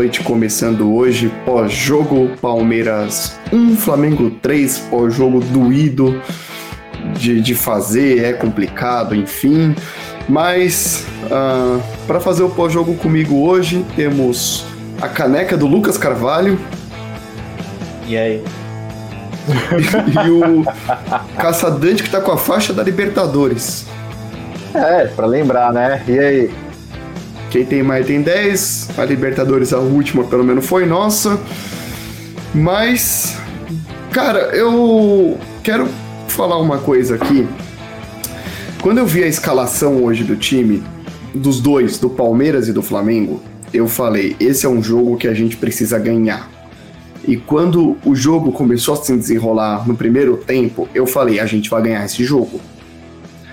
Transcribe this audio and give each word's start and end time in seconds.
Noite, 0.00 0.22
começando 0.22 0.94
hoje 0.94 1.30
pós-jogo 1.44 2.30
Palmeiras 2.40 3.38
1, 3.52 3.76
Flamengo 3.76 4.30
3, 4.30 4.78
pós-jogo 4.90 5.40
doído 5.40 6.22
de, 7.12 7.38
de 7.42 7.54
fazer, 7.54 8.24
é 8.24 8.32
complicado, 8.32 9.14
enfim. 9.14 9.76
Mas 10.26 11.04
uh, 11.24 11.28
ah, 11.30 11.80
para 12.06 12.18
fazer 12.18 12.42
o 12.42 12.48
pós-jogo 12.48 12.94
comigo 12.94 13.46
hoje, 13.46 13.84
temos 13.94 14.64
a 15.02 15.06
caneca 15.06 15.54
do 15.54 15.66
Lucas 15.66 15.98
Carvalho. 15.98 16.58
E 18.06 18.16
aí? 18.16 18.42
e 20.24 20.30
o 20.30 20.64
caçadante 21.36 22.02
que 22.02 22.08
tá 22.08 22.22
com 22.22 22.32
a 22.32 22.38
faixa 22.38 22.72
da 22.72 22.82
Libertadores. 22.82 23.84
É, 24.72 25.08
para 25.08 25.26
lembrar, 25.26 25.74
né? 25.74 26.02
E 26.08 26.18
aí? 26.18 26.50
Quem 27.50 27.64
tem 27.64 27.82
mais 27.82 28.06
tem 28.06 28.22
10. 28.22 28.90
A 28.96 29.04
Libertadores, 29.04 29.72
a 29.72 29.78
última, 29.78 30.24
pelo 30.24 30.44
menos, 30.44 30.64
foi 30.64 30.86
nossa. 30.86 31.38
Mas, 32.54 33.36
cara, 34.12 34.54
eu 34.54 35.36
quero 35.62 35.88
falar 36.28 36.58
uma 36.58 36.78
coisa 36.78 37.16
aqui. 37.16 37.46
Quando 38.80 38.98
eu 38.98 39.06
vi 39.06 39.24
a 39.24 39.26
escalação 39.26 40.02
hoje 40.04 40.24
do 40.24 40.36
time, 40.36 40.82
dos 41.34 41.60
dois, 41.60 41.98
do 41.98 42.08
Palmeiras 42.08 42.68
e 42.68 42.72
do 42.72 42.82
Flamengo, 42.82 43.42
eu 43.74 43.88
falei: 43.88 44.36
esse 44.38 44.64
é 44.64 44.68
um 44.68 44.82
jogo 44.82 45.16
que 45.16 45.28
a 45.28 45.34
gente 45.34 45.56
precisa 45.56 45.98
ganhar. 45.98 46.48
E 47.26 47.36
quando 47.36 47.96
o 48.04 48.14
jogo 48.14 48.52
começou 48.52 48.94
a 48.94 48.96
se 48.96 49.14
desenrolar 49.16 49.86
no 49.86 49.96
primeiro 49.96 50.36
tempo, 50.36 50.88
eu 50.94 51.06
falei: 51.06 51.40
a 51.40 51.46
gente 51.46 51.68
vai 51.68 51.82
ganhar 51.82 52.04
esse 52.04 52.24
jogo. 52.24 52.60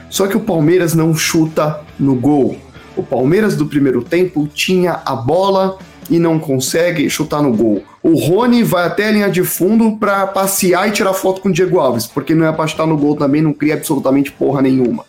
Só 0.10 0.28
que 0.28 0.38
o 0.38 0.40
Palmeiras 0.40 0.94
não 0.94 1.14
chuta 1.14 1.82
no 2.00 2.16
gol. 2.16 2.58
O 2.98 3.04
Palmeiras 3.04 3.56
do 3.56 3.68
primeiro 3.68 4.02
tempo 4.02 4.48
tinha 4.54 5.02
a 5.06 5.16
bola 5.16 5.78
e 6.10 6.20
não 6.20 6.40
consegue 6.40 7.10
chutar 7.10 7.42
no 7.42 7.54
gol. 7.56 7.84
O 8.02 8.16
Rony 8.16 8.64
vai 8.64 8.88
até 8.88 9.08
a 9.08 9.12
linha 9.12 9.30
de 9.30 9.44
fundo 9.44 9.98
para 9.98 10.26
passear 10.28 10.88
e 10.88 10.92
tirar 10.92 11.14
foto 11.14 11.42
com 11.42 11.50
o 11.50 11.52
Diego 11.52 11.80
Alves, 11.80 12.08
porque 12.08 12.34
não 12.34 12.46
é 12.46 12.52
para 12.52 12.68
chutar 12.68 12.88
no 12.88 12.98
gol 12.98 13.16
também, 13.16 13.42
não 13.42 13.54
cria 13.54 13.76
absolutamente 13.76 14.32
porra 14.32 14.62
nenhuma. 14.62 15.06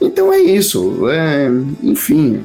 Então 0.00 0.32
é 0.32 0.38
isso. 0.38 1.08
É, 1.08 1.48
enfim, 1.82 2.42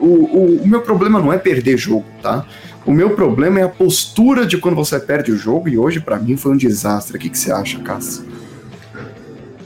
o, 0.00 0.06
o, 0.06 0.62
o, 0.62 0.66
meu 0.66 0.80
problema 0.80 1.20
não 1.20 1.32
é 1.32 1.38
perder 1.38 1.76
jogo, 1.76 2.04
tá? 2.22 2.44
O 2.84 2.92
meu 2.92 3.10
problema 3.10 3.60
é 3.60 3.64
a 3.64 3.68
postura 3.68 4.46
de 4.46 4.56
quando 4.58 4.76
você 4.76 4.98
perde 4.98 5.32
o 5.32 5.36
jogo, 5.36 5.68
e 5.68 5.76
hoje 5.76 6.00
para 6.00 6.18
mim 6.18 6.36
foi 6.36 6.52
um 6.52 6.56
desastre. 6.56 7.16
O 7.16 7.20
que, 7.20 7.28
que 7.28 7.38
você 7.38 7.52
acha, 7.52 7.78
Cássio? 7.80 8.24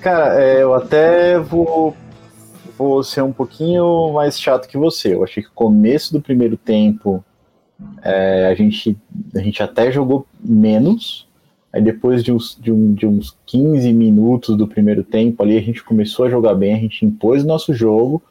Cara, 0.01 0.43
é, 0.43 0.63
eu 0.63 0.75
até 0.75 1.39
vou 1.39 1.95
vou 2.81 3.05
ser 3.05 3.23
um 3.23 3.33
pouquinho 3.33 4.13
mais 4.15 4.41
chato 4.41 4.67
que 4.67 4.79
você. 4.79 5.15
Eu 5.15 5.23
achei 5.23 5.43
que 5.43 5.51
o 5.51 5.55
começo 5.55 6.13
do 6.15 6.21
primeiro 6.21 6.57
tempo 6.57 7.23
é, 8.03 8.47
a, 8.47 8.55
gente, 8.55 8.97
a 9.35 9.41
gente 9.41 9.63
até 9.63 9.93
jogou 9.93 10.27
menos. 10.43 11.29
Aí 11.73 11.83
depois 11.83 12.25
de 12.25 12.33
uns, 12.33 12.59
de, 12.59 12.73
um, 12.73 12.95
de 12.95 13.07
uns 13.07 13.37
15 13.47 13.93
minutos 13.93 14.57
do 14.57 14.67
primeiro 14.67 15.05
tempo 15.05 15.43
ali, 15.43 15.59
a 15.59 15.61
gente 15.61 15.85
começou 15.85 16.25
a 16.25 16.31
jogar 16.31 16.55
bem, 16.55 16.75
a 16.75 16.79
gente 16.79 17.05
impôs 17.05 17.45
o 17.45 17.47
nosso 17.47 17.75
jogo. 17.75 18.23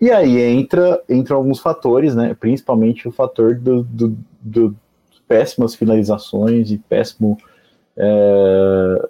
E 0.00 0.10
aí 0.10 0.40
entra, 0.40 1.00
entra 1.08 1.34
alguns 1.34 1.60
fatores, 1.60 2.14
né? 2.16 2.34
Principalmente 2.34 3.06
o 3.06 3.12
fator 3.12 3.54
do, 3.54 3.84
do, 3.84 4.16
do 4.40 4.76
péssimas 5.28 5.74
finalizações 5.74 6.70
e 6.70 6.78
péssimo 6.78 7.36
é, 7.96 9.08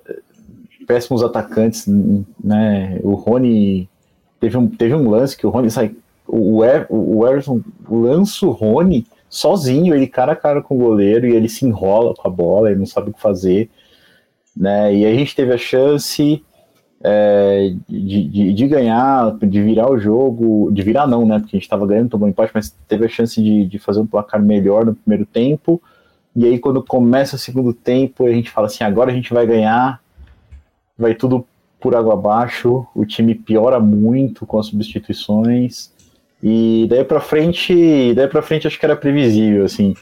péssimos 0.87 1.22
atacantes, 1.22 1.87
né? 2.42 3.00
O 3.03 3.15
Rony 3.15 3.88
Teve 4.42 4.56
um, 4.58 4.66
teve 4.66 4.92
um 4.92 5.08
lance 5.08 5.36
que 5.36 5.47
o 5.47 5.50
Rony 5.50 5.70
sai. 5.70 5.94
O, 6.26 6.64
er, 6.64 6.84
o 6.91 7.25
Everson 7.25 7.60
lança 7.88 8.44
o 8.44 8.50
Rony 8.50 9.06
sozinho, 9.30 9.94
ele 9.94 10.08
cara 10.08 10.32
a 10.32 10.36
cara 10.36 10.60
com 10.60 10.75
o 10.75 10.78
goleiro 10.78 11.28
e 11.28 11.36
ele 11.36 11.48
se 11.48 11.64
enrola 11.64 12.12
com 12.12 12.26
a 12.26 12.30
bola, 12.30 12.69
ele 12.69 12.80
não 12.80 12.86
sabe 12.86 13.10
o 13.10 13.12
que 13.12 13.20
fazer. 13.20 13.70
Né? 14.56 14.97
E 14.97 15.06
a 15.06 15.14
gente 15.14 15.36
teve 15.36 15.54
a 15.54 15.56
chance 15.56 16.42
é, 17.04 17.72
de, 17.88 18.28
de, 18.28 18.53
de, 18.53 18.66
ganhar, 18.66 19.32
de 19.38 19.62
virar 19.62 19.88
o 19.88 19.97
jogo, 19.97 20.72
de 20.72 20.82
virar 20.82 21.06
não, 21.06 21.24
né? 21.24 21.38
Porque 21.38 21.54
a 21.54 21.59
gente 21.59 21.66
estava 21.66 21.86
ganhando, 21.86 22.10
tomou 22.10 22.28
empate, 22.28 22.50
mas 22.53 22.76
teve 22.88 23.06
a 23.06 23.09
chance 23.09 23.41
de, 23.41 23.64
de 23.64 23.78
fazer 23.78 24.00
um 24.00 24.06
placar 24.09 24.42
melhor 24.42 24.84
no 24.84 24.97
primeiro 24.97 25.24
tempo. 25.24 25.80
E 26.34 26.47
aí, 26.47 26.59
quando 26.59 26.82
começa 26.82 27.36
o 27.36 27.38
segundo 27.38 27.72
tempo, 27.72 28.26
a 28.26 28.32
gente 28.32 28.50
fala 28.50 28.66
assim: 28.66 28.82
agora 28.82 29.12
a 29.12 29.14
gente 29.14 29.32
vai 29.32 29.47
ganhar, 29.47 30.00
vai 30.98 31.14
tudo 31.14 31.47
por 31.82 31.97
água 31.97 32.15
abaixo, 32.15 32.87
o 32.94 33.04
time 33.04 33.34
piora 33.34 33.81
muito 33.81 34.47
com 34.47 34.59
as 34.59 34.66
substituições. 34.66 35.93
E 36.43 36.87
daí 36.88 37.04
para 37.04 37.20
frente, 37.20 38.15
daí 38.15 38.28
para 38.28 38.43
frente 38.43 38.66
acho 38.66 38.78
que 38.78 38.84
era 38.84 38.97
previsível, 38.97 39.65
assim. 39.65 39.94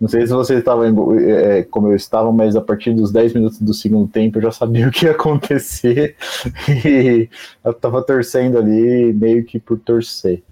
Não 0.00 0.08
sei 0.08 0.26
se 0.26 0.32
você 0.32 0.56
estava 0.56 0.84
é, 1.18 1.62
como 1.62 1.88
eu 1.88 1.96
estava, 1.96 2.30
mas 2.30 2.54
a 2.54 2.60
partir 2.60 2.92
dos 2.92 3.10
10 3.10 3.34
minutos 3.34 3.60
do 3.60 3.72
segundo 3.72 4.06
tempo 4.06 4.36
eu 4.36 4.42
já 4.42 4.50
sabia 4.50 4.88
o 4.88 4.90
que 4.90 5.06
ia 5.06 5.12
acontecer 5.12 6.16
e 6.68 7.28
eu 7.64 7.70
estava 7.70 8.02
torcendo 8.02 8.58
ali 8.58 9.12
meio 9.14 9.44
que 9.44 9.58
por 9.58 9.78
torcer. 9.78 10.42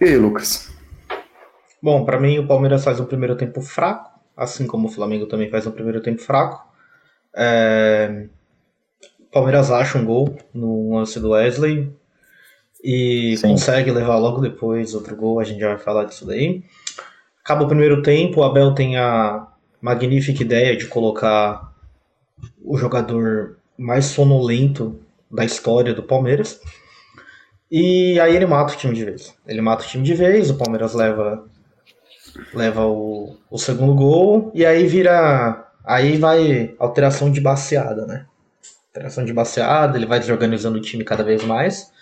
E 0.00 0.04
aí, 0.04 0.16
Lucas? 0.16 0.72
Bom, 1.82 2.04
para 2.04 2.18
mim 2.18 2.38
o 2.38 2.46
Palmeiras 2.46 2.84
faz 2.84 3.00
um 3.00 3.04
primeiro 3.04 3.36
tempo 3.36 3.60
fraco, 3.60 4.18
assim 4.34 4.66
como 4.66 4.88
o 4.88 4.90
Flamengo 4.90 5.26
também 5.26 5.50
faz 5.50 5.66
um 5.66 5.70
primeiro 5.70 6.00
tempo 6.00 6.22
fraco. 6.22 6.66
É... 7.36 8.28
Palmeiras 9.32 9.70
acha 9.70 9.98
um 9.98 10.04
gol 10.04 10.36
no 10.52 10.96
lance 10.96 11.20
do 11.20 11.30
Wesley 11.30 11.92
e 12.82 13.36
Sim. 13.36 13.48
consegue 13.48 13.90
levar 13.90 14.16
logo 14.16 14.40
depois 14.40 14.94
outro 14.94 15.14
gol, 15.14 15.38
a 15.38 15.44
gente 15.44 15.60
já 15.60 15.68
vai 15.68 15.78
falar 15.78 16.04
disso 16.04 16.26
daí. 16.26 16.62
Acaba 17.44 17.64
o 17.64 17.68
primeiro 17.68 18.02
tempo, 18.02 18.40
o 18.40 18.44
Abel 18.44 18.74
tem 18.74 18.96
a 18.96 19.46
magnífica 19.80 20.42
ideia 20.42 20.76
de 20.76 20.86
colocar 20.86 21.72
o 22.62 22.76
jogador 22.76 23.56
mais 23.76 24.06
sonolento 24.06 25.00
da 25.30 25.44
história 25.44 25.94
do 25.94 26.02
Palmeiras. 26.02 26.60
E 27.70 28.18
aí 28.18 28.34
ele 28.34 28.46
mata 28.46 28.74
o 28.74 28.76
time 28.76 28.94
de 28.94 29.04
vez. 29.04 29.34
Ele 29.46 29.60
mata 29.60 29.84
o 29.84 29.86
time 29.86 30.02
de 30.02 30.14
vez, 30.14 30.50
o 30.50 30.56
Palmeiras 30.56 30.94
leva 30.94 31.44
leva 32.54 32.86
o, 32.86 33.36
o 33.50 33.58
segundo 33.58 33.94
gol 33.94 34.52
e 34.54 34.64
aí 34.64 34.86
vira 34.86 35.68
aí 35.84 36.16
vai 36.16 36.74
alteração 36.78 37.30
de 37.30 37.40
baseada, 37.40 38.06
né? 38.06 38.26
Tração 38.92 39.24
de 39.24 39.32
baseada, 39.32 39.96
ele 39.96 40.06
vai 40.06 40.18
desorganizando 40.18 40.78
o 40.78 40.80
time 40.80 41.04
cada 41.04 41.22
vez 41.22 41.44
mais. 41.44 41.92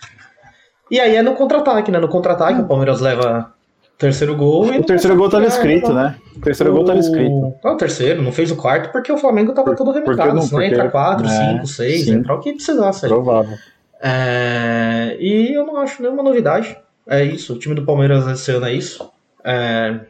E 0.91 0.99
aí 0.99 1.16
é 1.16 1.22
no 1.22 1.34
contra-ataque, 1.34 1.91
né? 1.91 1.99
No 1.99 2.09
contra-ataque 2.09 2.60
o 2.60 2.66
Palmeiras 2.66 3.00
leva 3.00 3.53
terceiro 3.99 4.37
gol. 4.37 4.65
o 4.65 4.84
terceiro 4.84 5.16
gol 5.16 5.27
estava 5.27 5.44
escrito, 5.44 5.93
né? 5.93 6.16
O 6.37 6.41
terceiro 6.41 6.72
o... 6.72 6.75
gol 6.75 6.82
estava 6.82 7.00
escrito. 7.00 7.54
Não, 7.62 7.72
o 7.72 7.77
terceiro, 7.77 8.22
não 8.22 8.32
fez 8.32 8.50
o 8.50 8.56
quarto 8.56 8.93
porque 8.93 9.12
o 9.12 9.19
Flamengo 9.19 9.50
estava 9.50 9.75
todo 9.75 9.91
remendado. 9.91 10.34
Não, 10.34 10.43
senão 10.43 10.62
entra 10.62 10.88
4, 10.88 11.28
5, 11.28 11.66
6, 11.66 12.09
entra 12.09 12.34
o 12.34 12.41
que 12.41 12.53
precisasse. 12.54 13.04
Aí. 13.04 13.10
Provável. 13.10 13.56
É... 14.00 15.16
E 15.19 15.53
eu 15.53 15.66
não 15.66 15.77
acho 15.78 16.00
nenhuma 16.00 16.22
novidade. 16.22 16.78
É 17.06 17.22
isso, 17.25 17.54
o 17.54 17.59
time 17.59 17.75
do 17.75 17.84
Palmeiras 17.84 18.27
esse 18.28 18.50
ano 18.53 18.66
é 18.66 18.72
isso. 18.72 19.10
É... 19.44 20.00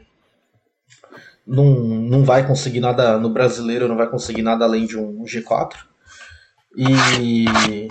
Não, 1.47 1.65
não 1.65 2.25
vai 2.25 2.47
conseguir 2.47 2.81
nada 2.81 3.19
no 3.19 3.31
brasileiro, 3.31 3.88
não 3.88 3.97
vai 3.97 4.06
conseguir 4.06 4.43
nada 4.43 4.67
além 4.67 4.84
de 4.84 4.99
um 4.99 5.25
G4. 5.25 5.88
E 6.77 7.89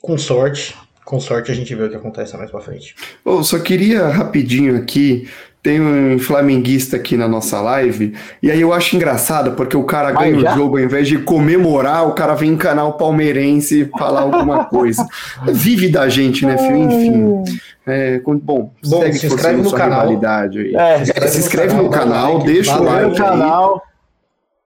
com 0.00 0.16
sorte, 0.16 0.74
com 1.04 1.20
sorte 1.20 1.50
a 1.50 1.54
gente 1.54 1.74
vê 1.74 1.84
o 1.84 1.90
que 1.90 1.96
acontece 1.96 2.36
mais 2.36 2.50
pra 2.50 2.60
frente. 2.60 2.94
Oh, 3.24 3.42
só 3.42 3.58
queria 3.58 4.08
rapidinho 4.08 4.76
aqui. 4.76 5.28
Tem 5.60 5.80
um 5.80 6.18
flamenguista 6.20 6.96
aqui 6.96 7.16
na 7.16 7.26
nossa 7.26 7.60
live, 7.60 8.14
e 8.40 8.48
aí 8.48 8.60
eu 8.60 8.72
acho 8.72 8.94
engraçado, 8.94 9.52
porque 9.52 9.76
o 9.76 9.82
cara 9.82 10.12
ganha 10.12 10.36
o 10.36 10.54
jogo, 10.56 10.78
ao 10.78 10.84
invés 10.84 11.08
de 11.08 11.18
comemorar, 11.18 12.06
o 12.06 12.14
cara 12.14 12.34
vem 12.34 12.52
encanar 12.52 12.86
o 12.86 12.92
palmeirense 12.92 13.82
e 13.82 13.98
falar 13.98 14.20
alguma 14.20 14.66
coisa. 14.70 15.04
Vive 15.48 15.88
da 15.88 16.08
gente, 16.08 16.46
né, 16.46 16.56
filho? 16.56 16.78
Enfim. 16.78 17.44
É, 17.84 18.20
bom, 18.20 18.70
bom 18.86 19.12
se 19.12 19.26
inscreve 19.26 19.60
no 19.60 19.72
canal. 19.72 20.08
Aí. 20.08 20.74
É, 20.76 20.96
se 20.98 21.02
inscreve, 21.02 21.28
se 21.28 21.38
inscreve 21.38 21.74
no, 21.74 21.82
no 21.84 21.90
canal, 21.90 22.32
canal 22.32 22.46
deixa 22.46 22.80
o 22.80 22.84
like. 22.84 23.10
No 23.10 23.16
canal. 23.16 23.82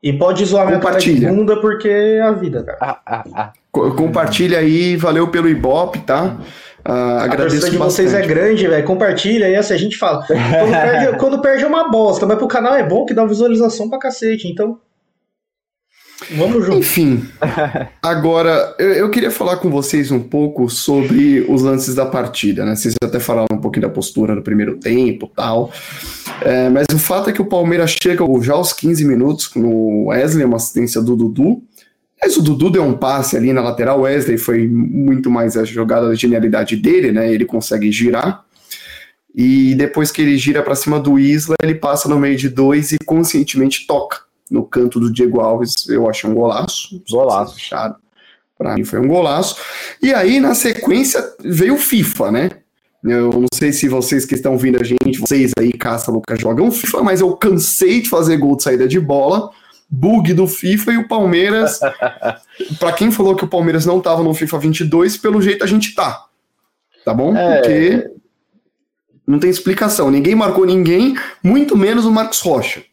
E 0.02 0.12
pode 0.12 0.44
zoar 0.44 0.66
minha 0.66 0.80
cara 0.80 0.98
bunda 1.30 1.60
porque 1.60 1.88
é 1.88 2.20
a 2.20 2.32
vida, 2.32 2.64
cara. 2.64 2.78
Ah, 2.80 3.00
ah, 3.06 3.24
ah. 3.34 3.52
Compartilha 3.70 4.58
aí, 4.58 4.96
valeu 4.96 5.28
pelo 5.28 5.48
Ibope, 5.48 6.00
tá? 6.00 6.36
Uh, 6.86 6.90
a 6.90 7.22
agradeço 7.22 7.70
de 7.70 7.76
vocês 7.76 8.12
é 8.12 8.26
grande, 8.26 8.66
velho. 8.66 8.84
Compartilha 8.84 9.46
aí, 9.46 9.54
assim 9.54 9.74
a 9.74 9.78
gente 9.78 9.96
fala. 9.96 10.24
Quando 10.26 10.40
perde, 10.72 11.18
quando 11.18 11.40
perde 11.40 11.64
é 11.64 11.66
uma 11.66 11.88
bosta, 11.88 12.26
mas 12.26 12.36
pro 12.36 12.48
canal 12.48 12.74
é 12.74 12.82
bom 12.82 13.06
que 13.06 13.14
dá 13.14 13.24
visualização 13.24 13.88
pra 13.88 14.00
cacete, 14.00 14.48
então. 14.48 14.78
Vamos 16.36 16.64
junto. 16.64 16.78
Enfim, 16.78 17.28
agora 18.02 18.74
eu, 18.78 18.92
eu, 18.92 19.10
queria 19.10 19.30
falar 19.30 19.56
com 19.56 19.70
vocês 19.70 20.10
um 20.10 20.20
pouco 20.20 20.68
sobre 20.70 21.44
os 21.48 21.62
lances 21.62 21.94
da 21.94 22.06
partida, 22.06 22.64
né? 22.64 22.74
Vocês 22.74 22.94
até 23.02 23.20
falaram 23.20 23.48
um 23.52 23.60
pouquinho 23.60 23.86
da 23.86 23.92
postura 23.92 24.34
no 24.34 24.42
primeiro 24.42 24.78
tempo 24.78 25.30
tal. 25.34 25.70
É, 26.40 26.68
mas 26.68 26.86
o 26.92 26.98
fato 26.98 27.30
é 27.30 27.32
que 27.32 27.42
o 27.42 27.46
Palmeiras 27.46 27.94
chega 28.02 28.24
já 28.42 28.54
aos 28.54 28.72
15 28.72 29.04
minutos 29.04 29.50
no 29.54 30.06
Wesley, 30.06 30.44
uma 30.44 30.56
assistência 30.56 31.00
do 31.02 31.16
Dudu. 31.16 31.62
Mas 32.22 32.36
o 32.36 32.42
Dudu 32.42 32.70
deu 32.70 32.84
um 32.84 32.94
passe 32.94 33.36
ali 33.36 33.52
na 33.52 33.60
lateral, 33.60 34.00
o 34.00 34.02
Wesley 34.02 34.38
foi 34.38 34.68
muito 34.68 35.30
mais 35.30 35.56
a 35.56 35.64
jogada 35.64 36.08
da 36.08 36.14
genialidade 36.14 36.76
dele, 36.76 37.12
né? 37.12 37.32
Ele 37.32 37.44
consegue 37.44 37.90
girar. 37.90 38.44
E 39.34 39.74
depois 39.74 40.10
que 40.10 40.22
ele 40.22 40.36
gira 40.36 40.62
para 40.62 40.74
cima 40.74 41.00
do 41.00 41.18
Isla, 41.18 41.56
ele 41.62 41.74
passa 41.74 42.08
no 42.08 42.18
meio 42.18 42.36
de 42.36 42.48
dois 42.48 42.92
e 42.92 42.98
conscientemente 42.98 43.86
toca 43.86 44.31
no 44.52 44.64
canto 44.64 45.00
do 45.00 45.10
Diego 45.10 45.40
Alves. 45.40 45.88
Eu 45.88 46.08
achei 46.08 46.28
um 46.28 46.34
golaço. 46.34 47.02
Golaço. 47.10 47.54
Fechado. 47.54 47.96
Para 48.56 48.74
mim 48.74 48.84
foi 48.84 49.00
um 49.00 49.08
golaço. 49.08 49.56
E 50.00 50.14
aí, 50.14 50.38
na 50.38 50.54
sequência, 50.54 51.24
veio 51.40 51.74
o 51.74 51.78
FIFA, 51.78 52.30
né? 52.30 52.50
Eu 53.02 53.32
não 53.32 53.48
sei 53.52 53.72
se 53.72 53.88
vocês 53.88 54.24
que 54.24 54.34
estão 54.34 54.56
vindo 54.56 54.78
a 54.80 54.84
gente, 54.84 55.18
vocês 55.18 55.50
aí, 55.58 55.72
Caça 55.72 56.12
Lucas, 56.12 56.38
jogam 56.38 56.70
FIFA, 56.70 57.02
mas 57.02 57.20
eu 57.20 57.36
cansei 57.36 58.00
de 58.00 58.08
fazer 58.08 58.36
gol 58.36 58.56
de 58.56 58.62
saída 58.62 58.86
de 58.86 59.00
bola, 59.00 59.50
bug 59.90 60.32
do 60.32 60.46
FIFA 60.46 60.92
e 60.92 60.98
o 60.98 61.08
Palmeiras. 61.08 61.80
para 62.78 62.92
quem 62.92 63.10
falou 63.10 63.34
que 63.34 63.44
o 63.44 63.48
Palmeiras 63.48 63.84
não 63.84 64.00
tava 64.00 64.22
no 64.22 64.32
FIFA 64.32 64.58
22, 64.60 65.16
pelo 65.16 65.42
jeito 65.42 65.64
a 65.64 65.66
gente 65.66 65.96
tá. 65.96 66.26
Tá 67.04 67.12
bom? 67.12 67.36
É... 67.36 67.56
Porque 67.56 68.10
não 69.26 69.40
tem 69.40 69.50
explicação. 69.50 70.08
Ninguém 70.08 70.36
marcou 70.36 70.64
ninguém, 70.64 71.16
muito 71.42 71.76
menos 71.76 72.04
o 72.04 72.12
Marcos 72.12 72.38
Rocha. 72.38 72.84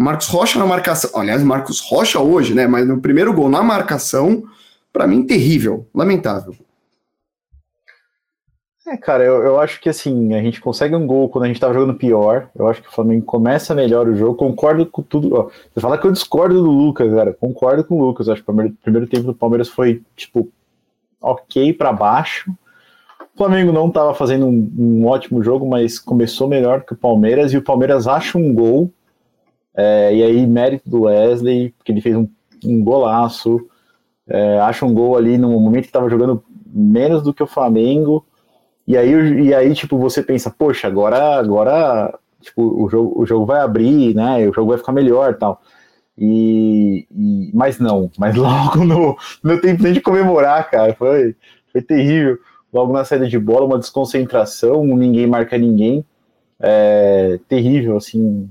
O 0.00 0.02
Marcos 0.02 0.28
Rocha 0.28 0.58
na 0.58 0.64
marcação. 0.64 1.10
Aliás, 1.14 1.42
Marcos 1.42 1.78
Rocha 1.78 2.18
hoje, 2.18 2.54
né? 2.54 2.66
Mas 2.66 2.88
no 2.88 3.02
primeiro 3.02 3.34
gol 3.34 3.50
na 3.50 3.62
marcação, 3.62 4.44
para 4.90 5.06
mim, 5.06 5.26
terrível, 5.26 5.86
lamentável. 5.94 6.54
É, 8.86 8.96
cara, 8.96 9.22
eu, 9.22 9.42
eu 9.42 9.60
acho 9.60 9.78
que 9.78 9.90
assim, 9.90 10.32
a 10.32 10.40
gente 10.40 10.58
consegue 10.58 10.96
um 10.96 11.06
gol 11.06 11.28
quando 11.28 11.44
a 11.44 11.48
gente 11.48 11.60
tava 11.60 11.74
jogando 11.74 11.98
pior. 11.98 12.48
Eu 12.56 12.66
acho 12.66 12.80
que 12.80 12.88
o 12.88 12.90
Flamengo 12.90 13.26
começa 13.26 13.74
melhor 13.74 14.08
o 14.08 14.16
jogo. 14.16 14.36
Concordo 14.36 14.86
com 14.86 15.02
tudo. 15.02 15.34
Ó, 15.34 15.50
você 15.74 15.80
fala 15.82 15.98
que 15.98 16.06
eu 16.06 16.12
discordo 16.12 16.54
do 16.54 16.70
Lucas, 16.70 17.12
cara. 17.12 17.34
Concordo 17.34 17.84
com 17.84 18.00
o 18.00 18.06
Lucas. 18.06 18.26
Acho 18.30 18.42
que 18.42 18.50
o 18.50 18.72
primeiro, 18.82 19.06
tempo 19.06 19.26
do 19.26 19.34
Palmeiras 19.34 19.68
foi, 19.68 20.00
tipo, 20.16 20.48
ok 21.20 21.74
para 21.74 21.92
baixo. 21.92 22.50
O 23.34 23.36
Flamengo 23.36 23.70
não 23.70 23.88
estava 23.88 24.14
fazendo 24.14 24.46
um, 24.46 24.72
um, 24.78 25.06
ótimo 25.06 25.42
jogo, 25.42 25.68
mas 25.68 25.98
começou 25.98 26.48
melhor 26.48 26.84
que 26.84 26.94
o 26.94 26.96
Palmeiras. 26.96 27.52
E 27.52 27.58
o 27.58 27.62
Palmeiras 27.62 28.06
acha 28.06 28.38
um 28.38 28.54
gol. 28.54 28.90
É, 29.74 30.14
e 30.14 30.22
aí, 30.22 30.46
mérito 30.46 30.88
do 30.88 31.02
Wesley, 31.02 31.74
porque 31.76 31.92
ele 31.92 32.00
fez 32.00 32.16
um, 32.16 32.28
um 32.64 32.82
golaço. 32.82 33.60
É, 34.28 34.60
acha 34.60 34.86
um 34.86 34.94
gol 34.94 35.16
ali 35.16 35.36
no 35.38 35.58
momento 35.60 35.82
que 35.82 35.88
estava 35.88 36.08
jogando 36.08 36.42
menos 36.66 37.22
do 37.22 37.34
que 37.34 37.42
o 37.42 37.46
Flamengo 37.48 38.24
e 38.90 38.96
aí, 38.96 39.12
e 39.44 39.54
aí, 39.54 39.72
tipo, 39.72 39.96
você 39.98 40.20
pensa, 40.20 40.50
poxa, 40.50 40.88
agora, 40.88 41.38
agora 41.38 42.12
tipo, 42.40 42.60
o, 42.62 42.88
jogo, 42.88 43.22
o 43.22 43.24
jogo 43.24 43.46
vai 43.46 43.60
abrir, 43.60 44.16
né? 44.16 44.48
O 44.48 44.52
jogo 44.52 44.70
vai 44.70 44.78
ficar 44.78 44.90
melhor 44.90 45.36
tal. 45.36 45.62
E, 46.18 47.06
e 47.08 47.50
mas 47.54 47.78
não, 47.78 48.10
mas 48.18 48.34
logo 48.36 48.84
no, 48.84 49.16
no 49.44 49.60
tempo 49.60 49.82
nem 49.82 49.92
de 49.92 50.00
comemorar, 50.00 50.68
cara, 50.68 50.92
foi, 50.94 51.36
foi 51.70 51.82
terrível. 51.82 52.38
Logo 52.72 52.92
na 52.92 53.04
saída 53.04 53.28
de 53.28 53.38
bola, 53.38 53.66
uma 53.66 53.78
desconcentração, 53.78 54.84
ninguém 54.84 55.24
marca 55.24 55.56
ninguém. 55.56 56.04
É 56.58 57.38
terrível, 57.48 57.96
assim. 57.96 58.50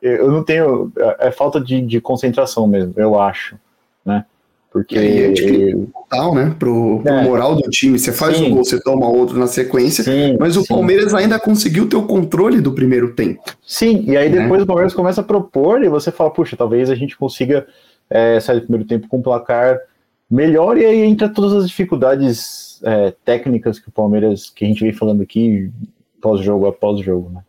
Eu 0.00 0.30
não 0.30 0.44
tenho. 0.44 0.92
É, 0.96 1.28
é 1.28 1.30
falta 1.30 1.60
de, 1.60 1.80
de 1.80 2.00
concentração 2.00 2.66
mesmo, 2.66 2.92
eu 2.96 3.20
acho, 3.20 3.56
né? 4.04 4.24
Porque. 4.70 4.94
E 4.96 4.98
aí, 4.98 5.86
total, 5.92 6.34
né? 6.34 6.54
Pro, 6.58 7.00
pro 7.02 7.12
é. 7.12 7.22
moral 7.24 7.54
do 7.54 7.68
time. 7.68 7.98
Você 7.98 8.12
faz 8.12 8.36
Sim. 8.36 8.46
um 8.46 8.54
gol, 8.54 8.64
você 8.64 8.80
toma 8.80 9.08
outro 9.08 9.38
na 9.38 9.46
sequência. 9.46 10.02
Sim, 10.02 10.36
mas 10.40 10.56
o 10.56 10.62
Sim. 10.62 10.68
Palmeiras 10.68 11.12
ainda 11.12 11.38
conseguiu 11.38 11.88
ter 11.88 11.96
o 11.96 12.06
controle 12.06 12.60
do 12.60 12.72
primeiro 12.72 13.14
tempo. 13.14 13.42
Sim, 13.66 14.04
e 14.06 14.16
aí 14.16 14.30
né? 14.30 14.42
depois 14.42 14.62
o 14.62 14.66
Palmeiras 14.66 14.94
começa 14.94 15.20
a 15.20 15.24
propor 15.24 15.84
e 15.84 15.88
você 15.88 16.10
fala, 16.10 16.30
puxa, 16.30 16.56
talvez 16.56 16.88
a 16.88 16.94
gente 16.94 17.16
consiga 17.16 17.66
é, 18.08 18.40
sair 18.40 18.60
do 18.60 18.62
primeiro 18.62 18.86
tempo 18.88 19.08
com 19.08 19.18
um 19.18 19.22
placar 19.22 19.78
melhor, 20.30 20.78
e 20.78 20.86
aí 20.86 21.02
entra 21.02 21.28
todas 21.28 21.52
as 21.52 21.68
dificuldades 21.68 22.80
é, 22.82 23.12
técnicas 23.22 23.78
que 23.78 23.90
o 23.90 23.92
Palmeiras, 23.92 24.48
que 24.48 24.64
a 24.64 24.68
gente 24.68 24.82
vem 24.82 24.92
falando 24.92 25.22
aqui, 25.22 25.70
pós-jogo 26.22 26.66
após 26.66 27.00
jogo, 27.00 27.30
né? 27.30 27.40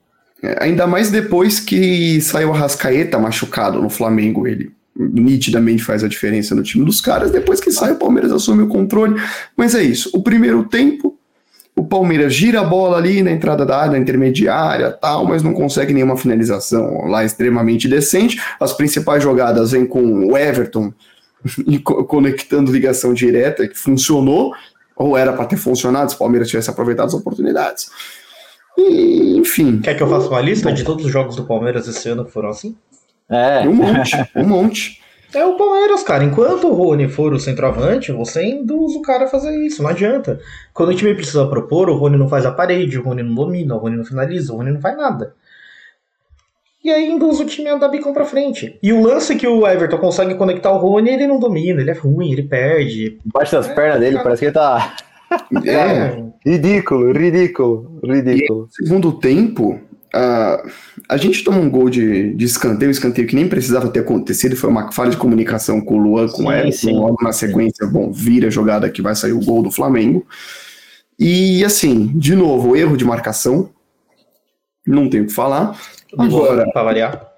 Ainda 0.60 0.86
mais 0.86 1.10
depois 1.10 1.60
que 1.60 2.19
saiu 2.22 2.54
a 2.54 2.57
Rascaeta 2.57 3.18
machucado 3.18 3.81
no 3.81 3.90
Flamengo, 3.90 4.45
ele 4.45 4.72
nitidamente 4.95 5.84
faz 5.84 6.04
a 6.04 6.07
diferença 6.07 6.54
no 6.54 6.62
time 6.62 6.86
dos 6.86 7.01
caras. 7.01 7.31
Depois 7.31 7.60
que 7.60 7.72
sai, 7.72 7.94
o 7.94 7.98
Palmeiras 7.98 8.31
assume 8.31 8.63
o 8.63 8.68
controle. 8.68 9.19
Mas 9.56 9.74
é 9.74 9.81
isso. 9.81 10.10
O 10.13 10.22
primeiro 10.22 10.66
tempo, 10.66 11.18
o 11.75 11.84
Palmeiras 11.84 12.34
gira 12.34 12.60
a 12.60 12.63
bola 12.63 12.98
ali 12.98 13.24
na 13.24 13.31
entrada 13.31 13.66
da 13.66 13.78
área, 13.78 13.94
na 13.94 13.98
intermediária, 13.98 14.92
tal, 14.92 15.25
mas 15.25 15.42
não 15.42 15.54
consegue 15.54 15.94
nenhuma 15.94 16.18
finalização 16.18 17.06
lá 17.07 17.24
extremamente 17.24 17.88
decente. 17.88 18.40
As 18.60 18.74
principais 18.74 19.24
jogadas 19.24 19.72
vêm 19.72 19.86
com 19.86 20.28
o 20.28 20.38
Everton 20.38 20.94
conectando 22.07 22.72
ligação 22.72 23.13
direta, 23.13 23.68
que 23.68 23.78
funcionou, 23.78 24.54
ou 24.95 25.18
era 25.18 25.34
para 25.34 25.45
ter 25.45 25.57
funcionado 25.57 26.12
se 26.12 26.16
o 26.16 26.19
Palmeiras 26.19 26.50
tivesse 26.50 26.69
aproveitado 26.69 27.07
as 27.07 27.13
oportunidades. 27.13 27.90
E, 28.77 29.37
enfim. 29.37 29.79
Quer 29.79 29.95
que 29.95 30.03
eu 30.03 30.07
faça 30.07 30.29
uma 30.29 30.41
lista 30.41 30.71
de 30.71 30.83
todos 30.83 31.05
os 31.05 31.11
jogos 31.11 31.35
do 31.35 31.45
Palmeiras 31.45 31.87
esse 31.87 32.09
ano 32.09 32.25
que 32.25 32.31
foram 32.31 32.49
assim? 32.49 32.75
É. 33.29 33.67
Um 33.67 33.73
monte, 33.73 34.29
um 34.35 34.47
monte. 34.47 35.01
É 35.33 35.43
o 35.43 35.57
Palmeiras, 35.57 36.03
cara. 36.03 36.23
Enquanto 36.23 36.67
o 36.67 36.73
Rony 36.73 37.07
for 37.07 37.33
o 37.33 37.39
centroavante, 37.39 38.11
você 38.11 38.45
induz 38.45 38.95
o 38.95 39.01
cara 39.01 39.25
a 39.25 39.27
fazer 39.27 39.55
isso. 39.65 39.81
Não 39.81 39.89
adianta. 39.89 40.39
Quando 40.73 40.89
o 40.89 40.95
time 40.95 41.15
precisa 41.15 41.47
propor, 41.47 41.89
o 41.89 41.95
Rony 41.95 42.17
não 42.17 42.27
faz 42.27 42.45
a 42.45 42.51
parede, 42.51 42.99
o 42.99 43.03
Rony 43.03 43.23
não 43.23 43.33
domina, 43.33 43.75
o 43.75 43.79
Rony 43.79 43.97
não 43.97 44.05
finaliza, 44.05 44.53
o 44.53 44.57
Rony 44.57 44.71
não 44.71 44.81
faz 44.81 44.95
nada. 44.95 45.33
E 46.83 46.91
aí 46.91 47.09
induz 47.09 47.39
o 47.39 47.45
time 47.45 47.69
a 47.69 47.75
andar 47.75 47.87
bicão 47.87 48.13
pra 48.13 48.25
frente. 48.25 48.77
E 48.83 48.91
o 48.91 49.01
lance 49.01 49.35
que 49.35 49.47
o 49.47 49.65
Everton 49.65 49.97
consegue 49.97 50.35
conectar 50.35 50.71
o 50.71 50.77
Rony, 50.77 51.11
ele 51.11 51.27
não 51.27 51.39
domina, 51.39 51.81
ele 51.81 51.89
é 51.89 51.93
ruim, 51.93 52.31
ele 52.31 52.43
perde. 52.43 53.17
Embaixo 53.25 53.53
das 53.53 53.69
é, 53.69 53.73
pernas 53.73 53.99
dele, 54.01 54.11
cara. 54.13 54.23
parece 54.23 54.39
que 54.41 54.45
ele 54.45 54.53
tá. 54.53 54.93
É. 55.65 56.24
ridículo, 56.45 57.12
ridículo, 57.12 58.00
ridículo. 58.03 58.68
E, 58.71 58.83
segundo 58.85 59.13
tempo, 59.13 59.80
Uh, 60.15 60.69
a 61.09 61.18
gente 61.18 61.44
toma 61.44 61.57
um 61.57 61.68
gol 61.68 61.89
de, 61.89 62.35
de 62.35 62.45
escanteio, 62.45 62.91
escanteio 62.91 63.27
que 63.27 63.35
nem 63.35 63.47
precisava 63.47 63.89
ter 63.89 64.01
acontecido, 64.01 64.56
foi 64.56 64.69
uma 64.69 64.91
falha 64.91 65.09
de 65.09 65.18
comunicação 65.18 65.81
com 65.81 65.95
o 65.95 65.97
Luan, 65.97 66.27
com 66.27 66.44
sim, 66.44 66.47
o 66.47 66.51
Everton, 66.51 67.00
logo 67.00 67.24
na 67.24 67.33
sequência, 67.33 67.88
bom, 67.88 68.12
vira 68.12 68.47
a 68.47 68.51
jogada 68.51 68.88
que 68.91 69.01
vai 69.01 69.15
sair 69.15 69.33
o 69.33 69.44
gol 69.44 69.63
do 69.63 69.71
Flamengo. 69.71 70.24
E 71.18 71.65
assim, 71.65 72.12
de 72.13 72.35
novo, 72.35 72.75
erro 72.75 72.95
de 72.95 73.03
marcação, 73.03 73.71
não 74.85 75.09
tenho 75.09 75.23
o 75.23 75.28
que 75.28 75.33
falar. 75.33 75.75
Agora, 76.16 76.71
para 76.71 76.83
variar. 76.83 77.33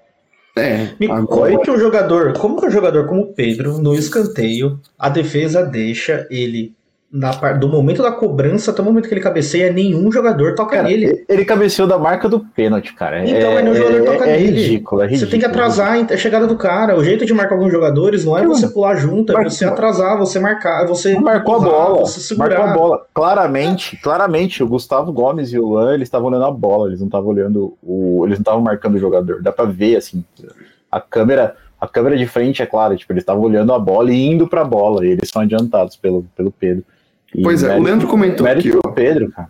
É, 0.58 0.90
agora... 1.08 1.52
Como 1.52 1.62
que 1.62 1.70
um 1.70 1.78
jogador, 1.78 2.32
como 2.34 2.60
que 2.60 2.66
um 2.66 2.70
jogador 2.70 3.06
como 3.06 3.22
o 3.22 3.32
Pedro, 3.32 3.78
no 3.78 3.94
escanteio, 3.94 4.78
a 4.98 5.08
defesa 5.08 5.62
deixa 5.62 6.26
ele 6.30 6.75
na, 7.16 7.52
do 7.52 7.68
momento 7.68 8.02
da 8.02 8.12
cobrança 8.12 8.70
até 8.70 8.82
o 8.82 8.84
momento 8.84 9.08
que 9.08 9.14
ele 9.14 9.22
cabeceia, 9.22 9.72
nenhum 9.72 10.12
jogador 10.12 10.54
toca 10.54 10.76
cara, 10.76 10.88
nele. 10.88 11.24
Ele 11.26 11.44
cabeceou 11.44 11.88
da 11.88 11.98
marca 11.98 12.28
do 12.28 12.40
pênalti, 12.40 12.92
cara. 12.92 13.26
Então, 13.26 13.52
é, 13.52 13.62
nenhum 13.62 13.74
jogador 13.74 14.00
é, 14.00 14.04
toca 14.04 14.26
é 14.26 14.36
nele. 14.36 14.60
Ridículo, 14.60 15.00
é 15.00 15.04
ridículo. 15.06 15.26
Você 15.26 15.30
tem 15.30 15.40
que 15.40 15.46
atrasar 15.46 16.06
a 16.12 16.16
chegada 16.16 16.46
do 16.46 16.56
cara. 16.56 16.96
O 16.96 17.02
jeito 17.02 17.24
de 17.24 17.32
marcar 17.32 17.54
alguns 17.54 17.72
jogadores 17.72 18.24
não 18.24 18.36
é 18.36 18.46
você 18.46 18.68
pular 18.68 18.96
junto, 18.96 19.36
é 19.36 19.42
você 19.42 19.64
atrasar, 19.64 20.18
você 20.18 20.38
marcar, 20.38 20.86
você 20.86 21.18
marcou 21.18 21.56
empurrar, 21.56 21.74
a 21.74 21.84
bola, 21.88 22.00
você 22.00 22.20
segurar. 22.20 22.58
Marcou 22.58 22.64
a 22.64 22.74
bola. 22.74 23.06
Claramente, 23.14 23.96
claramente, 23.96 24.62
o 24.62 24.68
Gustavo 24.68 25.10
Gomes 25.10 25.52
e 25.52 25.58
o 25.58 25.66
Luan, 25.66 25.94
eles 25.94 26.06
estavam 26.06 26.28
olhando 26.28 26.44
a 26.44 26.50
bola, 26.50 26.88
eles 26.88 27.00
não 27.00 27.06
estavam 27.06 27.30
olhando 27.30 27.76
o, 27.82 28.24
eles 28.26 28.38
não 28.38 28.42
estavam 28.42 28.60
marcando 28.60 28.96
o 28.96 29.00
jogador. 29.00 29.40
Dá 29.42 29.52
para 29.52 29.64
ver 29.64 29.96
assim, 29.96 30.22
a 30.92 31.00
câmera 31.00 31.56
a 31.78 31.86
câmera 31.86 32.16
de 32.16 32.26
frente, 32.26 32.62
é 32.62 32.66
claro, 32.66 32.96
tipo, 32.96 33.12
eles 33.12 33.20
estavam 33.20 33.42
olhando 33.42 33.70
a 33.72 33.78
bola 33.78 34.10
e 34.10 34.26
indo 34.26 34.48
pra 34.48 34.64
bola, 34.64 35.04
e 35.04 35.10
eles 35.10 35.28
são 35.28 35.42
adiantados 35.42 35.94
pelo, 35.94 36.24
pelo 36.34 36.50
Pedro. 36.50 36.82
Pois 37.42 37.62
é, 37.62 37.76
o 37.76 37.82
Leandro 37.82 38.08
comentou 38.08 38.46
aqui, 38.46 38.72
ó. 38.84 38.88
Pedro, 38.90 39.30
cara. 39.30 39.48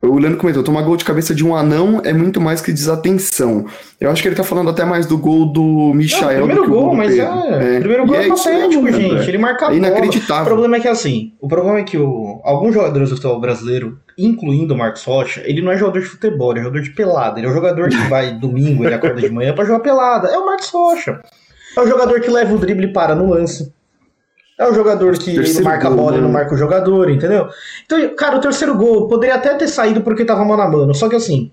O 0.00 0.16
Leandro 0.16 0.38
comentou, 0.38 0.62
tomar 0.62 0.82
gol 0.82 0.96
de 0.96 1.04
cabeça 1.04 1.34
de 1.34 1.44
um 1.44 1.56
anão 1.56 2.00
é 2.04 2.12
muito 2.12 2.40
mais 2.40 2.60
que 2.60 2.72
desatenção. 2.72 3.66
Eu 4.00 4.08
acho 4.08 4.22
que 4.22 4.28
ele 4.28 4.36
tá 4.36 4.44
falando 4.44 4.70
até 4.70 4.84
mais 4.84 5.06
do 5.06 5.18
gol 5.18 5.46
do 5.46 5.92
Michael. 5.92 6.46
Não, 6.46 6.46
primeiro 6.46 6.70
gol, 6.70 6.84
gol 6.84 6.94
mas 6.94 7.18
é, 7.18 7.22
é. 7.22 7.80
Primeiro 7.80 8.06
gol 8.06 8.14
é, 8.14 8.26
é 8.26 8.28
patético, 8.28 8.86
é, 8.86 8.92
gente. 8.92 9.28
Ele 9.28 9.38
marca 9.38 9.66
a 9.66 9.72
é 9.72 9.76
inacreditável. 9.76 10.44
O 10.44 10.46
problema 10.46 10.76
é 10.76 10.80
que 10.80 10.86
assim, 10.86 11.32
o 11.40 11.48
problema 11.48 11.80
é 11.80 11.82
que 11.82 11.98
o, 11.98 12.40
alguns 12.44 12.74
jogadores 12.74 13.08
do 13.08 13.16
futebol 13.16 13.40
brasileiro, 13.40 13.98
incluindo 14.16 14.72
o 14.72 14.78
Marcos 14.78 15.02
Rocha, 15.02 15.42
ele 15.44 15.60
não 15.60 15.72
é 15.72 15.76
jogador 15.76 15.98
de 15.98 16.06
futebol, 16.06 16.52
ele 16.52 16.60
é 16.60 16.62
jogador 16.62 16.82
de 16.82 16.90
pelada. 16.90 17.40
Ele 17.40 17.48
é 17.48 17.50
o 17.50 17.54
jogador 17.54 17.88
que 17.88 18.08
vai 18.08 18.30
domingo, 18.38 18.84
ele 18.84 18.94
acorda 18.94 19.20
de 19.20 19.30
manhã 19.30 19.52
para 19.52 19.64
jogar 19.64 19.80
pelada. 19.80 20.28
É 20.28 20.38
o 20.38 20.46
Marcos 20.46 20.70
Rocha. 20.70 21.20
É 21.76 21.80
o 21.80 21.86
jogador 21.88 22.20
que 22.20 22.30
leva 22.30 22.54
o 22.54 22.58
drible 22.58 22.86
e 22.86 22.92
para 22.92 23.16
no 23.16 23.28
lance. 23.28 23.72
É 24.58 24.66
o 24.68 24.74
jogador 24.74 25.16
que 25.16 25.62
marca 25.62 25.86
a 25.86 25.90
bola 25.90 26.16
e 26.16 26.20
não 26.20 26.26
né? 26.26 26.34
marca 26.34 26.52
o 26.52 26.58
jogador, 26.58 27.08
entendeu? 27.08 27.48
Então, 27.84 28.16
cara, 28.16 28.36
o 28.36 28.40
terceiro 28.40 28.76
gol 28.76 29.06
poderia 29.06 29.36
até 29.36 29.54
ter 29.54 29.68
saído 29.68 30.00
porque 30.00 30.24
tava 30.24 30.44
mano 30.44 30.62
a 30.62 30.68
mano. 30.68 30.92
Só 30.94 31.08
que 31.08 31.14
assim, 31.14 31.52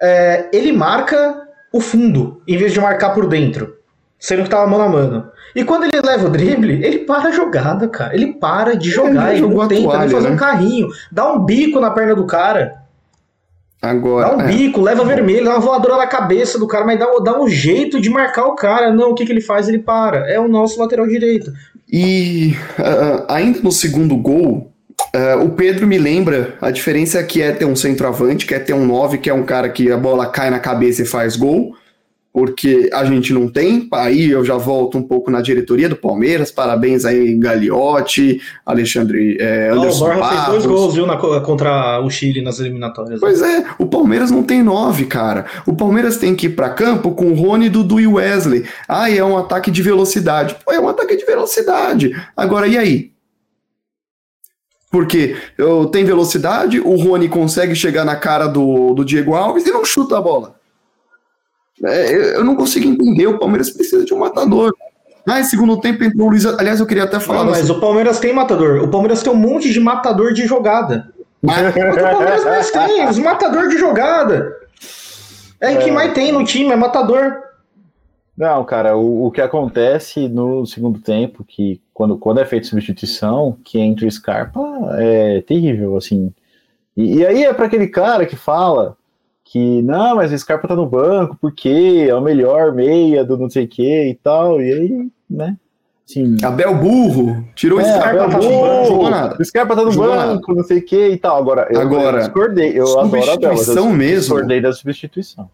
é, 0.00 0.48
ele 0.52 0.72
marca 0.72 1.42
o 1.72 1.80
fundo 1.80 2.40
em 2.46 2.56
vez 2.56 2.72
de 2.72 2.80
marcar 2.80 3.10
por 3.10 3.26
dentro, 3.26 3.76
sendo 4.16 4.44
que 4.44 4.48
tava 4.48 4.64
mano 4.66 4.84
a 4.84 4.88
mano. 4.88 5.28
E 5.56 5.64
quando 5.64 5.84
ele 5.84 6.00
leva 6.00 6.26
o 6.26 6.30
drible, 6.30 6.84
ele 6.84 7.00
para 7.00 7.30
a 7.30 7.32
jogada, 7.32 7.88
cara. 7.88 8.14
Ele 8.14 8.32
para 8.34 8.76
de 8.76 8.90
jogar, 8.90 9.34
ele, 9.34 9.44
ele 9.44 9.54
não 9.54 9.66
tenta 9.66 9.82
toalha, 9.82 10.10
fazer 10.10 10.28
né? 10.28 10.34
um 10.34 10.38
carrinho, 10.38 10.88
dá 11.10 11.32
um 11.32 11.44
bico 11.44 11.80
na 11.80 11.90
perna 11.90 12.14
do 12.14 12.26
cara. 12.26 12.83
Agora, 13.80 14.28
dá 14.28 14.36
um 14.36 14.40
é. 14.40 14.46
bico, 14.46 14.80
leva 14.80 15.04
vermelho, 15.04 15.44
dá 15.44 15.52
uma 15.52 15.60
voadora 15.60 15.98
na 15.98 16.06
cabeça 16.06 16.58
do 16.58 16.66
cara, 16.66 16.86
mas 16.86 16.98
dá, 16.98 17.06
dá 17.22 17.40
um 17.40 17.48
jeito 17.48 18.00
de 18.00 18.08
marcar 18.08 18.46
o 18.46 18.54
cara. 18.54 18.92
Não, 18.92 19.10
o 19.10 19.14
que, 19.14 19.26
que 19.26 19.32
ele 19.32 19.40
faz? 19.40 19.68
Ele 19.68 19.78
para. 19.78 20.30
É 20.30 20.40
o 20.40 20.48
nosso 20.48 20.80
lateral 20.80 21.06
direito. 21.06 21.52
E 21.90 22.56
uh, 22.78 23.24
ainda 23.28 23.60
no 23.60 23.72
segundo 23.72 24.16
gol, 24.16 24.70
Uh, 25.14 25.44
o 25.44 25.50
Pedro 25.50 25.86
me 25.86 25.96
lembra, 25.96 26.56
a 26.60 26.72
diferença 26.72 27.20
é 27.20 27.22
que 27.22 27.40
é 27.40 27.52
ter 27.52 27.64
um 27.64 27.76
centroavante, 27.76 28.46
que 28.46 28.54
é 28.54 28.58
ter 28.58 28.72
um 28.72 28.84
9, 28.84 29.18
que 29.18 29.30
é 29.30 29.34
um 29.34 29.44
cara 29.44 29.68
que 29.68 29.90
a 29.90 29.96
bola 29.96 30.26
cai 30.26 30.50
na 30.50 30.58
cabeça 30.58 31.02
e 31.02 31.06
faz 31.06 31.36
gol 31.36 31.76
porque 32.34 32.90
a 32.92 33.04
gente 33.04 33.32
não 33.32 33.48
tem. 33.48 33.86
Aí 33.92 34.28
eu 34.28 34.44
já 34.44 34.56
volto 34.56 34.98
um 34.98 35.02
pouco 35.04 35.30
na 35.30 35.40
diretoria 35.40 35.88
do 35.88 35.94
Palmeiras. 35.94 36.50
Parabéns 36.50 37.04
aí, 37.04 37.32
Gagliotti, 37.36 38.40
Alexandre 38.66 39.38
é, 39.38 39.70
Anderson. 39.70 40.08
Não, 40.08 40.16
o 40.16 40.18
Borja 40.18 40.28
fez 40.28 40.46
dois 40.48 40.66
gols, 40.66 40.94
viu, 40.94 41.06
na, 41.06 41.16
contra 41.16 42.00
o 42.00 42.10
Chile 42.10 42.42
nas 42.42 42.58
eliminatórias. 42.58 43.20
Pois 43.20 43.40
é, 43.40 43.64
o 43.78 43.86
Palmeiras 43.86 44.32
não 44.32 44.42
tem 44.42 44.64
nove, 44.64 45.04
cara. 45.06 45.46
O 45.64 45.76
Palmeiras 45.76 46.16
tem 46.16 46.34
que 46.34 46.46
ir 46.46 46.56
para 46.56 46.70
campo 46.70 47.12
com 47.12 47.26
o 47.26 47.34
Rony, 47.34 47.68
Dudu 47.68 48.00
e 48.00 48.06
Wesley. 48.08 48.64
Ah, 48.88 49.08
é 49.08 49.22
um 49.22 49.38
ataque 49.38 49.70
de 49.70 49.80
velocidade. 49.80 50.56
Pô, 50.64 50.72
é 50.72 50.80
um 50.80 50.88
ataque 50.88 51.16
de 51.16 51.24
velocidade. 51.24 52.10
Agora, 52.36 52.66
e 52.66 52.76
aí? 52.76 53.12
Porque 54.90 55.36
eu 55.56 55.86
tenho 55.86 56.04
velocidade, 56.04 56.80
o 56.80 56.96
Rony 56.96 57.28
consegue 57.28 57.76
chegar 57.76 58.04
na 58.04 58.16
cara 58.16 58.48
do, 58.48 58.92
do 58.92 59.04
Diego 59.04 59.36
Alves 59.36 59.64
e 59.64 59.70
não 59.70 59.84
chuta 59.84 60.18
a 60.18 60.20
bola. 60.20 60.63
É, 61.82 62.36
eu 62.36 62.44
não 62.44 62.54
consigo 62.54 62.86
entender. 62.86 63.26
O 63.26 63.38
Palmeiras 63.38 63.70
precisa 63.70 64.04
de 64.04 64.14
um 64.14 64.18
matador. 64.18 64.72
Ah, 65.26 65.40
em 65.40 65.44
segundo 65.44 65.80
tempo 65.80 66.04
entrou 66.04 66.26
o 66.26 66.30
Luiz. 66.30 66.44
Aliás, 66.44 66.80
eu 66.80 66.86
queria 66.86 67.04
até 67.04 67.18
falar. 67.18 67.44
Não, 67.44 67.50
mas 67.50 67.70
o 67.70 67.80
Palmeiras 67.80 68.18
tem 68.18 68.32
matador. 68.32 68.82
O 68.82 68.88
Palmeiras 68.88 69.22
tem 69.22 69.32
um 69.32 69.36
monte 69.36 69.72
de 69.72 69.80
matador 69.80 70.32
de 70.32 70.46
jogada. 70.46 71.12
Mas... 71.44 71.76
o 71.76 72.00
Palmeiras 72.00 72.44
mais 72.44 72.70
tem, 72.70 73.06
os 73.06 73.18
matador 73.18 73.68
de 73.68 73.76
jogada. 73.76 74.56
É, 75.60 75.74
é 75.74 75.76
que 75.76 75.90
mais 75.90 76.14
tem 76.14 76.32
no 76.32 76.42
time, 76.42 76.72
é 76.72 76.76
matador. 76.76 77.34
Não, 78.36 78.64
cara, 78.64 78.96
o, 78.96 79.26
o 79.26 79.30
que 79.30 79.42
acontece 79.42 80.26
no 80.26 80.64
segundo 80.64 80.98
tempo, 80.98 81.44
que 81.44 81.82
quando, 81.92 82.16
quando 82.16 82.40
é 82.40 82.46
feita 82.46 82.66
substituição, 82.66 83.58
que 83.62 83.78
entra 83.78 84.06
o 84.06 84.10
Scarpa, 84.10 84.60
é 84.98 85.42
terrível, 85.42 85.98
assim. 85.98 86.32
E, 86.96 87.18
e 87.18 87.26
aí 87.26 87.44
é 87.44 87.52
para 87.52 87.66
aquele 87.66 87.88
cara 87.88 88.24
que 88.24 88.36
fala 88.36 88.96
que 89.54 89.82
não, 89.82 90.16
mas 90.16 90.32
o 90.32 90.36
Scarpa 90.36 90.66
tá 90.66 90.74
no 90.74 90.84
banco, 90.84 91.38
porque 91.40 92.06
é 92.08 92.12
o 92.12 92.20
melhor 92.20 92.72
meia 92.74 93.24
do 93.24 93.38
não 93.38 93.48
sei 93.48 93.66
o 93.66 93.68
que 93.68 94.08
e 94.10 94.14
tal, 94.16 94.60
e 94.60 94.72
aí, 94.72 95.08
né? 95.30 95.56
Sim. 96.04 96.36
Abel 96.42 96.74
Burro, 96.74 97.46
tirou 97.54 97.80
é, 97.80 97.84
o 97.84 97.86
Scarpa 97.86 98.18
tá 98.18 98.26
no 98.26 98.42
banco, 98.42 98.86
jogou 98.88 99.10
nada. 99.10 99.36
O 99.38 99.44
Scarpa 99.44 99.76
tá 99.76 99.84
no 99.84 99.92
jogou 99.92 100.10
banco, 100.10 100.48
nada. 100.48 100.60
não 100.60 100.64
sei 100.64 100.78
o 100.78 100.84
que 100.84 101.08
e 101.08 101.16
tal. 101.16 101.38
Agora, 101.38 101.68
eu, 101.70 101.80
Agora, 101.80 102.16
eu 102.16 102.22
discordei, 102.24 102.76
eu 102.76 102.98
adoro 102.98 103.30
Abel, 103.30 103.50
mas 103.50 103.68
eu 103.68 103.88
mesmo, 103.90 104.18
discordei 104.18 104.60
da 104.60 104.72
substituição. 104.72 105.48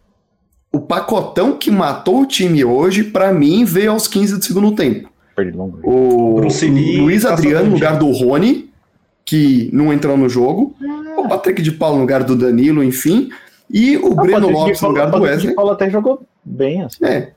O 0.73 0.81
pacotão 0.81 1.55
que 1.55 1.69
matou 1.69 2.21
o 2.21 2.25
time 2.25 2.65
hoje, 2.65 3.03
para 3.03 3.31
mim, 3.31 3.65
veio 3.65 3.91
aos 3.91 4.07
15 4.07 4.39
do 4.39 4.43
segundo 4.43 4.71
tempo. 4.71 5.11
O 5.83 6.41
Luiz 7.01 7.23
Adriano 7.23 7.67
no 7.67 7.73
lugar 7.75 7.99
do 7.99 8.09
Rony, 8.09 8.67
que 9.23 9.69
não 9.71 9.93
entrou 9.93 10.17
no 10.17 10.27
jogo. 10.27 10.75
O 11.19 11.29
Patrick 11.29 11.61
de 11.61 11.71
Paulo 11.71 11.97
no 11.97 12.01
lugar 12.01 12.23
do 12.23 12.35
Danilo, 12.35 12.83
enfim. 12.83 13.29
E 13.73 13.97
o 13.97 14.11
ah, 14.11 14.21
Breno 14.21 14.49
Lopes 14.49 14.81
no 14.81 14.89
lugar 14.89 15.09
do 15.09 15.21
Wesley. 15.21 15.53
O 15.53 15.55
Paulo 15.55 15.71
até 15.71 15.89
jogou 15.89 16.25
bem 16.43 16.83
assim. 16.83 17.05
É. 17.05 17.31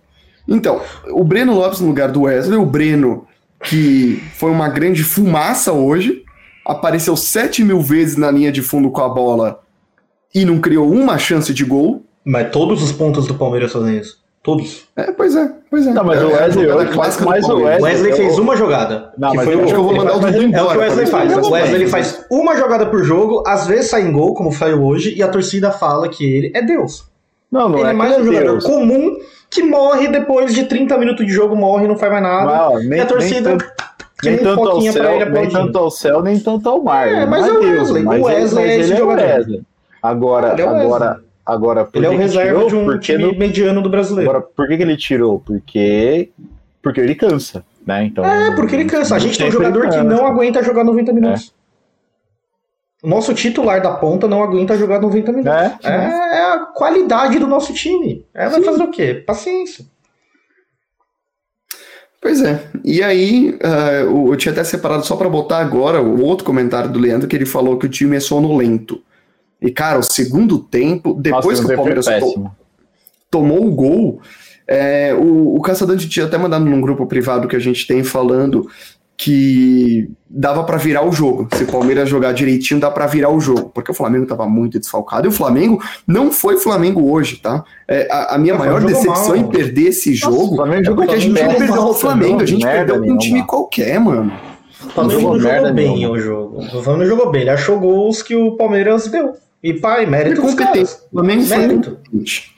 Então, 0.48 0.80
o 1.10 1.24
Breno 1.24 1.54
Lopes 1.54 1.80
no 1.80 1.88
lugar 1.88 2.10
do 2.10 2.22
Wesley, 2.22 2.58
o 2.58 2.66
Breno, 2.66 3.26
que 3.62 4.22
foi 4.34 4.50
uma 4.50 4.68
grande 4.68 5.02
fumaça 5.02 5.72
hoje, 5.72 6.22
apareceu 6.66 7.16
7 7.16 7.62
mil 7.64 7.80
vezes 7.80 8.16
na 8.16 8.30
linha 8.30 8.52
de 8.52 8.62
fundo 8.62 8.90
com 8.90 9.02
a 9.02 9.08
bola 9.08 9.60
e 10.34 10.44
não 10.44 10.60
criou 10.60 10.90
uma 10.90 11.18
chance 11.18 11.54
de 11.54 11.64
gol. 11.64 12.04
Mas 12.24 12.50
todos 12.50 12.82
os 12.82 12.92
pontos 12.92 13.26
do 13.26 13.34
Palmeiras 13.34 13.72
fazem 13.72 13.98
isso. 13.98 14.23
Todos. 14.44 14.86
É, 14.94 15.10
pois 15.10 15.34
é, 15.34 15.50
pois 15.70 15.86
é. 15.86 15.90
Não, 15.94 16.04
mas 16.04 16.20
é, 16.20 16.24
o 16.26 16.28
Wesley, 16.28 16.68
é 16.68 16.74
mas, 16.94 17.18
mas 17.18 17.48
o 17.48 17.62
Wesley, 17.62 17.82
Wesley 17.82 18.12
fez 18.12 18.38
uma 18.38 18.54
jogada. 18.54 19.10
Não, 19.16 19.32
mas 19.32 19.46
foi, 19.46 19.54
eu 19.54 19.64
acho 19.64 19.72
que 19.72 19.80
eu 19.80 19.84
vou 19.84 19.96
mandar 19.96 20.16
o 20.16 20.20
Dudu 20.20 20.42
embora. 20.42 20.60
É 20.60 20.62
o 20.62 20.68
que 20.68 20.76
o 20.76 20.80
Wesley 20.80 21.06
faz. 21.06 21.34
O 21.34 21.50
Wesley 21.50 21.86
faz 21.86 22.26
uma 22.30 22.54
jogada 22.54 22.84
por 22.84 23.02
jogo, 23.02 23.42
às 23.46 23.66
vezes 23.66 23.88
sai 23.88 24.02
em 24.02 24.12
gol, 24.12 24.34
como 24.34 24.52
foi 24.52 24.74
hoje, 24.74 25.14
e 25.16 25.22
a 25.22 25.28
torcida 25.28 25.70
fala 25.70 26.10
que 26.10 26.22
ele 26.22 26.52
é 26.54 26.60
Deus. 26.60 27.06
Não, 27.50 27.70
não 27.70 27.78
ele 27.78 27.88
é, 27.88 27.90
é 27.90 27.94
mais 27.94 28.18
um 28.18 28.24
jogador 28.26 28.50
Deus. 28.50 28.64
comum 28.64 29.16
que 29.48 29.62
morre 29.62 30.08
depois 30.08 30.52
de 30.52 30.64
30 30.64 30.98
minutos 30.98 31.24
de 31.24 31.32
jogo, 31.32 31.56
morre, 31.56 31.88
não 31.88 31.96
faz 31.96 32.12
mais 32.12 32.22
nada. 32.22 32.52
Não, 32.52 32.78
nem, 32.80 32.98
e 32.98 33.00
a 33.00 33.06
torcida. 33.06 33.48
Nem 33.48 33.58
tanto, 33.58 33.74
nem 34.24 34.38
tanto 34.38 34.68
ao 34.68 34.80
céu, 34.82 35.20
ele, 35.22 35.30
nem 35.30 35.48
tanto 35.48 35.78
ao 35.78 35.90
céu, 35.90 36.22
nem 36.22 36.38
tanto 36.38 36.68
ao 36.68 36.82
mar. 36.82 37.08
É, 37.08 37.24
mas 37.24 37.48
é 37.48 37.50
o 37.50 37.60
Wesley. 37.60 38.04
o 38.04 38.24
Wesley 38.24 38.64
é 38.68 38.76
esse 38.78 38.94
jogador. 38.94 39.62
Agora, 40.02 40.52
agora, 40.52 41.23
Agora, 41.46 41.86
ele 41.92 42.06
é 42.06 42.10
o 42.10 42.16
reserva 42.16 42.66
de 42.66 42.74
um 42.74 42.98
time 42.98 43.24
no... 43.24 43.38
mediano 43.38 43.82
do 43.82 43.90
brasileiro. 43.90 44.30
Agora, 44.30 44.46
por 44.56 44.66
que, 44.66 44.76
que 44.76 44.82
ele 44.82 44.96
tirou? 44.96 45.40
Porque 45.40 46.30
porque 46.82 47.00
ele 47.00 47.14
cansa, 47.14 47.64
né? 47.86 48.04
Então, 48.04 48.24
é, 48.24 48.54
porque 48.54 48.74
ele 48.74 48.84
cansa. 48.84 49.16
A 49.16 49.18
gente 49.18 49.38
tem 49.38 49.48
um 49.48 49.52
jogador 49.52 49.88
que 49.88 49.96
não 50.02 50.26
aguenta 50.26 50.62
jogar 50.62 50.84
90 50.84 51.12
minutos. 51.12 51.54
É. 51.60 53.06
O 53.06 53.08
nosso 53.08 53.34
titular 53.34 53.82
da 53.82 53.92
ponta 53.92 54.26
não 54.26 54.42
aguenta 54.42 54.78
jogar 54.78 55.00
90 55.00 55.32
minutos. 55.32 55.52
É, 55.52 55.78
é, 55.82 56.38
é 56.38 56.52
a 56.52 56.58
qualidade 56.74 57.38
do 57.38 57.46
nosso 57.46 57.74
time. 57.74 58.24
É, 58.32 58.48
vai 58.48 58.62
fazer 58.62 58.82
o 58.82 58.90
quê? 58.90 59.22
Paciência. 59.26 59.84
Pois 62.20 62.40
é. 62.40 62.62
E 62.82 63.02
aí, 63.02 63.58
uh, 63.62 64.32
eu 64.32 64.36
tinha 64.36 64.52
até 64.52 64.64
separado 64.64 65.04
só 65.04 65.14
para 65.14 65.28
botar 65.28 65.58
agora 65.58 66.00
o 66.00 66.22
outro 66.22 66.46
comentário 66.46 66.90
do 66.90 66.98
Leandro, 66.98 67.28
que 67.28 67.36
ele 67.36 67.44
falou 67.44 67.78
que 67.78 67.84
o 67.84 67.90
time 67.90 68.16
é 68.16 68.20
sonolento. 68.20 69.02
E, 69.64 69.70
cara, 69.70 69.98
o 69.98 70.02
segundo 70.02 70.58
tempo, 70.58 71.14
depois 71.14 71.58
Nossa, 71.58 71.66
que 71.66 71.72
o 71.72 71.76
Palmeiras 71.76 72.04
to 72.04 72.50
tomou 73.30 73.66
o 73.66 73.70
gol, 73.70 74.20
é, 74.68 75.14
o, 75.14 75.56
o 75.56 75.60
Caçadante 75.62 76.06
tinha 76.06 76.26
até 76.26 76.36
mandado 76.36 76.66
num 76.66 76.82
grupo 76.82 77.06
privado 77.06 77.48
que 77.48 77.56
a 77.56 77.60
gente 77.60 77.86
tem 77.86 78.04
falando 78.04 78.68
que 79.16 80.10
dava 80.28 80.64
para 80.64 80.76
virar 80.76 81.02
o 81.02 81.12
jogo. 81.12 81.48
Se 81.54 81.64
o 81.64 81.66
Palmeiras 81.66 82.10
jogar 82.10 82.32
direitinho, 82.32 82.78
dá 82.78 82.90
para 82.90 83.06
virar 83.06 83.30
o 83.30 83.40
jogo. 83.40 83.70
Porque 83.72 83.90
o 83.90 83.94
Flamengo 83.94 84.26
tava 84.26 84.46
muito 84.46 84.78
desfalcado. 84.78 85.26
E 85.26 85.28
o 85.28 85.32
Flamengo 85.32 85.82
não 86.06 86.30
foi 86.30 86.58
Flamengo 86.58 87.10
hoje, 87.10 87.36
tá? 87.36 87.64
É, 87.88 88.06
a, 88.10 88.34
a, 88.34 88.38
minha 88.38 88.54
maior 88.54 88.84
decepção 88.84 89.28
mal, 89.28 89.36
em 89.36 89.46
perder 89.48 89.88
esse 89.88 90.10
Nossa, 90.10 90.36
jogo 90.36 90.62
é 90.66 90.82
porque 90.82 91.14
a 91.14 91.18
gente 91.18 91.42
não 91.42 91.54
perdeu 91.54 91.84
o 91.84 91.94
Flamengo, 91.94 92.42
a 92.42 92.46
gente 92.46 92.66
perdeu 92.66 93.00
com 93.00 93.12
um 93.12 93.18
time 93.18 93.46
qualquer, 93.46 93.98
mano. 93.98 94.30
O 94.84 94.90
Flamengo 94.90 95.22
não 95.22 95.40
jogou 95.40 95.72
bem 95.72 96.06
o 96.06 96.18
jogo. 96.18 96.58
O 96.58 96.82
Flamengo 96.82 97.06
jogou 97.08 97.30
bem. 97.30 97.40
Ele 97.42 97.50
achou 97.50 97.78
gols 97.78 98.22
que 98.22 98.36
o 98.36 98.56
Palmeiras 98.56 99.06
deu. 99.08 99.32
E 99.64 99.72
pai, 99.72 100.04
mérito 100.04 100.42
dos 100.42 100.52
caras. 100.52 101.06
O 101.10 101.16
Flamengo 101.16 101.42
foi 101.42 101.56
mérito. 101.56 101.90
competente. 101.92 102.54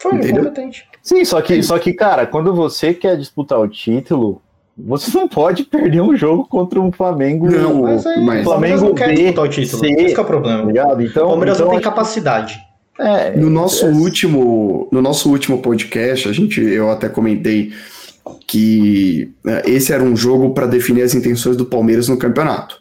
Foi 0.00 0.14
Entendeu? 0.14 0.44
competente. 0.44 0.86
Sim, 1.02 1.22
só 1.22 1.42
que, 1.42 1.62
só 1.62 1.78
que, 1.78 1.92
cara, 1.92 2.26
quando 2.26 2.54
você 2.54 2.94
quer 2.94 3.18
disputar 3.18 3.60
o 3.60 3.68
título, 3.68 4.40
você 4.74 5.14
não 5.14 5.28
pode 5.28 5.64
perder 5.64 6.00
um 6.00 6.16
jogo 6.16 6.46
contra 6.46 6.80
um 6.80 6.90
Flamengo. 6.90 7.50
Não, 7.50 7.82
mas 7.82 8.06
aí, 8.06 8.24
mas 8.24 8.42
Flamengo 8.42 8.86
não 8.86 8.94
quer 8.94 9.12
disputar 9.12 9.44
o 9.44 9.48
título. 9.48 9.84
C, 9.84 9.90
Esse 9.90 10.14
é 10.14 10.20
o 10.20 10.24
problema. 10.24 10.64
Ligado? 10.64 11.02
Então, 11.02 11.26
o 11.26 11.28
Palmeiras 11.28 11.58
então, 11.58 11.66
não 11.66 11.74
tem 11.74 11.82
capacidade. 11.82 12.58
É, 12.98 13.36
no 13.36 13.50
nosso 13.50 13.84
é... 13.84 13.90
último, 13.90 14.88
no 14.90 15.02
nosso 15.02 15.30
último 15.30 15.60
podcast, 15.60 16.26
a 16.26 16.32
gente, 16.32 16.62
eu 16.62 16.90
até 16.90 17.10
comentei 17.10 17.74
que 18.46 19.30
né, 19.44 19.60
esse 19.66 19.92
era 19.92 20.02
um 20.02 20.16
jogo 20.16 20.54
para 20.54 20.66
definir 20.66 21.02
as 21.02 21.14
intenções 21.14 21.54
do 21.54 21.66
Palmeiras 21.66 22.08
no 22.08 22.16
campeonato. 22.16 22.80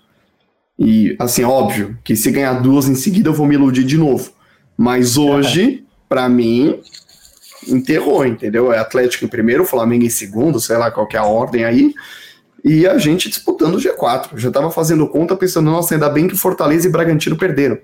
E, 0.77 1.15
assim, 1.19 1.43
óbvio 1.43 1.97
que 2.03 2.15
se 2.15 2.29
ganhar 2.31 2.53
duas 2.61 2.87
em 2.87 2.95
seguida 2.95 3.29
eu 3.29 3.33
vou 3.33 3.47
me 3.47 3.55
iludir 3.55 3.83
de 3.83 3.97
novo. 3.97 4.31
Mas 4.77 5.17
hoje, 5.17 5.83
é. 5.83 5.91
para 6.09 6.27
mim, 6.27 6.79
enterrou, 7.67 8.25
entendeu? 8.25 8.71
É 8.71 8.79
Atlético 8.79 9.25
em 9.25 9.27
primeiro, 9.27 9.65
Flamengo 9.65 10.03
em 10.03 10.09
segundo, 10.09 10.59
sei 10.59 10.77
lá 10.77 10.91
qual 10.91 11.07
é 11.11 11.17
a 11.17 11.23
ordem 11.23 11.63
aí. 11.63 11.93
E 12.63 12.87
a 12.87 12.97
gente 12.97 13.29
disputando 13.29 13.75
o 13.75 13.77
G4. 13.77 14.29
Eu 14.33 14.37
já 14.37 14.51
tava 14.51 14.71
fazendo 14.71 15.07
conta 15.07 15.35
pensando, 15.35 15.69
nossa, 15.69 15.93
ainda 15.93 16.09
bem 16.09 16.27
que 16.27 16.35
Fortaleza 16.35 16.87
e 16.87 16.91
Bragantino 16.91 17.37
perderam. 17.37 17.77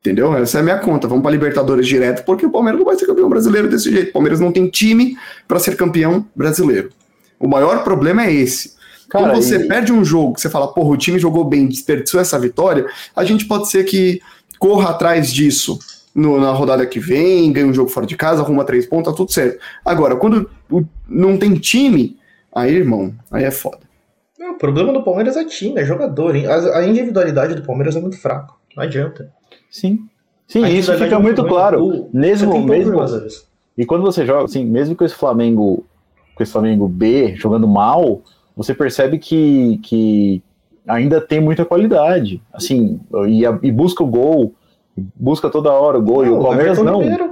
Entendeu? 0.00 0.36
Essa 0.36 0.58
é 0.58 0.60
a 0.60 0.64
minha 0.64 0.78
conta. 0.78 1.06
Vamos 1.06 1.22
para 1.22 1.30
Libertadores 1.30 1.86
direto, 1.86 2.24
porque 2.24 2.44
o 2.44 2.50
Palmeiras 2.50 2.80
não 2.80 2.84
vai 2.84 2.96
ser 2.96 3.06
campeão 3.06 3.28
brasileiro 3.28 3.68
desse 3.68 3.88
jeito. 3.88 4.10
O 4.10 4.12
Palmeiras 4.12 4.40
não 4.40 4.50
tem 4.50 4.68
time 4.68 5.16
para 5.46 5.60
ser 5.60 5.76
campeão 5.76 6.26
brasileiro. 6.34 6.90
O 7.38 7.46
maior 7.46 7.84
problema 7.84 8.26
é 8.26 8.32
esse. 8.32 8.72
Cara, 9.12 9.26
Quando 9.26 9.42
você 9.42 9.56
e... 9.56 9.68
perde 9.68 9.92
um 9.92 10.02
jogo, 10.02 10.40
você 10.40 10.48
fala, 10.48 10.72
porra, 10.72 10.88
o 10.88 10.96
time 10.96 11.18
jogou 11.18 11.44
bem, 11.44 11.68
desperdiçou 11.68 12.18
essa 12.18 12.38
vitória, 12.38 12.86
a 13.14 13.22
gente 13.24 13.44
pode 13.44 13.68
ser 13.68 13.84
que 13.84 14.22
corra 14.58 14.88
atrás 14.88 15.30
disso 15.30 15.78
no, 16.14 16.40
na 16.40 16.50
rodada 16.50 16.86
que 16.86 16.98
vem, 16.98 17.52
ganha 17.52 17.66
um 17.66 17.74
jogo 17.74 17.90
fora 17.90 18.06
de 18.06 18.16
casa, 18.16 18.40
arruma 18.40 18.64
três 18.64 18.86
pontos, 18.86 19.12
tá 19.12 19.14
tudo 19.14 19.30
certo. 19.30 19.60
Agora, 19.84 20.16
quando 20.16 20.48
o, 20.70 20.82
não 21.06 21.36
tem 21.36 21.52
time, 21.56 22.16
aí, 22.50 22.74
irmão, 22.74 23.14
aí 23.30 23.44
é 23.44 23.50
foda. 23.50 23.80
Não, 24.38 24.52
o 24.52 24.58
problema 24.58 24.94
do 24.94 25.02
Palmeiras 25.02 25.36
é 25.36 25.44
time, 25.44 25.78
é 25.78 25.84
jogador. 25.84 26.34
A, 26.34 26.78
a 26.78 26.86
individualidade 26.86 27.54
do 27.54 27.66
Palmeiras 27.66 27.94
é 27.94 28.00
muito 28.00 28.18
fraca. 28.18 28.54
Não 28.74 28.82
adianta. 28.82 29.30
Sim. 29.70 30.08
Sim, 30.48 30.64
isso 30.68 30.90
fica 30.96 31.18
muito 31.18 31.44
claro. 31.44 32.08
mesmo, 32.14 32.64
mesmo. 32.64 32.98
E 33.76 33.84
quando 33.84 34.00
você 34.00 34.24
joga, 34.24 34.44
assim, 34.44 34.64
mesmo 34.64 34.96
com 34.96 35.04
esse 35.04 35.14
Flamengo, 35.14 35.84
com 36.34 36.42
esse 36.42 36.52
Flamengo 36.52 36.88
B 36.88 37.34
jogando 37.36 37.68
mal, 37.68 38.22
você 38.56 38.74
percebe 38.74 39.18
que, 39.18 39.78
que 39.82 40.42
ainda 40.86 41.20
tem 41.20 41.40
muita 41.40 41.64
qualidade. 41.64 42.42
Assim, 42.52 43.00
e, 43.26 43.42
e 43.62 43.72
busca 43.72 44.02
o 44.02 44.06
gol, 44.06 44.54
busca 45.14 45.48
toda 45.48 45.72
hora 45.72 45.98
o 45.98 46.02
gol, 46.02 46.24
não, 46.24 46.32
e 46.32 46.36
o 46.36 46.42
Palmeiras 46.42 46.78
não. 46.78 46.98
Primeiro, 46.98 47.30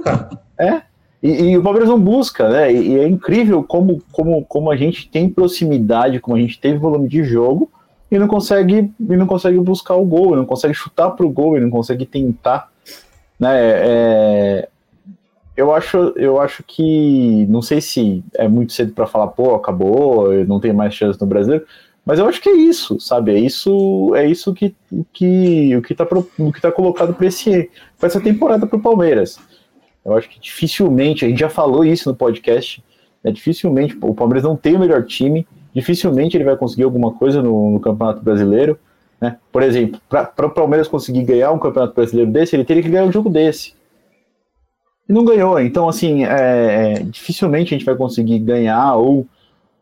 é. 0.57 0.81
E, 1.21 1.51
e, 1.51 1.57
o 1.57 1.61
Palmeiras 1.61 1.89
não 1.89 1.99
busca, 1.99 2.49
né? 2.49 2.73
E, 2.73 2.93
e, 2.93 2.99
é 2.99 3.07
incrível 3.07 3.63
como, 3.63 4.01
como, 4.11 4.43
como 4.45 4.71
a 4.71 4.75
gente 4.75 5.07
tem 5.07 5.29
proximidade, 5.29 6.19
como 6.19 6.35
a 6.35 6.39
gente 6.39 6.59
teve 6.59 6.79
volume 6.79 7.07
de 7.07 7.23
jogo, 7.23 7.69
e 8.09 8.17
não 8.17 8.27
consegue 8.27 8.91
e 8.99 9.15
não 9.15 9.27
consegue 9.27 9.59
buscar 9.59 9.95
o 9.95 10.03
gol, 10.03 10.35
não 10.35 10.45
consegue 10.45 10.73
chutar 10.73 11.11
para 11.11 11.25
o 11.25 11.29
gol, 11.29 11.59
não 11.59 11.69
consegue 11.69 12.05
tentar, 12.05 12.69
né? 13.39 13.51
É, 13.53 14.69
eu 15.55 15.73
acho, 15.73 15.97
eu 16.15 16.39
acho 16.39 16.63
que 16.63 17.45
não 17.47 17.61
sei 17.61 17.81
se 17.81 18.23
é 18.35 18.47
muito 18.47 18.73
cedo 18.73 18.93
para 18.93 19.07
falar, 19.07 19.27
pô, 19.27 19.53
acabou, 19.55 20.31
não 20.45 20.59
tem 20.59 20.73
mais 20.73 20.93
chance 20.93 21.19
no 21.19 21.27
brasileiro, 21.27 21.65
mas 22.05 22.19
eu 22.19 22.27
acho 22.27 22.41
que 22.41 22.49
é 22.49 22.55
isso, 22.55 22.99
sabe? 22.99 23.31
É 23.31 23.39
isso, 23.39 24.13
é 24.15 24.25
isso 24.25 24.53
que, 24.53 24.75
que 25.13 25.75
o 25.75 25.81
que 25.81 25.93
está 25.93 26.07
o 26.39 26.51
que 26.51 26.61
tá 26.61 26.71
colocado 26.71 27.13
para 27.13 27.27
esse 27.27 27.69
pra 27.99 28.07
essa 28.07 28.19
temporada 28.19 28.65
para 28.65 28.77
o 28.77 28.81
Palmeiras. 28.81 29.37
Eu 30.03 30.17
acho 30.17 30.27
que 30.29 30.39
dificilmente, 30.39 31.25
a 31.25 31.29
gente 31.29 31.39
já 31.39 31.49
falou 31.49 31.85
isso 31.85 32.09
no 32.09 32.15
podcast, 32.15 32.83
né, 33.23 33.31
dificilmente 33.31 33.95
o 34.01 34.15
Palmeiras 34.15 34.43
não 34.43 34.55
tem 34.55 34.75
o 34.75 34.79
melhor 34.79 35.05
time, 35.05 35.47
dificilmente 35.75 36.35
ele 36.35 36.43
vai 36.43 36.57
conseguir 36.57 36.83
alguma 36.83 37.13
coisa 37.13 37.41
no, 37.41 37.71
no 37.71 37.79
Campeonato 37.79 38.21
Brasileiro. 38.21 38.79
Né? 39.19 39.37
Por 39.51 39.61
exemplo, 39.61 40.01
para 40.09 40.47
o 40.47 40.49
Palmeiras 40.49 40.87
conseguir 40.87 41.23
ganhar 41.23 41.51
um 41.51 41.59
Campeonato 41.59 41.93
Brasileiro 41.93 42.31
desse, 42.31 42.55
ele 42.55 42.65
teria 42.65 42.81
que 42.81 42.89
ganhar 42.89 43.05
um 43.05 43.11
jogo 43.11 43.29
desse. 43.29 43.75
E 45.11 45.13
não 45.13 45.25
ganhou. 45.25 45.59
Então, 45.59 45.89
assim, 45.89 46.23
é, 46.23 46.93
é, 46.93 47.03
dificilmente 47.03 47.75
a 47.75 47.77
gente 47.77 47.85
vai 47.85 47.97
conseguir 47.97 48.39
ganhar 48.39 48.95
ou, 48.95 49.27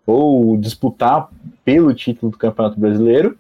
ou 0.04 0.58
disputar 0.58 1.30
pelo 1.64 1.94
título 1.94 2.32
do 2.32 2.38
Campeonato 2.38 2.80
Brasileiro. 2.80 3.38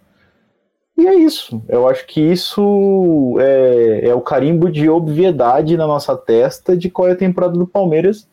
E 0.95 1.07
é 1.07 1.15
isso. 1.15 1.63
Eu 1.67 1.87
acho 1.87 2.05
que 2.05 2.21
isso 2.21 3.35
é, 3.39 4.09
é 4.09 4.13
o 4.13 4.21
carimbo 4.21 4.69
de 4.69 4.87
obviedade 4.87 5.75
na 5.75 5.87
nossa 5.87 6.15
testa 6.15 6.77
de 6.77 6.91
qual 6.91 7.07
é 7.07 7.13
a 7.13 7.15
temporada 7.15 7.57
do 7.57 7.65
Palmeiras. 7.65 8.27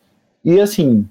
E 0.44 0.60
assim, 0.60 1.08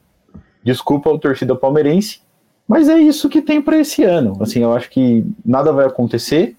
desculpa 0.64 1.16
a 1.16 1.18
torcida 1.18 1.56
palmeirense, 1.56 2.20
mas 2.68 2.88
é 2.90 3.00
isso 3.00 3.28
que 3.28 3.42
tem 3.42 3.60
para 3.60 3.80
esse 3.80 4.04
ano. 4.04 4.38
Assim, 4.40 4.60
eu 4.60 4.72
acho 4.72 4.92
que 4.92 5.26
nada 5.44 5.74
vai 5.74 5.88
acontecer. 5.88 6.56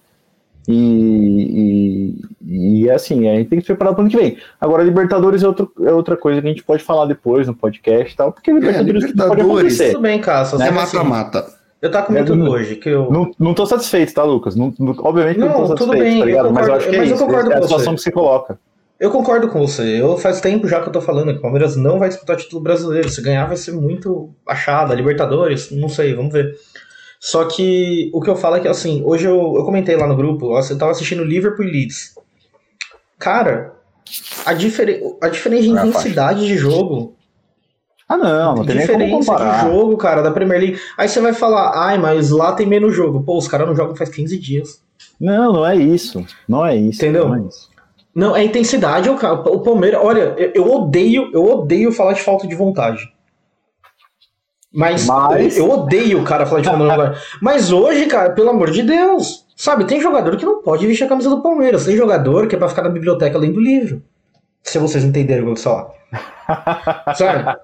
E, 0.68 2.16
e, 2.44 2.82
e 2.82 2.90
assim, 2.90 3.28
a 3.28 3.37
gente 3.37 3.49
tem 3.49 3.58
que 3.58 3.64
se 3.64 3.68
preparar 3.68 3.94
para 3.94 4.02
o 4.02 4.04
ano 4.04 4.11
que 4.11 4.16
vem. 4.16 4.37
Agora, 4.61 4.82
Libertadores 4.82 5.42
é, 5.42 5.46
outro, 5.46 5.73
é 5.82 5.92
outra 5.92 6.16
coisa 6.16 6.40
que 6.40 6.46
a 6.46 6.50
gente 6.50 6.64
pode 6.64 6.82
falar 6.82 7.06
depois 7.06 7.46
no 7.46 7.54
podcast 7.54 8.12
e 8.12 8.16
tal, 8.16 8.32
porque 8.32 8.52
Libertadores, 8.52 9.04
é, 9.04 9.06
Libertadores 9.06 9.44
pode 9.44 9.58
acontecer. 9.58 9.92
Tudo 9.92 10.02
bem, 10.02 10.20
Cássio. 10.20 10.61
É 10.61 10.70
mata-mata. 10.70 11.46
Eu 11.80 11.90
tava 11.90 12.06
comentando 12.06 12.46
é, 12.46 12.50
hoje 12.50 12.76
que 12.76 12.88
eu. 12.88 13.11
Não, 13.11 13.30
não 13.38 13.54
tô 13.54 13.66
satisfeito, 13.66 14.12
tá, 14.12 14.25
Lucas? 14.25 14.56
Não, 14.56 14.73
não, 14.78 14.94
obviamente 14.99 15.38
não, 15.38 15.49
não 15.49 15.54
tô 15.54 15.66
satisfeito, 15.68 16.02
bem, 16.02 16.18
tá 16.18 16.25
ligado? 16.25 16.49
Concordo, 16.49 16.54
mas 16.54 16.68
eu 16.68 16.75
acho 16.75 16.88
que 16.88 16.96
é 16.96 17.04
isso. 17.04 17.25
É 17.25 17.54
a 17.54 17.62
situação 17.62 17.94
que 17.94 18.00
se 18.00 18.11
coloca. 18.11 18.58
Eu 18.99 19.11
concordo 19.11 19.49
com 19.49 19.61
você. 19.61 20.00
Eu 20.00 20.16
faz 20.16 20.40
tempo 20.40 20.66
já 20.66 20.80
que 20.80 20.88
eu 20.88 20.92
tô 20.92 21.02
falando 21.02 21.30
que 21.30 21.38
o 21.38 21.42
Palmeiras 21.42 21.76
não 21.76 21.99
vai 21.99 22.08
disputar 22.08 22.37
título 22.37 22.62
brasileiro. 22.62 23.11
Se 23.11 23.20
ganhar 23.20 23.44
vai 23.44 23.56
ser 23.56 23.73
muito 23.73 24.30
achada. 24.49 24.94
Libertadores, 24.94 25.70
não 25.70 25.88
sei, 25.88 26.14
vamos 26.14 26.32
ver. 26.32 26.56
Só 27.20 27.44
que 27.44 28.11
o 28.12 28.20
que 28.20 28.30
eu 28.30 28.37
falo 28.37 28.56
é 28.56 28.61
que 28.61 28.68
assim, 28.68 29.02
hoje 29.04 29.26
eu, 29.26 29.54
eu 29.56 29.64
comentei 29.64 29.96
lá 29.96 30.06
no 30.06 30.16
grupo, 30.16 30.58
eu 30.58 30.78
tava 30.78 30.92
assistindo 30.92 31.25
Liverpool 31.25 31.64
e 31.64 31.70
Leeds. 31.70 32.14
Cara, 33.18 33.75
a, 34.44 34.52
difer 34.52 35.00
a 35.20 35.28
diferença 35.28 35.62
de 35.62 35.68
intensidade 35.70 36.46
de 36.46 36.56
jogo. 36.56 37.16
Ah, 38.08 38.16
não, 38.16 38.56
não 38.56 38.64
tem 38.64 38.76
diferença 38.76 38.99
nem 38.99 39.11
como 39.11 39.25
comparar. 39.25 39.64
de 39.64 39.70
jogo, 39.70 39.96
cara, 39.96 40.23
da 40.23 40.30
Premier 40.30 40.61
League. 40.61 40.80
Aí 40.96 41.08
você 41.08 41.20
vai 41.20 41.32
falar, 41.32 41.73
ai, 41.75 41.99
mas 41.99 42.30
lá 42.30 42.52
tem 42.52 42.66
menos 42.66 42.94
jogo. 42.94 43.23
Pô, 43.23 43.37
os 43.37 43.49
caras 43.49 43.66
não 43.66 43.75
jogam 43.75 43.96
faz 43.96 44.11
15 44.11 44.38
dias. 44.38 44.80
Não, 45.20 45.54
não 45.54 45.66
é 45.66 45.75
isso. 45.75 46.25
Não 46.46 46.64
é 46.64 46.76
isso. 46.76 47.02
Entendeu? 47.02 47.28
Não 47.28 47.35
é 47.35 47.40
isso. 47.49 47.70
Não, 48.14 48.37
é 48.37 48.44
intensidade, 48.44 49.11
o, 49.11 49.14
o 49.14 49.61
Palmeiras. 49.61 50.00
Olha, 50.02 50.35
eu 50.54 50.73
odeio, 50.73 51.30
eu 51.35 51.44
odeio 51.44 51.92
falar 51.92 52.12
de 52.12 52.22
falta 52.22 52.46
de 52.46 52.55
vontade. 52.55 53.12
Mas, 54.77 55.07
Mas... 55.07 55.57
eu 55.57 55.71
odeio 55.71 56.21
o 56.21 56.25
cara 56.25 56.45
falar 56.45 56.61
de 56.61 56.69
vontade. 56.69 57.19
Mas 57.41 57.73
hoje, 57.73 58.05
cara, 58.05 58.31
pelo 58.31 58.51
amor 58.51 58.71
de 58.71 58.83
Deus, 58.83 59.47
sabe, 59.57 59.87
tem 59.87 60.03
jogador 60.03 60.37
que 60.37 60.45
não 60.45 60.61
pode 60.61 60.87
vestir 60.87 61.05
a 61.05 61.09
camisa 61.09 61.31
do 61.31 61.41
Palmeiras. 61.41 61.87
Tem 61.87 61.97
jogador 61.97 62.47
que 62.47 62.55
é 62.55 62.59
pra 62.59 62.69
ficar 62.69 62.83
na 62.83 62.91
biblioteca 62.91 63.39
lendo 63.39 63.59
livro. 63.59 64.03
Se 64.62 64.79
vocês 64.79 65.03
entenderem 65.03 65.43
o 65.45 65.47
que 65.47 65.53
eu 65.53 65.57
falar. 65.57 65.89
sabe? 67.17 67.59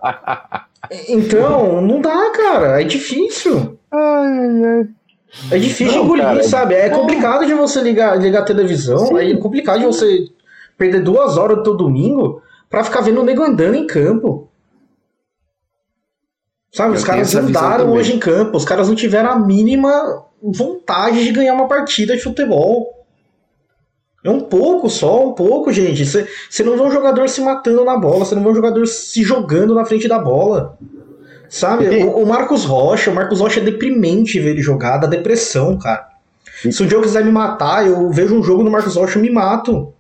Então, 1.06 1.82
não 1.82 2.00
dá, 2.00 2.30
cara. 2.30 2.80
É 2.80 2.84
difícil. 2.84 3.78
É 5.50 5.58
difícil 5.58 5.98
não, 5.98 6.04
engolir, 6.04 6.24
cara, 6.24 6.42
sabe? 6.44 6.74
É 6.76 6.88
complicado 6.88 7.44
de 7.44 7.52
você 7.52 7.82
ligar, 7.82 8.18
ligar 8.18 8.40
a 8.40 8.44
televisão, 8.46 9.06
Sim. 9.06 9.18
é 9.18 9.36
complicado 9.36 9.80
de 9.80 9.86
você 9.86 10.28
perder 10.78 11.02
duas 11.02 11.36
horas 11.36 11.58
do 11.58 11.62
teu 11.62 11.76
domingo 11.76 12.42
pra 12.70 12.84
ficar 12.84 13.02
vendo 13.02 13.20
o 13.20 13.24
nego 13.24 13.42
andando 13.42 13.74
em 13.74 13.86
campo. 13.86 14.48
Sabe, 16.72 16.94
eu 16.94 16.98
os 16.98 17.04
caras 17.04 17.34
andaram 17.34 17.92
hoje 17.92 18.14
em 18.14 18.18
campo, 18.18 18.56
os 18.56 18.64
caras 18.64 18.88
não 18.88 18.94
tiveram 18.94 19.30
a 19.30 19.38
mínima 19.38 20.24
vontade 20.42 21.22
de 21.22 21.30
ganhar 21.30 21.52
uma 21.52 21.68
partida 21.68 22.16
de 22.16 22.22
futebol. 22.22 23.04
É 24.24 24.30
um 24.30 24.40
pouco 24.40 24.88
só, 24.88 25.28
um 25.28 25.32
pouco, 25.32 25.72
gente. 25.72 26.04
Você 26.04 26.62
não 26.62 26.76
vê 26.76 26.82
um 26.82 26.90
jogador 26.90 27.28
se 27.28 27.40
matando 27.40 27.84
na 27.84 27.96
bola, 27.98 28.24
você 28.24 28.34
não 28.34 28.42
vê 28.42 28.48
um 28.48 28.54
jogador 28.54 28.86
se 28.86 29.22
jogando 29.22 29.74
na 29.74 29.84
frente 29.84 30.08
da 30.08 30.18
bola. 30.18 30.78
Sabe? 31.48 31.88
O, 32.04 32.22
o, 32.22 32.26
Marcos 32.26 32.64
Rocha, 32.64 33.10
o 33.10 33.14
Marcos 33.14 33.40
Rocha 33.40 33.60
é 33.60 33.62
deprimente 33.62 34.40
ver 34.40 34.50
ele 34.50 34.62
jogar, 34.62 34.96
dá 34.96 35.06
depressão, 35.06 35.76
cara. 35.76 36.08
E... 36.64 36.72
Se 36.72 36.82
um 36.82 36.86
dia 36.86 36.96
eu 36.96 37.02
quiser 37.02 37.22
me 37.22 37.32
matar, 37.32 37.86
eu 37.86 38.10
vejo 38.10 38.34
um 38.34 38.42
jogo 38.42 38.62
no 38.62 38.70
Marcos 38.70 38.96
Rocha 38.96 39.18
e 39.18 39.22
me 39.22 39.30
mato. 39.30 39.92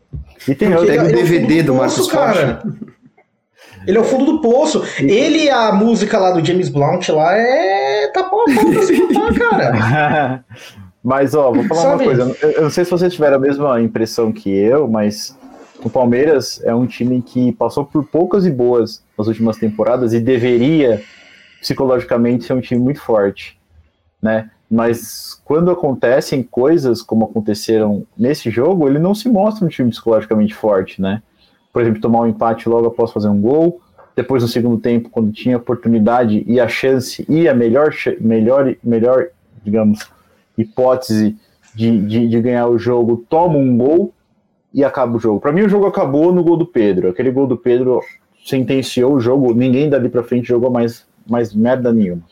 E 0.48 0.54
tem 0.54 0.70
Porque 0.70 0.86
pega 0.86 1.04
o 1.04 1.08
DVD 1.08 1.58
é 1.58 1.62
do, 1.62 1.66
do 1.66 1.74
Marcos 1.74 2.06
cara. 2.06 2.62
Ele 3.86 3.98
é 3.98 4.00
o 4.00 4.04
fundo 4.04 4.24
do 4.24 4.40
poço. 4.40 4.82
Ele 4.98 5.44
e 5.44 5.50
a 5.50 5.72
música 5.72 6.18
lá 6.18 6.30
do 6.30 6.44
James 6.44 6.68
Blunt 6.68 7.08
lá 7.08 7.36
é. 7.36 8.08
tá 8.08 8.24
pau 8.24 8.40
a 8.42 8.54
pau 8.54 8.70
pra 8.70 8.82
se 8.82 9.02
matar, 9.02 9.34
cara. 9.38 10.44
Mas, 11.02 11.34
ó, 11.34 11.52
vou 11.52 11.64
falar 11.64 11.82
Sabe? 11.82 12.04
uma 12.04 12.14
coisa. 12.14 12.36
Eu 12.54 12.62
não 12.62 12.70
sei 12.70 12.84
se 12.84 12.90
vocês 12.90 13.12
tiveram 13.12 13.36
a 13.36 13.40
mesma 13.40 13.80
impressão 13.80 14.30
que 14.30 14.48
eu, 14.48 14.86
mas 14.86 15.36
o 15.82 15.90
Palmeiras 15.90 16.62
é 16.64 16.72
um 16.72 16.86
time 16.86 17.20
que 17.20 17.50
passou 17.52 17.84
por 17.84 18.04
poucas 18.04 18.46
e 18.46 18.50
boas 18.50 19.02
nas 19.18 19.26
últimas 19.26 19.56
temporadas 19.56 20.12
e 20.12 20.20
deveria, 20.20 21.02
psicologicamente, 21.60 22.44
ser 22.44 22.52
um 22.52 22.60
time 22.60 22.80
muito 22.80 23.00
forte, 23.00 23.58
né? 24.22 24.48
Mas 24.70 25.40
quando 25.44 25.70
acontecem 25.70 26.42
coisas 26.42 27.02
como 27.02 27.24
aconteceram 27.24 28.06
nesse 28.16 28.48
jogo, 28.48 28.88
ele 28.88 28.98
não 28.98 29.14
se 29.14 29.28
mostra 29.28 29.66
um 29.66 29.68
time 29.68 29.90
psicologicamente 29.90 30.54
forte, 30.54 31.02
né? 31.02 31.20
Por 31.72 31.82
exemplo, 31.82 32.00
tomar 32.00 32.20
um 32.20 32.26
empate 32.26 32.68
logo 32.68 32.86
após 32.86 33.10
fazer 33.12 33.28
um 33.28 33.40
gol, 33.40 33.80
depois 34.14 34.42
no 34.42 34.48
segundo 34.48 34.78
tempo, 34.78 35.08
quando 35.08 35.32
tinha 35.32 35.56
oportunidade 35.56 36.44
e 36.46 36.60
a 36.60 36.68
chance 36.68 37.24
e 37.28 37.48
a 37.48 37.54
melhor, 37.54 37.94
melhor, 38.20 38.74
melhor 38.84 39.28
digamos, 39.64 40.10
hipótese 40.56 41.36
de, 41.74 41.98
de, 42.06 42.28
de 42.28 42.40
ganhar 42.40 42.66
o 42.66 42.78
jogo, 42.78 43.24
toma 43.28 43.56
um 43.56 43.76
gol 43.76 44.12
e 44.72 44.84
acaba 44.84 45.16
o 45.16 45.20
jogo. 45.20 45.40
Para 45.40 45.52
mim, 45.52 45.62
o 45.62 45.68
jogo 45.68 45.86
acabou 45.86 46.32
no 46.32 46.42
gol 46.42 46.56
do 46.56 46.66
Pedro. 46.66 47.08
Aquele 47.08 47.30
gol 47.30 47.46
do 47.46 47.56
Pedro 47.56 48.00
sentenciou 48.44 49.14
o 49.14 49.20
jogo, 49.20 49.54
ninguém 49.54 49.88
dali 49.88 50.08
para 50.08 50.22
frente 50.22 50.48
jogou 50.48 50.70
mais, 50.70 51.06
mais 51.26 51.54
merda 51.54 51.92
nenhuma. 51.92 52.22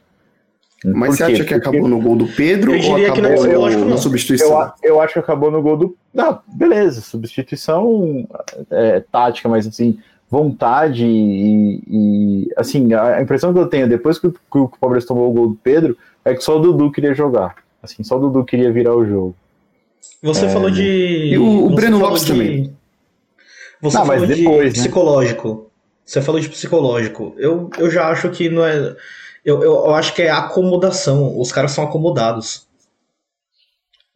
Mas 0.85 1.17
você 1.17 1.25
acha 1.25 1.45
que 1.45 1.55
acabou 1.55 1.87
no 1.87 2.01
gol 2.01 2.17
do 2.17 2.27
Pedro 2.27 2.73
ou 2.73 2.97
acabou 2.97 3.85
na 3.85 3.97
substituição? 3.99 4.73
Eu, 4.83 4.95
eu, 4.95 5.01
acho 5.01 5.15
que 5.15 5.19
acabou 5.19 5.51
no 5.51 5.61
gol 5.61 5.77
do. 5.77 5.97
Não, 6.13 6.41
beleza, 6.49 7.03
substituição 7.03 8.27
é, 8.71 9.01
tática, 9.13 9.49
mas 9.49 9.67
assim, 9.67 9.99
vontade 10.31 11.05
e, 11.05 11.83
e, 11.87 12.51
assim, 12.57 12.95
a 12.95 13.21
impressão 13.21 13.53
que 13.53 13.59
eu 13.59 13.67
tenho 13.67 13.89
depois 13.89 14.19
que, 14.19 14.31
que 14.31 14.59
o 14.59 14.69
Palmeiras 14.81 15.05
tomou 15.05 15.29
o 15.29 15.33
gol 15.33 15.49
do 15.49 15.55
Pedro 15.57 15.99
é 16.25 16.35
que 16.35 16.43
só 16.43 16.57
o 16.57 16.61
Dudu 16.61 16.91
queria 16.91 17.15
jogar. 17.15 17.57
Assim, 17.83 18.03
só 18.03 18.17
o 18.17 18.21
Dudu 18.21 18.45
queria 18.45 18.73
virar 18.73 18.95
o 18.95 19.05
jogo. 19.05 19.35
Você 20.23 20.47
é... 20.47 20.49
falou 20.49 20.71
de. 20.71 20.83
E 20.83 21.39
o, 21.39 21.67
o 21.67 21.71
Breno 21.75 21.99
Lopes 21.99 22.23
de... 22.23 22.33
também. 22.33 22.77
Você 23.83 23.99
não, 23.99 24.07
falou 24.07 24.27
depois, 24.27 24.73
de 24.73 24.79
né? 24.79 24.85
psicológico. 24.85 25.71
Você 26.05 26.21
falou 26.23 26.41
de 26.41 26.49
psicológico. 26.49 27.35
Eu, 27.39 27.71
eu 27.79 27.91
já 27.91 28.09
acho 28.09 28.31
que 28.31 28.49
não 28.49 28.65
é 28.65 28.97
eu, 29.45 29.63
eu, 29.63 29.73
eu 29.73 29.95
acho 29.95 30.15
que 30.15 30.23
é 30.23 30.31
acomodação. 30.31 31.39
Os 31.39 31.53
caras 31.53 31.73
são 31.73 31.85
acomodados. 31.85 32.69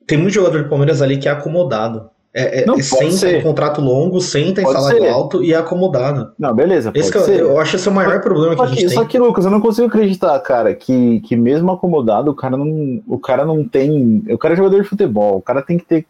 Tem 0.06 0.18
muito 0.18 0.34
jogador 0.34 0.64
do 0.64 0.68
Palmeiras 0.68 1.00
ali 1.00 1.18
que 1.18 1.28
é 1.28 1.30
acomodado. 1.30 2.10
É, 2.36 2.62
é, 2.62 2.66
não, 2.66 2.76
senta 2.82 3.30
em 3.30 3.40
contrato 3.40 3.80
longo, 3.80 4.20
senta 4.20 4.60
em 4.60 4.66
salário 4.66 5.02
ser. 5.02 5.08
alto 5.08 5.42
e 5.44 5.52
é 5.52 5.56
acomodado. 5.56 6.32
Não, 6.36 6.52
beleza. 6.52 6.90
Esse 6.92 7.16
eu, 7.16 7.22
eu, 7.22 7.60
acho 7.60 7.76
esse 7.76 7.86
é 7.86 7.90
o 7.92 7.94
maior 7.94 8.20
problema 8.20 8.56
que 8.56 8.62
a 8.62 8.66
gente 8.66 8.78
que, 8.78 8.86
tem. 8.86 8.94
Só 8.94 9.04
que, 9.04 9.18
Lucas, 9.20 9.44
eu 9.44 9.52
não 9.52 9.60
consigo 9.60 9.86
acreditar, 9.86 10.36
cara, 10.40 10.74
que, 10.74 11.20
que 11.20 11.36
mesmo 11.36 11.70
acomodado, 11.70 12.32
o 12.32 12.34
cara 12.34 12.56
não. 12.56 13.00
O 13.06 13.20
cara 13.20 13.44
não 13.44 13.62
tem. 13.62 14.24
O 14.28 14.36
cara 14.36 14.54
é 14.54 14.56
jogador 14.56 14.82
de 14.82 14.88
futebol, 14.88 15.36
o 15.36 15.42
cara 15.42 15.62
tem 15.62 15.78
que 15.78 15.84
ter 15.84 16.06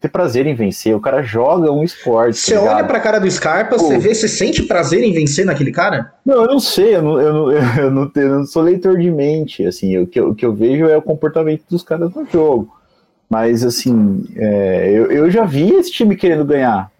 ter 0.00 0.08
prazer 0.08 0.46
em 0.46 0.54
vencer. 0.54 0.94
O 0.94 1.00
cara 1.00 1.22
joga 1.22 1.72
um 1.72 1.82
esporte. 1.82 2.38
Você 2.38 2.54
tá 2.54 2.62
olha 2.62 2.84
pra 2.84 3.00
cara 3.00 3.18
do 3.18 3.30
Scarpa, 3.30 3.76
Pô. 3.76 3.84
você 3.84 3.98
vê, 3.98 4.14
você 4.14 4.28
sente 4.28 4.62
prazer 4.62 5.02
em 5.02 5.12
vencer 5.12 5.44
naquele 5.44 5.72
cara? 5.72 6.12
Não, 6.24 6.42
eu 6.42 6.46
não 6.46 6.60
sei, 6.60 6.96
eu 6.96 7.02
não, 7.02 7.20
eu 7.20 7.32
não, 7.32 7.52
eu 7.78 7.90
não, 7.90 8.10
eu 8.14 8.28
não 8.38 8.46
sou 8.46 8.62
leitor 8.62 8.98
de 8.98 9.10
mente. 9.10 9.66
Assim, 9.66 9.98
o 9.98 10.06
que, 10.06 10.20
eu, 10.20 10.30
o 10.30 10.34
que 10.34 10.46
eu 10.46 10.54
vejo 10.54 10.86
é 10.86 10.96
o 10.96 11.02
comportamento 11.02 11.64
dos 11.68 11.82
caras 11.82 12.12
no 12.14 12.24
jogo. 12.26 12.72
Mas, 13.28 13.62
assim, 13.64 14.24
é, 14.36 14.90
eu, 14.90 15.10
eu 15.10 15.30
já 15.30 15.44
vi 15.44 15.74
esse 15.74 15.90
time 15.90 16.16
querendo 16.16 16.44
ganhar. 16.44 16.90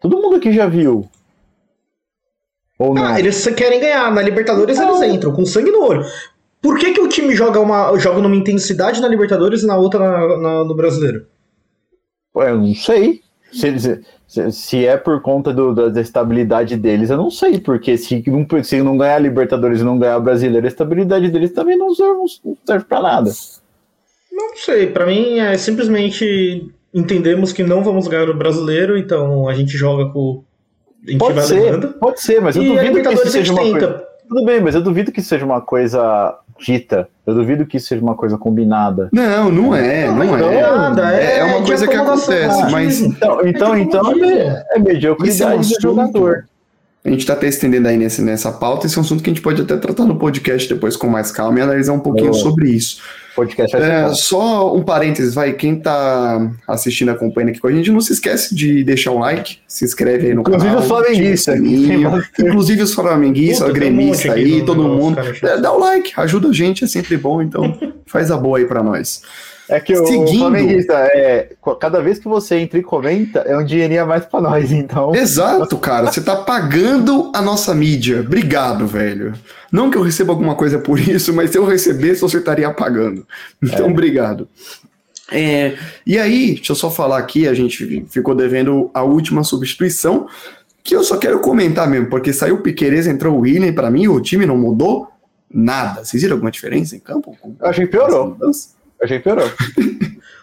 Todo 0.00 0.20
mundo 0.20 0.36
aqui 0.36 0.52
já 0.52 0.66
viu. 0.66 1.08
Ou 2.78 2.94
não? 2.94 3.04
Ah, 3.04 3.18
eles 3.18 3.46
querem 3.54 3.80
ganhar. 3.80 4.10
Na 4.12 4.20
Libertadores 4.20 4.76
não. 4.76 5.02
eles 5.02 5.14
entram 5.14 5.32
com 5.32 5.46
sangue 5.46 5.70
no 5.70 5.84
olho. 5.84 6.04
Por 6.60 6.78
que, 6.78 6.92
que 6.92 7.00
o 7.00 7.08
time 7.08 7.34
joga, 7.34 7.58
uma, 7.60 7.96
joga 7.98 8.20
numa 8.20 8.36
intensidade 8.36 9.00
na 9.00 9.08
Libertadores 9.08 9.62
e 9.62 9.66
na 9.66 9.76
outra 9.76 9.98
na, 9.98 10.36
na, 10.36 10.64
no 10.64 10.74
Brasileiro? 10.74 11.26
Eu 12.34 12.58
não 12.58 12.74
sei. 12.74 13.20
Se, 13.52 14.02
se, 14.26 14.52
se 14.52 14.86
é 14.86 14.96
por 14.96 15.20
conta 15.20 15.52
do, 15.52 15.74
da 15.90 16.00
estabilidade 16.00 16.76
deles, 16.76 17.10
eu 17.10 17.18
não 17.18 17.30
sei, 17.30 17.60
porque 17.60 17.98
se 17.98 18.24
não, 18.26 18.64
se 18.64 18.82
não 18.82 18.96
ganhar 18.96 19.18
Libertadores 19.18 19.80
e 19.80 19.84
não 19.84 19.98
ganhar 19.98 20.18
Brasileiro, 20.20 20.66
a 20.66 20.68
estabilidade 20.68 21.28
deles 21.30 21.52
também 21.52 21.76
não 21.76 21.94
serve, 21.94 22.18
não 22.42 22.56
serve 22.64 22.84
pra 22.86 23.02
nada. 23.02 23.30
Não 24.32 24.56
sei, 24.56 24.86
para 24.86 25.04
mim 25.04 25.38
é 25.38 25.58
simplesmente 25.58 26.72
entendemos 26.94 27.52
que 27.52 27.62
não 27.62 27.82
vamos 27.82 28.08
ganhar 28.08 28.28
o 28.28 28.34
brasileiro, 28.34 28.96
então 28.96 29.48
a 29.48 29.54
gente 29.54 29.76
joga 29.76 30.10
com. 30.12 30.42
A 31.06 31.10
gente 31.10 31.18
pode 31.18 31.42
ser, 31.42 31.60
levando. 31.60 31.88
pode 31.94 32.20
ser, 32.20 32.40
mas 32.40 32.56
eu 32.56 32.62
E 32.62 32.78
a 32.78 32.82
duvido 32.82 33.02
que 33.02 33.14
isso 33.14 33.26
a 33.26 33.30
seja 33.30 33.52
uma 33.52 33.62
coisa. 33.62 34.04
Tudo 34.28 34.44
bem, 34.46 34.60
mas 34.60 34.74
eu 34.74 34.80
duvido 34.82 35.12
que 35.12 35.20
seja 35.20 35.44
uma 35.44 35.60
coisa 35.60 36.38
dita. 36.58 37.08
Eu 37.26 37.34
duvido 37.34 37.64
que 37.66 37.76
isso 37.76 37.86
seja 37.88 38.02
uma 38.02 38.14
coisa 38.14 38.36
combinada. 38.36 39.08
Não, 39.12 39.50
não 39.50 39.74
é, 39.74 40.06
não, 40.08 40.16
Não 40.16 40.50
é. 40.50 40.56
é 40.56 40.62
nada, 40.62 41.14
É, 41.14 41.38
é 41.38 41.44
uma 41.44 41.64
coisa 41.66 41.86
que 41.86 41.94
acontece, 41.94 42.62
é 42.62 42.70
mas 42.70 43.00
Então, 43.00 43.40
então, 43.46 43.74
É 43.74 43.78
tipo 43.80 43.96
então 43.96 44.12
é, 44.24 44.38
é 44.38 44.48
Esse 44.48 44.64
é 44.74 44.78
um 44.78 44.82
mediocridade 44.82 45.54
do 45.54 45.60
assunto. 45.60 45.80
jogador. 45.80 46.44
A 47.04 47.10
gente 47.10 47.26
tá 47.26 47.32
até 47.32 47.48
estendendo 47.48 47.88
aí 47.88 47.96
nesse, 47.96 48.22
nessa 48.22 48.52
pauta, 48.52 48.86
esse 48.86 48.96
é 48.96 49.00
um 49.00 49.04
assunto 49.04 49.24
que 49.24 49.30
a 49.30 49.32
gente 49.32 49.42
pode 49.42 49.60
até 49.60 49.76
tratar 49.76 50.04
no 50.04 50.16
podcast 50.16 50.72
depois 50.72 50.96
com 50.96 51.08
mais 51.08 51.32
calma 51.32 51.58
e 51.58 51.62
analisar 51.62 51.92
um 51.94 51.98
pouquinho 51.98 52.32
sobre 52.32 52.70
isso. 52.70 53.02
Podcast 53.34 53.74
É, 53.76 54.08
só 54.14 54.72
um 54.72 54.82
parênteses, 54.82 55.34
vai, 55.34 55.52
quem 55.54 55.74
tá 55.74 56.48
assistindo, 56.68 57.10
acompanhando 57.10 57.50
aqui 57.50 57.58
com 57.58 57.66
a 57.66 57.72
gente, 57.72 57.90
não 57.90 58.00
se 58.00 58.12
esquece 58.12 58.54
de 58.54 58.84
deixar 58.84 59.10
um 59.10 59.18
like, 59.18 59.58
se 59.66 59.84
inscreve 59.84 60.28
aí 60.28 60.34
no 60.34 60.42
Inclusive 60.42 60.64
canal. 60.64 60.80
os 60.80 60.86
flamenguistas. 60.86 61.58
o 61.58 62.10
bastante. 62.10 62.48
Inclusive 62.48 62.82
os 62.82 62.94
flamenguistas, 62.94 63.58
tem 63.58 63.70
um 63.70 63.72
gremistas 63.72 64.26
monte 64.26 64.40
aqui 64.40 64.54
aí, 64.54 64.64
todo 64.64 64.82
mundo. 64.84 65.18
É, 65.42 65.60
dá 65.60 65.72
o 65.72 65.80
like, 65.80 66.12
ajuda 66.16 66.50
a 66.50 66.52
gente, 66.52 66.84
é 66.84 66.86
sempre 66.86 67.16
bom, 67.16 67.42
então 67.42 67.76
faz 68.06 68.30
a 68.30 68.36
boa 68.36 68.58
aí 68.58 68.64
pra 68.64 68.80
nós. 68.80 69.22
É 69.72 69.80
que 69.80 69.94
o 69.94 70.06
Seguindo. 70.06 70.38
flamenguista, 70.38 70.92
é, 70.92 71.48
cada 71.80 72.02
vez 72.02 72.18
que 72.18 72.28
você 72.28 72.56
entra 72.56 72.78
e 72.78 72.82
comenta, 72.82 73.38
é 73.40 73.56
um 73.56 73.64
dinheirinho 73.64 74.02
a 74.02 74.06
mais 74.06 74.26
pra 74.26 74.38
nós, 74.38 74.70
então. 74.70 75.14
Exato, 75.14 75.78
cara. 75.78 76.12
Você 76.12 76.20
tá 76.20 76.36
pagando 76.36 77.32
a 77.34 77.40
nossa 77.40 77.74
mídia. 77.74 78.20
Obrigado, 78.20 78.86
velho. 78.86 79.32
Não 79.72 79.90
que 79.90 79.96
eu 79.96 80.02
receba 80.02 80.30
alguma 80.30 80.54
coisa 80.54 80.78
por 80.78 81.00
isso, 81.00 81.32
mas 81.32 81.50
se 81.50 81.56
eu 81.56 81.64
recebesse, 81.64 82.20
você 82.20 82.36
estaria 82.36 82.70
pagando. 82.70 83.26
Então, 83.62 83.90
obrigado. 83.90 84.46
É, 85.30 85.78
e 86.06 86.18
aí, 86.18 86.56
deixa 86.56 86.72
eu 86.72 86.76
só 86.76 86.90
falar 86.90 87.16
aqui, 87.16 87.48
a 87.48 87.54
gente 87.54 88.04
ficou 88.10 88.34
devendo 88.34 88.90
a 88.92 89.02
última 89.02 89.42
substituição, 89.42 90.26
que 90.84 90.94
eu 90.94 91.02
só 91.02 91.16
quero 91.16 91.40
comentar 91.40 91.88
mesmo, 91.88 92.10
porque 92.10 92.30
saiu 92.30 92.56
o 92.56 92.60
Piqueires, 92.60 93.06
entrou 93.06 93.36
o 93.36 93.40
William, 93.40 93.72
pra 93.72 93.90
mim 93.90 94.06
o 94.06 94.20
time 94.20 94.44
não 94.44 94.58
mudou 94.58 95.08
nada. 95.50 96.04
Vocês 96.04 96.22
viram 96.22 96.34
alguma 96.34 96.50
diferença 96.50 96.94
em 96.94 97.00
campo? 97.00 97.34
Eu 97.58 97.66
achei 97.66 97.86
que 97.86 97.92
piorou. 97.92 98.36
Achei 99.02 99.18
que 99.18 99.24
piorou. 99.24 99.50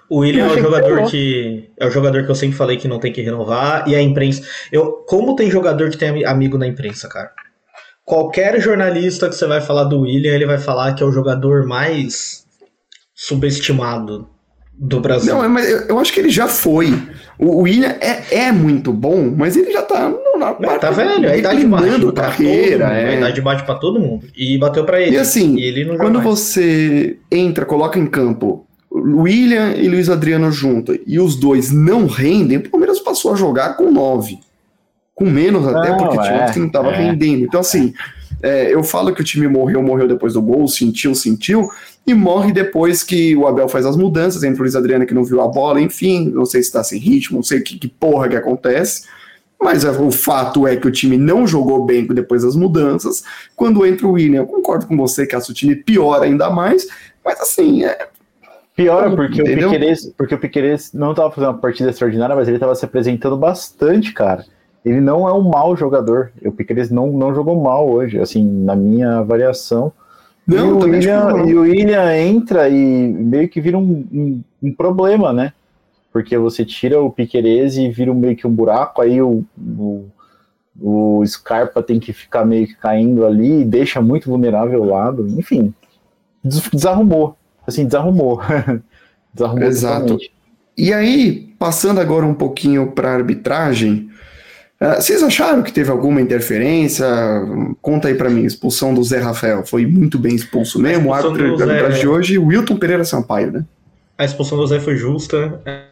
O 0.10 0.19
William 0.19 0.48
é 0.48 0.54
o 0.54 0.58
jogador 0.60 0.88
piorou. 0.88 1.08
que 1.10 1.69
é 1.80 1.86
o 1.86 1.91
jogador 1.91 2.26
que 2.26 2.32
eu 2.32 2.36
sempre 2.36 2.58
falei 2.58 2.78
que 2.78 2.88
não 2.88 3.00
tem 3.00 3.13
que 3.13 3.22
renovar 3.22 3.88
e 3.88 3.95
a 3.95 4.02
imprensa. 4.02 4.41
Eu 4.72 5.04
como 5.08 5.36
tem 5.36 5.52
jogador 5.52 5.89
que 5.89 5.98
tem 5.98 6.10
ami- 6.10 6.26
amigo 6.26 6.58
na 6.58 6.65
imprensa, 6.67 7.08
cara. 7.08 7.32
Qualquer 8.04 8.60
jornalista 8.60 9.30
que 9.30 9.36
você 9.36 9.45
vai 9.45 9.62
falar 9.62 9.84
do 9.84 10.02
William, 10.02 10.34
ele 10.34 10.48
vai 10.48 10.58
falar 10.58 10.93
que 10.95 11.04
é 11.04 11.06
o 11.06 11.12
jogador 11.12 11.67
mais 11.67 12.43
subestimado 13.13 14.28
do 14.82 15.02
Brasil. 15.02 15.34
Não, 15.36 15.50
mas 15.50 15.70
eu, 15.70 15.80
eu 15.89 16.00
acho 16.00 16.13
que 16.13 16.20
ele 16.22 16.30
já 16.30 16.48
foi. 16.48 16.94
O 17.38 17.63
William 17.63 17.96
é, 18.00 18.24
é 18.48 18.52
muito 18.52 18.94
bom, 18.94 19.34
mas 19.36 19.56
ele 19.58 19.72
já 19.72 19.82
tá 19.82 20.10
no- 20.10 20.39
na 20.39 20.56
Mas 20.60 20.80
tá 20.80 20.89
velho, 20.89 21.30
a 21.30 21.36
idade 21.38 21.65
bate 21.65 22.12
carreira. 22.13 22.86
todo 22.86 22.88
mundo, 22.88 22.94
A 22.94 22.98
é. 23.12 23.18
idade 23.18 23.42
bate 23.42 23.63
pra 23.65 23.76
todo 23.76 24.00
mundo. 24.00 24.26
E 24.36 24.58
bateu 24.58 24.86
pra 24.86 25.02
ele. 25.02 25.15
E 25.15 25.18
assim, 25.20 25.56
E 25.58 25.63
ele 25.63 25.98
Quando 25.98 26.15
mais. 26.22 26.26
você 26.26 27.18
entra, 27.30 27.65
coloca 27.65 28.00
em 28.00 28.08
campo 28.08 28.65
William 28.92 29.74
e 29.76 29.88
Luiz 29.89 30.10
Adriano 30.10 30.52
junto 30.52 30.98
e 31.06 31.20
os 31.20 31.36
dois 31.36 31.72
não 31.72 32.08
rendem, 32.08 32.58
o 32.58 32.70
Palmeiras 32.70 33.00
passou 33.00 33.34
a 33.34 33.36
jogar 33.36 33.76
com 33.76 33.92
nove. 33.92 34.39
Com 35.13 35.26
menos 35.26 35.68
até, 35.68 35.94
porque 35.96 36.18
tinha 36.18 36.32
é, 36.32 36.34
outros 36.36 36.52
que 36.54 36.60
não 36.60 36.68
estava 36.68 36.92
é. 36.92 36.96
rendendo. 36.96 37.44
Então, 37.44 37.60
assim, 37.60 37.94
é, 38.41 38.73
eu 38.73 38.84
falo 38.84 39.13
que 39.13 39.21
o 39.21 39.23
time 39.23 39.47
morreu, 39.47 39.82
morreu 39.82 40.08
depois 40.08 40.34
do 40.34 40.41
gol, 40.41 40.67
sentiu, 40.67 41.13
sentiu, 41.13 41.69
e 42.06 42.13
morre 42.13 42.52
depois 42.52 43.04
que 43.04 43.36
o 43.36 43.47
Abel 43.47 43.67
faz 43.67 43.86
as 43.86 43.97
mudanças, 43.97 44.43
entra 44.43 44.60
o 44.60 44.63
Luiz 44.63 44.75
Adriano 44.75 45.06
que 45.06 45.13
não 45.13 45.23
viu 45.23 45.41
a 45.41 45.47
bola, 45.47 45.82
enfim, 45.82 46.30
não 46.30 46.45
sei 46.45 46.62
se 46.62 46.69
está 46.69 46.84
sem 46.84 46.99
ritmo, 46.99 47.38
não 47.38 47.43
sei 47.43 47.62
que, 47.62 47.78
que 47.78 47.88
porra 47.88 48.30
que 48.30 48.36
acontece. 48.36 49.08
Mas 49.62 49.84
é, 49.84 49.91
o 49.91 50.10
fato 50.10 50.65
é 50.65 50.78
que 50.78 50.88
o 50.88 50.91
time 50.91 51.17
não 51.17 51.45
jogou 51.45 51.86
bem 51.86 52.08
depois 52.08 52.43
das 52.43 52.56
mudanças. 52.56 53.23
Quando 53.58 53.86
entra 53.86 54.08
o 54.08 54.13
William, 54.13 54.39
eu 54.39 54.45
concordo 54.45 54.88
com 54.88 54.95
você 54.95 55.28
que 55.28 55.36
acho 55.36 55.52
o 55.52 55.54
time 55.54 55.75
pior 55.75 56.21
ainda 56.21 56.49
mais. 56.49 56.88
Mas 57.25 57.41
assim, 57.41 57.84
é, 57.84 58.08
Piora 58.80 59.13
porque 59.13 59.41
Entendeu? 59.41 59.67
o 59.67 59.71
Piqueires, 59.73 60.13
porque 60.17 60.36
o 60.36 60.38
Piqueires 60.38 60.93
não 60.93 61.12
estava 61.12 61.30
fazendo 61.30 61.49
uma 61.49 61.58
partida 61.58 61.89
extraordinária, 61.89 62.34
mas 62.34 62.47
ele 62.47 62.56
estava 62.56 62.73
se 62.73 62.86
apresentando 62.86 63.36
bastante, 63.36 64.13
cara. 64.13 64.45
Ele 64.84 65.02
não 65.02 65.28
é 65.28 65.34
um 65.34 65.42
mau 65.42 65.76
jogador. 65.76 66.32
O 66.44 66.52
Piqueires 66.52 66.89
não, 66.89 67.12
não 67.12 67.34
jogou 67.34 67.62
mal 67.62 67.89
hoje, 67.89 68.20
assim, 68.20 68.44
na 68.44 68.76
minha 68.76 69.18
avaliação. 69.20 69.92
Não, 70.48 70.58
e, 70.58 70.72
o 70.72 70.80
William, 70.80 71.46
e 71.46 71.54
o 71.56 71.62
William 71.62 72.18
entra 72.18 72.70
e 72.70 73.08
meio 73.08 73.48
que 73.48 73.62
vira 73.62 73.78
um, 73.78 74.06
um, 74.12 74.42
um 74.63 74.74
problema, 74.74 75.32
né? 75.32 75.54
Porque 76.12 76.38
você 76.38 76.65
tira 76.65 77.00
o 77.00 77.12
Piqueires 77.12 77.78
e 77.78 77.89
vira 77.89 78.13
meio 78.13 78.36
que 78.36 78.48
um 78.48 78.52
buraco, 78.52 79.02
aí 79.02 79.22
o, 79.22 79.44
o, 79.58 80.06
o 80.82 81.24
Scarpa 81.26 81.84
tem 81.84 82.00
que 82.00 82.12
ficar 82.12 82.46
meio 82.46 82.65
que 82.65 82.76
caindo 82.76 83.26
ali 83.26 83.62
e 83.62 83.65
deixa 83.65 84.02
muito 84.02 84.28
vulnerável 84.30 84.82
o 84.82 84.89
lado. 84.89 85.28
Enfim, 85.28 85.72
des- 86.44 86.68
desarrumou. 86.74 87.36
Assim, 87.68 87.86
desarrumou. 87.86 88.42
desarrumou 89.32 89.68
Exato. 89.68 90.00
totalmente. 90.02 90.32
E 90.76 90.94
aí, 90.94 91.54
passando 91.60 92.00
agora 92.00 92.26
um 92.26 92.34
pouquinho 92.34 92.94
para 92.94 93.13
arbitragem, 93.13 94.10
vocês 94.80 95.22
acharam 95.22 95.62
que 95.62 95.74
teve 95.74 95.89
alguma 95.92 96.22
interferência? 96.22 97.06
Conta 97.82 98.08
aí 98.08 98.15
para 98.15 98.30
mim, 98.30 98.46
expulsão 98.46 98.94
do 98.94 99.04
Zé 99.04 99.20
Rafael. 99.20 99.65
Foi 99.65 99.86
muito 99.86 100.18
bem 100.18 100.34
expulso 100.36 100.80
mesmo. 100.80 101.10
O 101.10 101.15
expulsão 101.15 101.32
árbitro 101.32 101.52
do 101.52 101.58
da 101.58 101.65
Zé- 101.65 101.72
arbitragem 101.72 102.02
de 102.02 102.08
hoje, 102.08 102.38
Wilton 102.38 102.78
Pereira 102.78 103.04
Sampaio, 103.04 103.52
né? 103.52 103.65
A 104.18 104.24
expulsão 104.26 104.58
do 104.58 104.65
Zé 104.68 104.80
foi 104.80 104.96
justa. 104.96 105.62
é, 105.65 105.84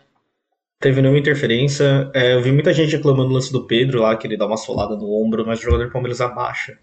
Teve 0.80 1.02
nenhuma 1.02 1.20
interferência. 1.20 2.10
É, 2.14 2.36
eu 2.36 2.42
vi 2.42 2.52
muita 2.52 2.72
gente 2.72 2.96
reclamando 2.96 3.30
do 3.30 3.34
lance 3.36 3.52
do 3.52 3.64
Pedro 3.66 4.02
lá, 4.02 4.16
que 4.16 4.28
ele 4.28 4.38
dá 4.38 4.46
uma 4.46 4.58
solada 4.58 4.96
no 4.96 5.12
ombro, 5.12 5.44
mas 5.46 5.60
o 5.60 5.64
jogador 5.64 5.86
do 5.86 5.92
Palmeiras 5.92 6.22
abaixa. 6.22 6.78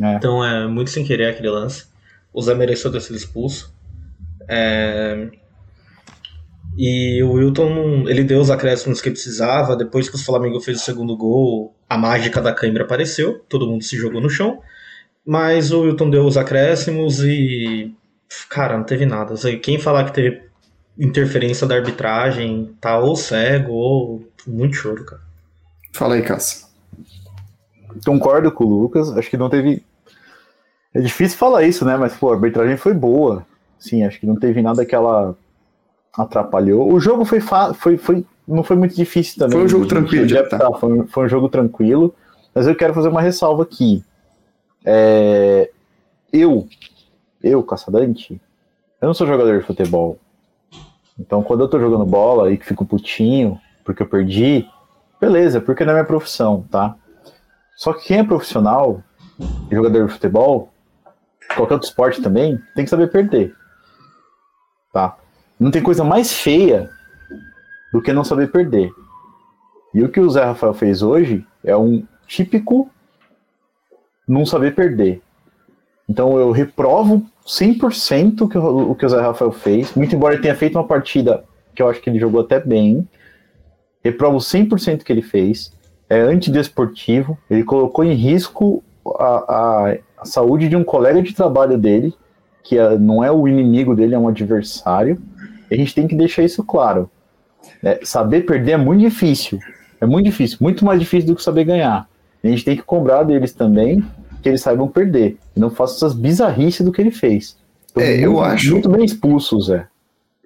É. 0.00 0.14
Então 0.14 0.44
é 0.44 0.66
muito 0.68 0.90
sem 0.90 1.04
querer 1.04 1.26
aquele 1.26 1.50
lance. 1.50 1.86
O 2.32 2.40
Zé 2.40 2.54
mereceu 2.54 2.90
ter 2.92 3.00
sido 3.00 3.16
expulso. 3.16 3.74
É, 4.48 5.28
E 6.76 7.22
o 7.22 7.32
Wilton, 7.32 8.08
ele 8.08 8.24
deu 8.24 8.40
os 8.40 8.50
acréscimos 8.50 9.00
que 9.00 9.10
precisava. 9.10 9.76
Depois 9.76 10.08
que 10.08 10.16
o 10.16 10.18
Flamengo 10.22 10.60
fez 10.60 10.80
o 10.80 10.84
segundo 10.84 11.16
gol, 11.16 11.74
a 11.88 11.96
mágica 11.96 12.40
da 12.40 12.52
câimbra 12.52 12.84
apareceu. 12.84 13.44
Todo 13.48 13.66
mundo 13.66 13.84
se 13.84 13.96
jogou 13.96 14.20
no 14.20 14.28
chão. 14.28 14.60
Mas 15.24 15.70
o 15.70 15.82
Wilton 15.82 16.10
deu 16.10 16.24
os 16.24 16.36
acréscimos 16.36 17.20
e. 17.20 17.94
Cara, 18.50 18.76
não 18.76 18.84
teve 18.84 19.06
nada. 19.06 19.34
Quem 19.62 19.78
falar 19.78 20.04
que 20.04 20.12
teve 20.12 20.42
interferência 20.98 21.66
da 21.66 21.76
arbitragem 21.76 22.74
tá 22.80 22.98
ou 22.98 23.16
cego 23.16 23.72
ou 23.72 24.28
muito 24.46 24.76
choro, 24.76 25.04
cara. 25.04 25.22
Fala 25.92 26.16
aí, 26.16 26.22
Cássio. 26.22 26.66
Concordo 28.04 28.50
com 28.50 28.64
o 28.64 28.68
Lucas, 28.68 29.16
acho 29.16 29.30
que 29.30 29.36
não 29.36 29.48
teve. 29.48 29.84
É 30.92 31.00
difícil 31.00 31.38
falar 31.38 31.62
isso, 31.62 31.84
né? 31.84 31.96
Mas, 31.96 32.14
pô, 32.14 32.30
a 32.30 32.34
arbitragem 32.34 32.76
foi 32.76 32.92
boa. 32.92 33.46
Sim, 33.78 34.04
acho 34.04 34.18
que 34.18 34.26
não 34.26 34.36
teve 34.36 34.60
nada 34.62 34.84
que 34.84 34.94
ela 34.94 35.36
atrapalhou. 36.16 36.92
O 36.92 37.00
jogo 37.00 37.24
foi, 37.24 37.40
foi, 37.40 37.96
foi 37.96 38.24
não 38.46 38.62
foi 38.62 38.76
muito 38.76 38.94
difícil 38.94 39.38
também. 39.38 39.56
Foi 39.56 39.64
um 39.64 39.68
jogo 39.68 39.86
tranquilo 39.86 40.26
de 40.26 40.36
adaptar. 40.36 40.72
Foi, 40.78 40.92
um- 40.92 41.06
foi 41.06 41.24
um 41.24 41.28
jogo 41.28 41.48
tranquilo. 41.48 42.14
Mas 42.54 42.66
eu 42.66 42.74
quero 42.76 42.94
fazer 42.94 43.08
uma 43.08 43.20
ressalva 43.20 43.62
aqui. 43.62 44.04
É, 44.84 45.70
Eu, 46.32 46.66
eu, 47.42 47.62
Caçadante, 47.62 48.40
eu 49.00 49.06
não 49.06 49.14
sou 49.14 49.26
jogador 49.26 49.58
de 49.58 49.64
futebol. 49.66 50.18
Então, 51.18 51.42
quando 51.42 51.60
eu 51.62 51.68
tô 51.68 51.78
jogando 51.78 52.04
bola 52.04 52.50
e 52.52 52.56
que 52.58 52.66
fico 52.66 52.84
putinho 52.84 53.58
porque 53.84 54.02
eu 54.02 54.06
perdi, 54.08 54.66
beleza, 55.20 55.60
porque 55.60 55.84
não 55.84 55.92
é 55.92 55.94
minha 55.96 56.04
profissão, 56.06 56.64
tá? 56.70 56.96
Só 57.76 57.92
que 57.92 58.06
quem 58.08 58.18
é 58.18 58.24
profissional, 58.24 59.00
jogador 59.70 60.06
de 60.06 60.12
futebol, 60.12 60.70
qualquer 61.54 61.74
outro 61.74 61.88
esporte 61.88 62.20
também, 62.22 62.60
tem 62.74 62.84
que 62.84 62.90
saber 62.90 63.10
perder. 63.10 63.54
Tá? 64.92 65.16
Não 65.64 65.70
tem 65.70 65.82
coisa 65.82 66.04
mais 66.04 66.30
feia 66.30 66.90
do 67.90 68.02
que 68.02 68.12
não 68.12 68.22
saber 68.22 68.52
perder. 68.52 68.92
E 69.94 70.04
o 70.04 70.10
que 70.10 70.20
o 70.20 70.28
Zé 70.28 70.44
Rafael 70.44 70.74
fez 70.74 71.00
hoje 71.00 71.42
é 71.64 71.74
um 71.74 72.06
típico 72.26 72.90
não 74.28 74.44
saber 74.44 74.74
perder. 74.74 75.22
Então 76.06 76.38
eu 76.38 76.50
reprovo 76.50 77.24
100% 77.46 78.42
o 78.42 78.48
que 78.48 78.58
o 78.58 78.90
o 78.90 78.94
que 78.94 79.06
o 79.06 79.08
Zé 79.08 79.18
Rafael 79.18 79.52
fez, 79.52 79.94
muito 79.94 80.14
embora 80.14 80.34
ele 80.34 80.42
tenha 80.42 80.54
feito 80.54 80.76
uma 80.76 80.86
partida 80.86 81.44
que 81.74 81.80
eu 81.80 81.88
acho 81.88 81.98
que 82.02 82.10
ele 82.10 82.18
jogou 82.18 82.42
até 82.42 82.60
bem. 82.60 83.08
Reprovo 84.04 84.36
100% 84.36 85.00
o 85.00 85.04
que 85.06 85.10
ele 85.10 85.22
fez. 85.22 85.72
É 86.10 86.20
antidesportivo. 86.20 87.38
Ele 87.48 87.64
colocou 87.64 88.04
em 88.04 88.12
risco 88.12 88.84
a, 89.18 89.24
a, 89.24 89.96
a 90.18 90.24
saúde 90.26 90.68
de 90.68 90.76
um 90.76 90.84
colega 90.84 91.22
de 91.22 91.34
trabalho 91.34 91.78
dele. 91.78 92.12
que 92.62 92.76
é, 92.76 92.98
não 92.98 93.24
é 93.24 93.32
o 93.32 93.48
inimigo 93.48 93.94
dele, 93.94 94.14
é 94.14 94.18
um 94.18 94.28
adversário. 94.28 95.18
A 95.70 95.74
gente 95.74 95.94
tem 95.94 96.06
que 96.06 96.14
deixar 96.14 96.42
isso 96.42 96.62
claro. 96.62 97.10
É, 97.82 98.00
saber 98.02 98.42
perder 98.42 98.72
é 98.72 98.76
muito 98.76 99.00
difícil. 99.00 99.58
É 100.00 100.06
muito 100.06 100.26
difícil, 100.26 100.58
muito 100.60 100.84
mais 100.84 101.00
difícil 101.00 101.28
do 101.28 101.36
que 101.36 101.42
saber 101.42 101.64
ganhar. 101.64 102.06
a 102.42 102.46
gente 102.46 102.64
tem 102.64 102.76
que 102.76 102.82
cobrar 102.82 103.22
deles 103.22 103.52
também 103.52 104.04
que 104.42 104.48
eles 104.50 104.60
saibam 104.60 104.86
perder. 104.86 105.38
E 105.56 105.60
não 105.60 105.70
façam 105.70 105.96
essas 105.96 106.14
bizarrices 106.14 106.84
do 106.84 106.92
que 106.92 107.00
ele 107.00 107.10
fez. 107.10 107.56
Então, 107.90 108.02
é, 108.02 108.10
muito, 108.10 108.24
eu 108.24 108.40
acho. 108.40 108.72
Muito 108.72 108.88
bem 108.90 109.04
expulso, 109.04 109.58
Zé. 109.60 109.86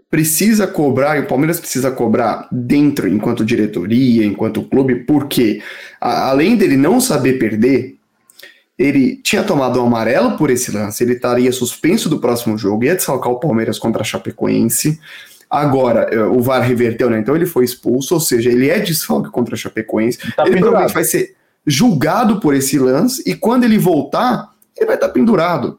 Precisa 0.08 0.66
cobrar, 0.66 1.18
e 1.18 1.20
o 1.20 1.26
Palmeiras 1.26 1.60
precisa 1.60 1.90
cobrar 1.90 2.48
dentro, 2.50 3.08
enquanto 3.08 3.44
diretoria, 3.44 4.24
enquanto 4.24 4.62
clube, 4.62 5.04
porque 5.04 5.60
a, 6.00 6.30
além 6.30 6.56
dele 6.56 6.76
não 6.76 7.00
saber 7.00 7.38
perder, 7.38 7.97
ele 8.78 9.16
tinha 9.16 9.42
tomado 9.42 9.82
um 9.82 9.86
amarelo 9.86 10.36
por 10.36 10.50
esse 10.50 10.70
lance, 10.70 11.02
ele 11.02 11.14
estaria 11.14 11.50
suspenso 11.50 12.08
do 12.08 12.20
próximo 12.20 12.56
jogo, 12.56 12.84
ia 12.84 12.94
desfalcar 12.94 13.32
o 13.32 13.40
Palmeiras 13.40 13.78
contra 13.78 14.02
a 14.02 14.04
Chapecoense. 14.04 15.00
Agora, 15.50 16.08
eh, 16.12 16.22
o 16.22 16.40
VAR 16.40 16.62
reverteu, 16.62 17.10
né? 17.10 17.18
Então 17.18 17.34
ele 17.34 17.46
foi 17.46 17.64
expulso, 17.64 18.14
ou 18.14 18.20
seja, 18.20 18.50
ele 18.50 18.68
é 18.68 18.78
desfalque 18.78 19.30
contra 19.30 19.54
a 19.54 19.58
Chapecoense. 19.58 20.18
Tá 20.18 20.42
ele 20.42 20.54
pendurado. 20.54 20.60
provavelmente 20.60 20.94
vai 20.94 21.04
ser 21.04 21.34
julgado 21.66 22.38
por 22.38 22.54
esse 22.54 22.78
lance, 22.78 23.22
e 23.26 23.34
quando 23.34 23.64
ele 23.64 23.78
voltar, 23.78 24.50
ele 24.76 24.86
vai 24.86 24.94
estar 24.94 25.08
pendurado. 25.08 25.78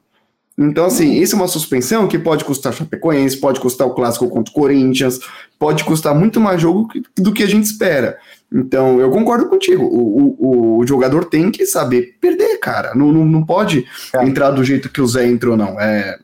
Então, 0.60 0.88
assim, 0.88 1.14
isso 1.14 1.36
é 1.36 1.40
uma 1.40 1.48
suspensão 1.48 2.06
que 2.06 2.20
pode 2.20 2.44
custar 2.44 2.74
Chapecoense, 2.74 3.38
pode 3.38 3.62
custar 3.62 3.88
o 3.88 3.94
clássico 3.94 4.28
contra 4.28 4.52
o 4.52 4.54
Corinthians, 4.54 5.18
pode 5.58 5.86
custar 5.86 6.14
muito 6.14 6.38
mais 6.42 6.62
jogo 6.62 6.90
do 7.16 7.32
que 7.32 7.44
a 7.44 7.48
gente 7.48 7.64
espera. 7.64 8.18
Então, 8.54 9.00
eu 9.00 9.10
concordo 9.10 9.48
contigo. 9.48 9.86
O, 9.86 10.36
o, 10.38 10.78
o 10.80 10.88
jogador 10.88 11.24
tem 11.24 11.50
que 11.50 11.66
saber 11.66 12.18
perder, 12.20 12.58
cara. 12.60 12.94
Não, 12.94 13.10
não, 13.10 13.24
não 13.24 13.46
pode 13.46 13.86
é. 14.14 14.26
entrar 14.26 14.52
do 14.52 14.62
jeito 14.62 14.90
que 14.90 15.00
o 15.00 15.08
Zé 15.08 15.26
entrou, 15.28 15.56
não. 15.56 15.80
É. 15.80 16.20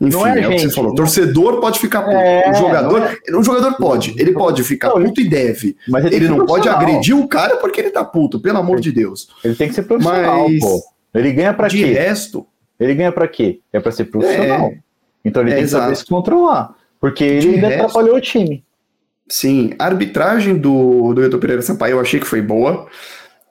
Enfim, 0.00 0.16
não 0.16 0.26
é, 0.26 0.40
é 0.40 0.48
o 0.48 0.50
que 0.50 0.58
você 0.60 0.70
falou. 0.70 0.90
Não... 0.90 0.96
Torcedor 0.96 1.60
pode 1.60 1.78
ficar 1.78 2.02
puto. 2.02 2.16
É, 2.16 2.50
o 2.50 2.54
jogador, 2.54 3.02
é... 3.02 3.36
o 3.36 3.42
jogador 3.42 3.76
pode. 3.76 4.14
Ele 4.16 4.32
pode 4.32 4.64
ficar 4.64 4.88
não, 4.88 5.04
puto 5.04 5.20
e 5.20 5.28
deve. 5.28 5.76
Mas 5.86 6.06
ele, 6.06 6.16
ele 6.16 6.28
não 6.28 6.46
pode 6.46 6.70
agredir 6.70 7.14
o 7.14 7.28
cara 7.28 7.56
porque 7.56 7.80
ele 7.82 7.90
tá 7.90 8.02
puto, 8.02 8.40
pelo 8.40 8.58
amor 8.58 8.76
ele, 8.76 8.82
de 8.82 8.92
Deus. 8.92 9.28
Ele 9.44 9.54
tem 9.54 9.68
que 9.68 9.74
ser 9.74 9.82
profissional, 9.82 10.48
mas, 10.48 10.58
pô. 10.58 10.82
Ele 11.14 11.32
ganha 11.32 11.52
pra 11.52 11.68
de 11.68 11.76
quê? 11.76 11.84
De 11.84 11.92
resto. 11.92 12.46
Ele 12.82 12.94
ganha 12.94 13.12
pra 13.12 13.28
quê? 13.28 13.60
É 13.72 13.80
pra 13.80 13.92
ser 13.92 14.06
profissional. 14.06 14.68
É, 14.68 14.78
então 15.24 15.42
ele 15.42 15.50
tem 15.50 15.60
que 15.60 15.64
exato. 15.64 15.84
saber 15.84 15.96
se 15.96 16.06
controlar. 16.06 16.74
Porque 17.00 17.24
ele 17.24 17.40
de 17.40 17.48
ainda 17.48 17.68
resto, 17.68 17.84
atrapalhou 17.84 18.16
o 18.16 18.20
time. 18.20 18.64
Sim, 19.28 19.74
a 19.78 19.86
arbitragem 19.86 20.56
do, 20.56 21.14
do 21.14 21.24
Eto 21.24 21.38
Pereira 21.38 21.62
Sampaio 21.62 21.92
eu 21.92 22.00
achei 22.00 22.20
que 22.20 22.26
foi 22.26 22.42
boa. 22.42 22.86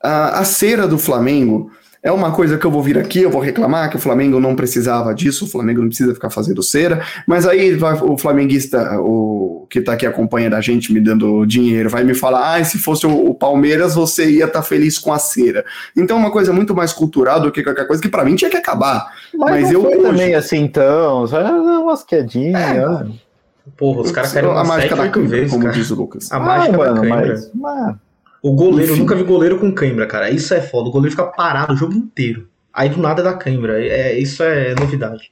A, 0.03 0.39
a 0.39 0.43
cera 0.43 0.87
do 0.87 0.97
Flamengo 0.97 1.71
é 2.03 2.11
uma 2.11 2.31
coisa 2.31 2.57
que 2.57 2.65
eu 2.65 2.71
vou 2.71 2.81
vir 2.81 2.97
aqui, 2.97 3.21
eu 3.21 3.29
vou 3.29 3.41
reclamar 3.41 3.89
que 3.89 3.95
o 3.95 3.99
Flamengo 3.99 4.39
não 4.39 4.55
precisava 4.55 5.13
disso, 5.13 5.45
o 5.45 5.47
Flamengo 5.47 5.81
não 5.81 5.87
precisa 5.87 6.13
ficar 6.13 6.29
fazendo 6.31 6.63
cera, 6.63 7.05
mas 7.27 7.45
aí 7.45 7.75
vai, 7.75 7.93
o 7.93 8.17
flamenguista, 8.17 8.99
o 8.99 9.67
que 9.69 9.79
tá 9.81 9.93
aqui 9.93 10.05
acompanhando 10.05 10.55
a 10.55 10.61
gente, 10.61 10.91
me 10.91 10.99
dando 10.99 11.45
dinheiro, 11.45 11.89
vai 11.89 12.03
me 12.03 12.15
falar, 12.15 12.55
ah, 12.55 12.63
se 12.63 12.79
fosse 12.79 13.05
o, 13.05 13.29
o 13.29 13.35
Palmeiras, 13.35 13.93
você 13.93 14.29
ia 14.29 14.45
estar 14.45 14.59
tá 14.59 14.63
feliz 14.63 14.97
com 14.97 15.13
a 15.13 15.19
cera. 15.19 15.63
Então 15.95 16.17
é 16.17 16.19
uma 16.19 16.31
coisa 16.31 16.51
muito 16.51 16.75
mais 16.75 16.91
cultural 16.91 17.39
do 17.39 17.51
que 17.51 17.63
qualquer 17.63 17.85
coisa 17.85 18.01
que 18.01 18.09
para 18.09 18.25
mim 18.25 18.35
tinha 18.35 18.49
que 18.49 18.57
acabar. 18.57 19.13
Mas, 19.33 19.51
mas 19.51 19.71
eu 19.71 19.85
hoje... 19.85 20.01
também 20.01 20.33
assim, 20.33 20.57
então, 20.57 21.27
só 21.27 21.39
umas 21.39 22.03
quedinhas. 22.03 22.61
É, 22.61 23.31
Porra, 23.77 24.01
os 24.01 24.11
caras 24.11 24.33
querem 24.33 24.49
uma 24.49 24.63
mágica 24.63 24.95
da 24.95 25.07
câmera, 25.07 25.31
vezes, 25.31 25.51
como 25.51 25.63
cara. 25.63 25.75
diz 25.75 25.91
o 25.91 25.95
Lucas. 25.95 26.31
A 26.31 26.37
ah, 26.37 26.39
mágica 26.39 26.77
mano, 26.77 26.95
da 26.95 27.01
câmera. 27.01 27.33
Mas, 27.33 27.51
mas... 27.53 27.95
O 28.41 28.53
goleiro, 28.53 28.93
Enfim. 28.93 29.01
nunca 29.01 29.15
vi 29.15 29.23
goleiro 29.23 29.59
com 29.59 29.71
câimbra, 29.71 30.07
cara. 30.07 30.29
Isso 30.29 30.53
é 30.53 30.61
foda. 30.61 30.89
O 30.89 30.91
goleiro 30.91 31.11
fica 31.11 31.27
parado 31.27 31.73
o 31.73 31.77
jogo 31.77 31.93
inteiro. 31.93 32.47
Aí 32.73 32.89
do 32.89 32.99
nada 32.99 33.21
é 33.21 33.23
da 33.23 33.33
câimbra. 33.33 33.83
É, 33.83 34.17
isso 34.17 34.41
é 34.43 34.73
novidade. 34.75 35.31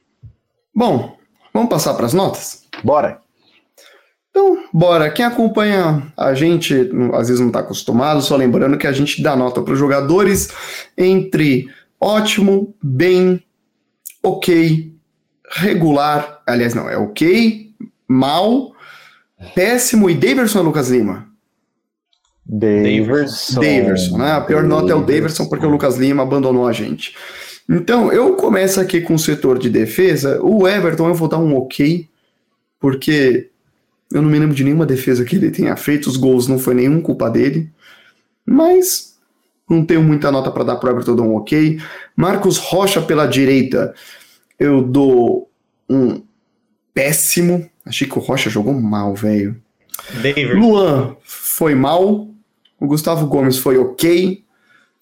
Bom, 0.74 1.16
vamos 1.52 1.68
passar 1.68 1.94
para 1.94 2.06
as 2.06 2.12
notas? 2.12 2.64
Bora. 2.84 3.20
Então, 4.30 4.64
bora. 4.72 5.10
Quem 5.10 5.24
acompanha 5.24 6.12
a 6.16 6.34
gente, 6.34 6.74
às 7.14 7.26
vezes 7.28 7.40
não 7.40 7.48
está 7.48 7.60
acostumado, 7.60 8.22
só 8.22 8.36
lembrando 8.36 8.78
que 8.78 8.86
a 8.86 8.92
gente 8.92 9.22
dá 9.22 9.34
nota 9.34 9.60
para 9.60 9.72
os 9.72 9.78
jogadores 9.78 10.50
entre 10.96 11.68
ótimo, 12.00 12.74
bem, 12.82 13.42
ok, 14.22 14.94
regular. 15.50 16.40
Aliás, 16.46 16.74
não, 16.74 16.88
é 16.88 16.96
ok, 16.96 17.72
mal, 18.06 18.72
péssimo 19.54 20.08
e 20.08 20.14
Daverson 20.14 20.62
Lucas 20.62 20.88
Lima. 20.88 21.29
Daverson. 22.46 23.60
Daverson, 23.60 24.18
né? 24.18 24.32
A 24.32 24.40
pior 24.40 24.62
nota 24.64 24.92
é 24.92 24.94
o 24.94 25.02
Daverson 25.02 25.46
porque 25.46 25.66
o 25.66 25.70
Lucas 25.70 25.96
Lima 25.96 26.22
abandonou 26.22 26.66
a 26.66 26.72
gente. 26.72 27.14
Então, 27.68 28.12
eu 28.12 28.34
começo 28.34 28.80
aqui 28.80 29.00
com 29.00 29.14
o 29.14 29.18
setor 29.18 29.58
de 29.58 29.70
defesa. 29.70 30.40
O 30.42 30.66
Everton 30.66 31.08
eu 31.08 31.14
vou 31.14 31.28
dar 31.28 31.38
um 31.38 31.56
ok, 31.56 32.08
porque 32.80 33.48
eu 34.12 34.20
não 34.20 34.28
me 34.28 34.38
lembro 34.38 34.56
de 34.56 34.64
nenhuma 34.64 34.84
defesa 34.84 35.24
que 35.24 35.36
ele 35.36 35.52
tenha 35.52 35.76
feito. 35.76 36.08
Os 36.08 36.16
gols 36.16 36.48
não 36.48 36.58
foi 36.58 36.74
nenhum 36.74 37.00
culpa 37.00 37.30
dele. 37.30 37.70
Mas 38.44 39.16
não 39.68 39.84
tenho 39.84 40.02
muita 40.02 40.32
nota 40.32 40.50
para 40.50 40.64
dar 40.64 40.76
para 40.76 40.88
o 40.88 40.92
Everton, 40.92 41.12
eu 41.12 41.16
dou 41.16 41.26
um 41.26 41.36
ok. 41.36 41.80
Marcos 42.16 42.56
Rocha 42.56 43.00
pela 43.00 43.26
direita, 43.26 43.94
eu 44.58 44.82
dou 44.82 45.48
um 45.88 46.22
péssimo. 46.92 47.70
Achei 47.86 48.08
que 48.08 48.18
o 48.18 48.20
Rocha 48.20 48.50
jogou 48.50 48.74
mal, 48.74 49.14
velho. 49.14 49.56
Luan 50.56 51.16
foi 51.22 51.76
mal. 51.76 52.28
O 52.80 52.86
Gustavo 52.86 53.26
Gomes 53.26 53.58
foi 53.58 53.78
ok. 53.78 54.42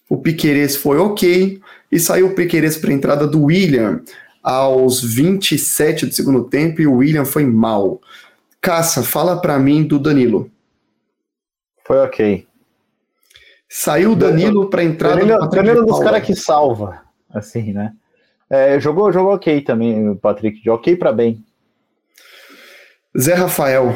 O 0.08 0.16
Piqueires 0.18 0.76
foi 0.76 0.98
ok. 0.98 1.60
E 1.90 2.00
saiu 2.00 2.26
o 2.26 2.34
Piqueires 2.34 2.76
para 2.76 2.90
a 2.90 2.94
entrada 2.94 3.26
do 3.26 3.44
William 3.44 4.02
aos 4.42 5.02
27 5.02 6.06
do 6.06 6.14
segundo 6.14 6.44
tempo 6.44 6.80
e 6.80 6.86
o 6.86 6.96
William 6.96 7.24
foi 7.24 7.44
mal. 7.44 8.00
Caça, 8.60 9.02
fala 9.02 9.40
para 9.40 9.58
mim 9.58 9.84
do 9.84 9.98
Danilo. 9.98 10.50
Foi 11.86 11.98
ok. 11.98 12.46
Saiu 13.68 14.12
o 14.12 14.16
Danilo 14.16 14.70
para 14.70 14.82
entrada 14.82 15.16
Danilo, 15.16 15.38
do 15.40 15.48
Danilo 15.48 15.86
dos 15.86 16.00
caras 16.00 16.24
que 16.24 16.34
salva, 16.34 17.02
assim, 17.30 17.72
né? 17.72 17.92
É, 18.48 18.80
jogou, 18.80 19.12
jogou 19.12 19.34
ok 19.34 19.60
também, 19.60 20.08
o 20.08 20.16
Patrick, 20.16 20.62
de 20.62 20.70
ok 20.70 20.96
para 20.96 21.12
bem. 21.12 21.44
Zé 23.18 23.34
Rafael. 23.34 23.94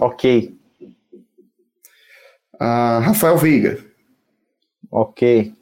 Ok. 0.00 0.57
Uh, 2.60 3.00
Rafael 3.00 3.36
Veiga. 3.36 3.78
Ok. 4.90 5.54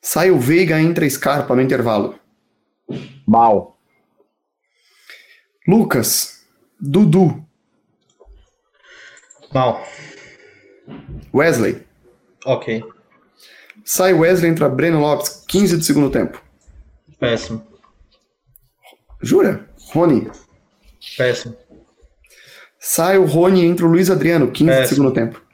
Sai 0.00 0.30
o 0.30 0.38
Veiga, 0.38 0.80
entra 0.80 1.08
Scarpa 1.08 1.54
no 1.54 1.62
intervalo. 1.62 2.18
Mal. 3.26 3.76
Lucas. 5.66 6.46
Dudu. 6.80 7.44
Mal. 9.52 9.82
Wesley. 11.32 11.84
Ok. 12.44 12.82
Sai 13.84 14.12
Wesley, 14.12 14.50
entra 14.50 14.68
Breno 14.68 15.00
Lopes, 15.00 15.44
15 15.48 15.76
do 15.78 15.82
segundo 15.82 16.10
tempo. 16.10 16.40
Péssimo. 17.18 17.66
Jura? 19.22 19.68
Rony. 19.92 20.30
Péssimo. 21.16 21.56
Sai 22.78 23.18
o 23.18 23.24
Rony, 23.24 23.64
entra 23.64 23.86
o 23.86 23.88
Luiz 23.88 24.10
Adriano, 24.10 24.50
15 24.50 24.70
Péssimo. 24.70 24.82
do 24.82 24.88
segundo 24.88 25.12
tempo. 25.14 25.45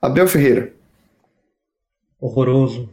Abel 0.00 0.28
Ferreira. 0.28 0.72
Horroroso. 2.20 2.88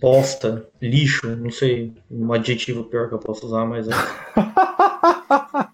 Bosta. 0.00 0.68
Lixo. 0.80 1.36
Não 1.36 1.50
sei 1.50 1.94
um 2.10 2.32
adjetivo 2.32 2.84
pior 2.84 3.08
que 3.08 3.14
eu 3.14 3.18
posso 3.18 3.46
usar, 3.46 3.66
mas 3.66 3.88
é. 3.88 3.92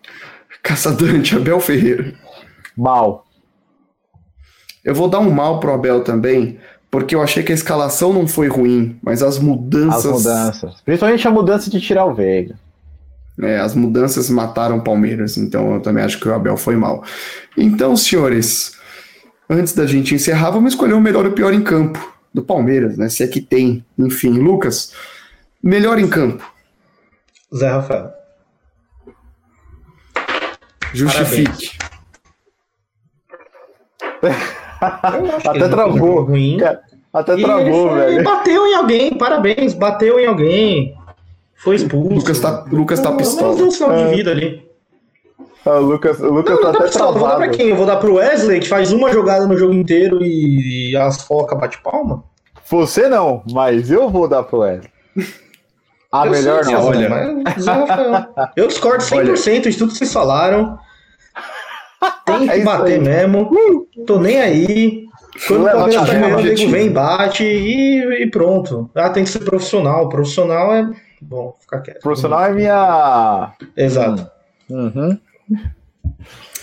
Caçadante, 0.63 1.37
Abel 1.37 1.61
Ferreira. 1.61 2.15
Mal. 2.77 3.27
Eu 4.85 4.95
vou 4.95 5.09
dar 5.09 5.21
um 5.21 5.31
mal 5.31 5.61
pro 5.61 5.73
Abel 5.73 6.03
também, 6.03 6.59
porque 6.91 7.15
eu 7.15 7.23
achei 7.23 7.43
que 7.43 7.53
a 7.53 7.55
escalação 7.55 8.13
não 8.13 8.27
foi 8.27 8.49
ruim, 8.49 8.99
mas 9.03 9.23
as 9.23 9.39
mudanças. 9.39 10.07
As 10.07 10.13
mudanças. 10.13 10.81
Principalmente 10.83 11.29
a 11.29 11.31
mudança 11.31 11.71
de 11.71 11.81
tirar 11.81 12.05
o 12.05 12.15
Veiga. 12.15 12.59
É, 13.41 13.59
as 13.59 13.75
mudanças 13.75 14.29
mataram 14.29 14.79
o 14.79 14.85
Palmeiras, 14.85 15.37
então 15.37 15.75
eu 15.75 15.81
também 15.81 16.05
acho 16.05 16.21
que 16.21 16.29
o 16.29 16.35
Abel 16.35 16.57
foi 16.57 16.77
mal. 16.77 17.03
Então, 17.57 17.97
senhores, 17.97 18.77
antes 19.53 19.75
da 19.75 19.87
gente 19.87 20.15
encerrar, 20.15 20.51
vamos 20.51 20.73
escolher 20.73 20.95
o 20.95 21.01
melhor 21.01 21.25
e 21.25 21.29
o 21.29 21.33
pior 21.33 21.53
em 21.53 21.63
campo 21.63 22.13
do 22.33 22.43
Palmeiras, 22.43 22.97
né? 22.97 23.09
Se 23.09 23.23
é 23.23 23.27
que 23.27 23.41
tem. 23.41 23.85
Enfim, 23.99 24.31
Lucas, 24.31 24.95
melhor 25.63 25.99
em 25.99 26.09
campo. 26.09 26.51
Zé 27.55 27.69
Rafael. 27.69 28.13
Justifique. 30.95 31.79
Até 34.81 35.69
travou. 35.69 36.25
Ruim. 36.25 36.59
Até 37.13 37.37
travou, 37.37 37.91
foi, 37.91 37.99
velho. 37.99 38.25
Bateu 38.25 38.67
em 38.67 38.75
alguém, 38.75 39.17
parabéns, 39.17 39.75
bateu 39.75 40.19
em 40.19 40.27
alguém. 40.27 40.97
Foi 41.55 41.77
expulso. 41.77 42.15
Lucas 42.15 42.41
tá, 42.41 42.65
Lucas 42.71 43.01
tá 43.01 43.13
pistola. 43.13 43.55
Deu 43.55 43.67
um 43.67 43.71
sinal 43.71 43.97
de 43.97 44.17
vida 44.17 44.31
ali. 44.31 44.72
Ah, 45.65 45.79
o 45.79 45.81
Lucas, 45.83 46.19
o 46.21 46.29
Lucas 46.33 46.57
não, 46.61 46.73
tá 46.73 46.79
até 46.79 46.89
travado. 46.89 47.19
Vou 47.19 47.29
dar 47.29 47.37
pra 47.37 47.49
quem? 47.49 47.69
Eu 47.69 47.77
vou 47.77 47.87
dar 47.87 47.97
pro 47.97 48.15
Wesley, 48.15 48.61
que 48.61 48.69
faz 48.69 48.93
uma 48.93 49.13
jogada 49.13 49.47
no 49.47 49.57
jogo 49.57 49.73
inteiro 49.75 50.19
e, 50.23 50.97
as 50.97 51.23
foca 51.23 51.55
bate 51.55 51.81
palma? 51.83 52.25
Você 52.69 53.09
não, 53.09 53.43
mas 53.53 53.91
eu 53.91 54.09
vou 54.09 54.27
dar 54.29 54.43
pro 54.43 54.59
Wesley. 54.61 54.91
Ah, 56.15 56.27
Eu 56.27 56.31
melhor 56.33 56.63
não. 56.67 56.89
Olha. 56.89 57.09
mas 57.43 57.67
Rafael. 57.67 58.27
Eu 58.55 58.67
discordo 58.69 59.03
100% 59.03 59.71
de 59.71 59.79
tudo 59.79 59.93
que 59.93 59.97
vocês 59.97 60.13
falaram. 60.13 60.79
Tem 62.27 62.47
É 62.51 62.53
que 62.53 62.57
isso 62.57 62.65
bater 62.67 62.93
aí. 62.93 63.01
mesmo. 63.01 63.51
Tô 64.07 64.19
nem 64.19 64.39
aí. 64.39 65.07
Quando 65.49 65.63
o 65.63 65.71
Palmeiras 65.71 65.97
a 65.97 66.07
tá 66.07 66.13
ganhando, 66.13 66.39
o 66.39 66.43
nego 66.43 66.71
vem, 66.71 66.91
bate 66.93 67.45
e, 67.45 68.25
e 68.25 68.31
pronto. 68.31 68.91
Ah, 68.95 69.09
tem 69.09 69.25
que 69.25 69.31
ser 69.31 69.39
profissional. 69.39 70.07
Profissional 70.11 70.75
é. 70.75 70.91
Bom, 71.23 71.55
ficar 71.59 71.81
quieto. 71.81 72.03
Profissional 72.03 72.45
é 72.45 72.53
minha. 72.53 73.53
Exato. 73.75 74.31
Uhum. 74.69 75.19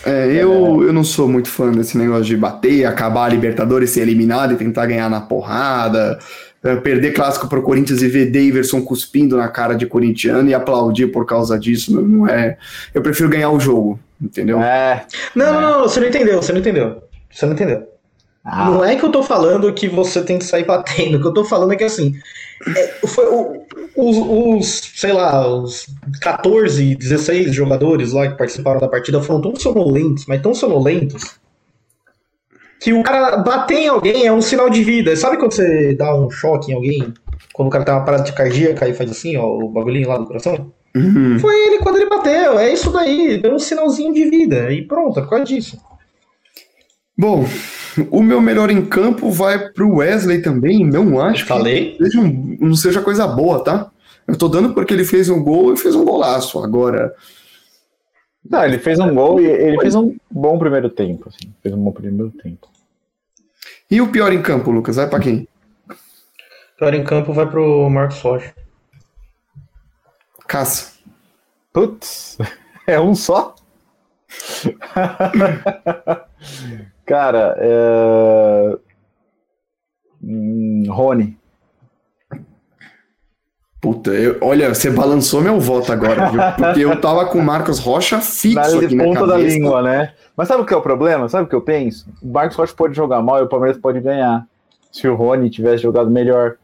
É, 0.04 0.32
eu, 0.32 0.82
eu 0.82 0.92
não 0.92 1.04
sou 1.04 1.28
muito 1.28 1.48
fã 1.48 1.70
desse 1.70 1.98
negócio 1.98 2.24
de 2.24 2.36
bater, 2.36 2.86
acabar 2.86 3.26
a 3.26 3.28
Libertadores, 3.28 3.90
ser 3.90 4.00
eliminado 4.00 4.54
e 4.54 4.56
tentar 4.56 4.86
ganhar 4.86 5.10
na 5.10 5.20
porrada, 5.20 6.18
é, 6.62 6.76
perder 6.76 7.12
clássico 7.12 7.48
pro 7.48 7.62
Corinthians 7.62 8.00
e 8.00 8.08
ver 8.08 8.30
Daverson 8.30 8.82
cuspindo 8.82 9.36
na 9.36 9.48
cara 9.48 9.74
de 9.74 9.86
corintiano 9.86 10.48
e 10.48 10.54
aplaudir 10.54 11.08
por 11.08 11.26
causa 11.26 11.58
disso, 11.58 11.94
não, 11.94 12.02
não 12.02 12.28
é. 12.28 12.56
Eu 12.94 13.02
prefiro 13.02 13.28
ganhar 13.28 13.50
o 13.50 13.60
jogo, 13.60 14.00
entendeu? 14.20 14.60
É. 14.60 15.04
Não, 15.34 15.52
não, 15.52 15.60
não, 15.60 15.80
você 15.82 16.00
não 16.00 16.08
entendeu, 16.08 16.42
você 16.42 16.52
não 16.52 16.60
entendeu. 16.60 17.02
Você 17.30 17.46
não 17.46 17.52
entendeu. 17.52 17.89
Ah, 18.44 18.70
Não 18.70 18.84
é 18.84 18.96
que 18.96 19.04
eu 19.04 19.12
tô 19.12 19.22
falando 19.22 19.72
que 19.72 19.86
você 19.88 20.22
tem 20.24 20.38
que 20.38 20.44
sair 20.44 20.64
batendo, 20.64 21.18
o 21.18 21.20
que 21.20 21.26
eu 21.28 21.34
tô 21.34 21.44
falando 21.44 21.72
é 21.72 21.76
que 21.76 21.84
assim, 21.84 22.14
é, 22.76 23.06
foi 23.06 23.26
o- 23.26 23.62
os, 23.96 24.16
os, 24.16 24.92
sei 24.96 25.12
lá, 25.12 25.46
os 25.46 25.86
14, 26.20 26.94
16 26.94 27.54
jogadores 27.54 28.12
lá 28.12 28.28
que 28.28 28.38
participaram 28.38 28.80
da 28.80 28.88
partida 28.88 29.22
foram 29.22 29.42
tão 29.42 29.54
sonolentos, 29.56 30.24
mas 30.26 30.40
tão 30.40 30.54
sonolentos, 30.54 31.38
que 32.80 32.92
o 32.94 33.02
cara 33.02 33.36
bater 33.38 33.78
em 33.78 33.88
alguém 33.88 34.26
é 34.26 34.32
um 34.32 34.40
sinal 34.40 34.70
de 34.70 34.82
vida. 34.82 35.14
Sabe 35.14 35.36
quando 35.36 35.52
você 35.52 35.94
dá 35.94 36.14
um 36.16 36.30
choque 36.30 36.72
em 36.72 36.74
alguém? 36.74 37.12
Quando 37.52 37.68
o 37.68 37.70
cara 37.70 37.84
tá 37.84 37.92
uma 37.96 38.04
parada 38.04 38.22
de 38.24 38.32
cardíaca 38.32 38.88
e 38.88 38.94
faz 38.94 39.10
assim, 39.10 39.36
ó, 39.36 39.44
o 39.46 39.68
bagulhinho 39.68 40.08
lá 40.08 40.16
do 40.16 40.24
coração? 40.26 40.72
Uhum. 40.96 41.38
Foi 41.38 41.54
ele 41.66 41.78
quando 41.78 41.96
ele 41.96 42.08
bateu, 42.08 42.58
é 42.58 42.72
isso 42.72 42.90
daí, 42.90 43.38
deu 43.40 43.54
um 43.54 43.58
sinalzinho 43.58 44.12
de 44.14 44.24
vida, 44.28 44.72
e 44.72 44.82
pronto, 44.86 45.18
é 45.20 45.22
por 45.22 45.30
causa 45.30 45.44
disso. 45.44 45.78
Bom, 47.20 47.44
o 48.10 48.22
meu 48.22 48.40
melhor 48.40 48.70
em 48.70 48.86
campo 48.86 49.30
vai 49.30 49.58
pro 49.72 49.96
Wesley 49.96 50.40
também, 50.40 50.86
não 50.86 51.20
acho 51.20 51.42
que 51.42 51.48
Falei? 51.48 51.98
seja 51.98 52.18
um- 52.18 52.56
não 52.58 52.74
seja 52.74 53.02
coisa 53.02 53.26
boa, 53.26 53.62
tá? 53.62 53.90
Eu 54.26 54.38
tô 54.38 54.48
dando 54.48 54.72
porque 54.72 54.94
ele 54.94 55.04
fez 55.04 55.28
um 55.28 55.42
gol 55.42 55.74
e 55.74 55.76
fez 55.76 55.94
um 55.94 56.02
golaço. 56.04 56.58
Agora, 56.64 57.14
Não, 58.48 58.64
ele 58.64 58.78
fez 58.78 58.98
um 58.98 59.14
gol 59.14 59.38
e 59.38 59.44
ele 59.44 59.78
fez 59.80 59.94
um 59.94 60.16
bom 60.30 60.58
primeiro 60.58 60.88
tempo, 60.88 61.28
assim. 61.28 61.52
Fez 61.62 61.74
um 61.74 61.84
bom 61.84 61.92
primeiro 61.92 62.30
tempo. 62.30 62.68
e 63.90 64.00
o 64.00 64.08
pior 64.10 64.32
em 64.32 64.40
campo, 64.40 64.70
Lucas? 64.70 64.96
Vai 64.96 65.10
pra 65.10 65.20
quem? 65.20 65.46
Pior 66.78 66.94
em 66.94 67.04
campo 67.04 67.34
vai 67.34 67.46
pro 67.46 67.90
Marcos 67.90 68.18
Rocha. 68.22 68.54
Caça. 70.48 70.92
Putz, 71.70 72.38
é 72.88 72.98
um 72.98 73.14
só? 73.14 73.54
Cara, 77.14 77.56
é... 77.58 78.76
hum, 80.22 80.84
Rony. 80.88 81.36
Puta, 83.80 84.10
eu- 84.12 84.36
olha, 84.42 84.72
você 84.72 84.90
balançou 84.90 85.40
meu 85.40 85.58
voto 85.58 85.90
agora, 85.92 86.28
viu? 86.30 86.40
Porque 86.56 86.80
eu 86.84 87.00
tava 87.00 87.26
com 87.26 87.38
o 87.38 87.42
Marcos 87.42 87.80
Rocha 87.80 88.16
Na 88.18 88.22
fixo 88.22 88.78
aqui 88.78 88.94
na 88.94 89.02
ponta 89.04 89.26
da 89.26 89.32
cabeça. 89.32 89.56
língua, 89.56 89.82
né? 89.82 90.12
Mas 90.36 90.46
sabe 90.46 90.62
o 90.62 90.66
que 90.66 90.72
é 90.72 90.76
o 90.76 90.82
problema? 90.82 91.28
Sabe 91.28 91.44
o 91.44 91.48
que 91.48 91.54
eu 91.56 91.62
penso? 91.62 92.06
O 92.22 92.28
Marcos 92.30 92.56
Rocha 92.56 92.74
pode 92.76 92.94
jogar 92.94 93.20
mal 93.22 93.40
e 93.40 93.42
o 93.42 93.48
Palmeiras 93.48 93.76
pode 93.80 93.98
ganhar. 94.00 94.46
Se 94.92 95.08
o 95.08 95.16
Rony 95.16 95.50
tivesse 95.50 95.82
jogado 95.82 96.08
melhor. 96.10 96.54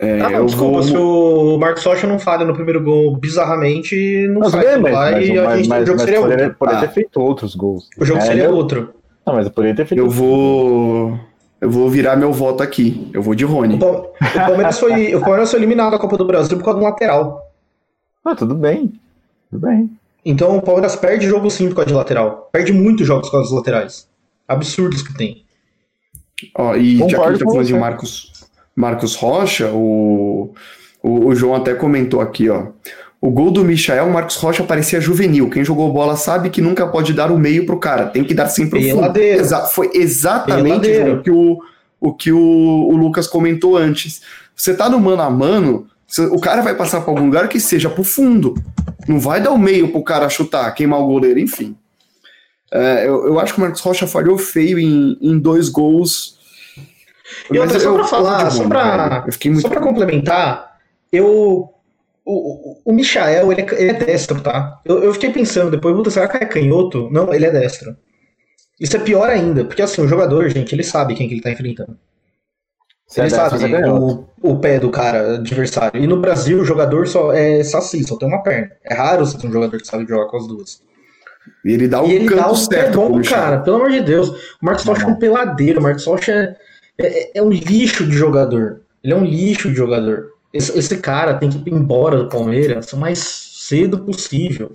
É, 0.00 0.20
Ah, 0.20 0.30
não, 0.30 0.38
eu 0.38 0.46
desculpa, 0.46 0.72
vou... 0.72 0.82
se 0.82 0.96
o 0.96 1.58
Marcos 1.58 1.84
Rocha 1.84 2.06
não 2.08 2.18
falha 2.18 2.44
no 2.44 2.54
primeiro 2.54 2.82
gol 2.82 3.14
bizarramente, 3.16 4.26
não 4.30 4.40
Mas, 4.40 4.50
sai 4.50 4.64
bem, 4.64 4.80
mas, 4.82 4.92
lá 4.92 5.10
mas, 5.12 5.28
e 5.28 5.38
a 5.38 5.44
mas, 5.44 5.56
gente, 5.58 5.68
mas, 5.68 5.82
o 5.82 5.86
jogo 5.86 5.98
mas 5.98 6.04
seria 6.06 6.20
poderia, 6.22 6.44
outro. 6.46 6.58
poderia 6.58 6.78
Ah. 6.80 6.86
ter 6.88 6.94
feito 6.94 7.20
outros 7.20 7.54
gols. 7.54 7.88
O 8.00 8.04
jogo 8.04 8.18
É, 8.18 8.22
seria 8.22 8.44
eu- 8.44 8.54
outro. 8.54 8.94
Não, 9.26 9.34
mas 9.34 9.46
eu 9.46 9.52
poderia 9.52 9.76
ter 9.76 9.86
feito 9.86 10.00
Eu 10.00 10.10
vou. 10.10 11.18
Eu 11.60 11.70
vou 11.70 11.88
virar 11.88 12.16
meu 12.16 12.32
voto 12.32 12.62
aqui. 12.62 13.08
Eu 13.12 13.22
vou 13.22 13.34
de 13.34 13.44
Rony. 13.44 13.76
O 13.76 14.12
Palmeiras 14.34 14.80
foi, 14.80 15.14
o 15.14 15.20
Palmeiras 15.20 15.50
foi 15.50 15.60
eliminado 15.60 15.92
da 15.92 15.98
Copa 15.98 16.16
do 16.16 16.24
Brasil 16.24 16.58
por 16.58 16.64
causa 16.64 16.80
do 16.80 16.84
lateral. 16.84 17.52
Ah, 18.24 18.34
tudo 18.34 18.54
bem. 18.54 19.00
Tudo 19.48 19.66
bem. 19.66 19.90
Então 20.24 20.56
o 20.56 20.62
Palmeiras 20.62 20.96
perde 20.96 21.26
jogo 21.26 21.48
sim 21.50 21.68
por 21.68 21.76
causa 21.76 21.88
de 21.88 21.94
lateral. 21.94 22.48
Perde 22.52 22.72
muitos 22.72 23.06
jogos 23.06 23.28
por 23.28 23.36
causa 23.36 23.48
dos 23.48 23.58
laterais. 23.58 24.08
Absurdos 24.48 25.02
que 25.02 25.14
tem. 25.14 25.44
Ó, 26.56 26.74
e 26.74 26.98
já 26.98 27.06
que 27.06 27.14
a 27.14 27.16
Concordo 27.16 27.30
gente 27.30 27.38
tá 27.38 27.44
com 27.44 27.52
falando 27.52 27.66
de. 27.66 27.74
Marcos, 27.74 28.32
Marcos 28.74 29.14
Rocha, 29.14 29.70
o, 29.72 30.52
o, 31.02 31.26
o 31.26 31.34
João 31.34 31.54
até 31.54 31.74
comentou 31.74 32.20
aqui, 32.20 32.48
ó. 32.48 32.68
O 33.22 33.30
gol 33.30 33.52
do 33.52 33.64
Michael, 33.64 34.08
o 34.08 34.12
Marcos 34.12 34.34
Rocha 34.34 34.64
parecia 34.64 35.00
juvenil. 35.00 35.48
Quem 35.48 35.64
jogou 35.64 35.92
bola 35.92 36.16
sabe 36.16 36.50
que 36.50 36.60
nunca 36.60 36.88
pode 36.88 37.12
dar 37.12 37.30
o 37.30 37.38
meio 37.38 37.64
pro 37.64 37.78
cara, 37.78 38.06
tem 38.06 38.24
que 38.24 38.34
dar 38.34 38.48
sempre 38.48 38.92
o 38.92 38.96
fundo. 38.96 39.16
Exa 39.16 39.60
foi 39.66 39.92
exatamente 39.94 40.88
o 40.88 41.22
que, 41.22 41.30
o, 41.30 41.58
o, 42.00 42.12
que 42.12 42.32
o, 42.32 42.40
o 42.40 42.96
Lucas 42.96 43.28
comentou 43.28 43.76
antes. 43.76 44.22
Você 44.56 44.74
tá 44.74 44.90
no 44.90 44.98
mano 44.98 45.22
a 45.22 45.30
mano, 45.30 45.86
o 46.32 46.40
cara 46.40 46.62
vai 46.62 46.74
passar 46.74 47.00
pra 47.02 47.12
algum 47.12 47.26
lugar 47.26 47.48
que 47.48 47.60
seja 47.60 47.88
pro 47.88 48.02
fundo. 48.02 48.54
Não 49.06 49.20
vai 49.20 49.40
dar 49.40 49.52
o 49.52 49.58
meio 49.58 49.92
pro 49.92 50.02
cara 50.02 50.28
chutar, 50.28 50.68
queimar 50.74 50.98
o 50.98 51.06
goleiro, 51.06 51.38
enfim. 51.38 51.76
É, 52.72 53.06
eu, 53.06 53.28
eu 53.28 53.38
acho 53.38 53.54
que 53.54 53.60
o 53.60 53.62
Marcos 53.62 53.82
Rocha 53.82 54.04
falhou 54.08 54.36
feio 54.36 54.80
em, 54.80 55.16
em 55.22 55.38
dois 55.38 55.68
gols. 55.68 56.40
E 57.52 57.56
outra, 57.56 57.78
só 57.78 57.88
eu 57.88 58.04
falar, 58.04 58.48
de 58.48 58.56
só 59.60 59.68
pra 59.68 59.80
complementar, 59.80 60.76
eu. 61.12 61.71
O, 62.24 62.34
o, 62.72 62.82
o 62.84 62.92
Michael, 62.92 63.50
ele 63.50 63.62
é, 63.62 63.82
ele 63.82 63.90
é 63.90 63.94
destro, 63.94 64.40
tá? 64.40 64.80
Eu, 64.84 65.02
eu 65.02 65.12
fiquei 65.12 65.30
pensando 65.30 65.70
depois, 65.70 65.94
puta, 65.94 66.10
será 66.10 66.28
que 66.28 66.36
é 66.36 66.46
canhoto? 66.46 67.08
Não, 67.10 67.32
ele 67.34 67.46
é 67.46 67.50
destro. 67.50 67.96
Isso 68.80 68.96
é 68.96 69.00
pior 69.00 69.28
ainda, 69.28 69.64
porque 69.64 69.82
assim, 69.82 70.02
o 70.02 70.08
jogador, 70.08 70.48
gente, 70.48 70.74
ele 70.74 70.84
sabe 70.84 71.14
quem 71.14 71.28
que 71.28 71.34
ele 71.34 71.42
tá 71.42 71.50
enfrentando. 71.50 71.96
Se 73.06 73.20
é 73.20 73.24
ele 73.24 73.30
dessa, 73.30 73.50
sabe 73.50 73.62
você 73.62 73.68
ganhou. 73.68 74.28
o, 74.42 74.52
o 74.52 74.58
pé 74.58 74.78
do 74.78 74.90
cara 74.90 75.34
adversário. 75.34 76.02
E 76.02 76.06
no 76.06 76.20
Brasil, 76.20 76.60
o 76.60 76.64
jogador 76.64 77.06
só 77.06 77.32
é 77.32 77.62
saci, 77.62 78.02
só 78.04 78.16
tem 78.16 78.26
uma 78.26 78.42
perna. 78.42 78.70
É 78.84 78.94
raro 78.94 79.26
você 79.26 79.36
ter 79.36 79.46
um 79.46 79.52
jogador 79.52 79.78
que 79.78 79.86
sabe 79.86 80.06
jogar 80.06 80.26
com 80.28 80.36
as 80.36 80.46
duas. 80.46 80.82
E 81.64 81.72
ele 81.72 81.88
dá 81.88 82.02
o 82.02 82.08
E 82.08 82.14
ele 82.14 82.34
dá 82.34 82.48
o 82.48 82.54
pé 82.68 82.76
certo 82.76 82.92
pro 82.92 83.08
bom, 83.10 83.22
cara, 83.22 83.60
pelo 83.60 83.76
amor 83.76 83.90
de 83.90 84.00
Deus. 84.00 84.30
O 84.30 84.64
Marcos 84.64 84.84
Rocha 84.84 85.04
é 85.04 85.08
um 85.08 85.16
peladeiro, 85.16 85.80
o 85.80 85.82
Marcos 85.82 86.04
Rocha 86.04 86.56
é, 86.98 87.06
é, 87.06 87.30
é 87.38 87.42
um 87.42 87.50
lixo 87.50 88.06
de 88.06 88.16
jogador. 88.16 88.80
Ele 89.04 89.12
é 89.12 89.16
um 89.16 89.24
lixo 89.24 89.68
de 89.68 89.74
jogador. 89.74 90.30
Esse, 90.52 90.78
esse 90.78 90.98
cara 90.98 91.34
tem 91.34 91.48
que 91.48 91.58
ir 91.58 91.72
embora 91.72 92.18
do 92.18 92.28
Palmeiras 92.28 92.92
o 92.92 92.96
mais 92.96 93.18
cedo 93.18 94.00
possível. 94.00 94.70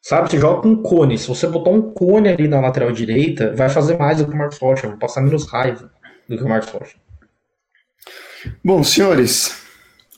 Sabe, 0.00 0.30
você 0.30 0.38
joga 0.38 0.62
com 0.62 0.68
um 0.68 0.82
cone. 0.82 1.18
Se 1.18 1.28
você 1.28 1.46
botar 1.46 1.70
um 1.70 1.82
cone 1.82 2.28
ali 2.28 2.48
na 2.48 2.60
lateral 2.60 2.90
direita, 2.90 3.54
vai 3.54 3.68
fazer 3.68 3.98
mais 3.98 4.18
do 4.18 4.26
que 4.26 4.32
o 4.32 4.36
Marcos 4.36 4.58
Rocha. 4.58 4.88
Vai 4.88 4.96
passar 4.96 5.20
menos 5.20 5.46
raiva 5.46 5.92
do 6.26 6.38
que 6.38 6.42
o 6.42 6.48
Marcos 6.48 6.70
Rocha. 6.70 6.96
Bom, 8.64 8.82
senhores, 8.82 9.60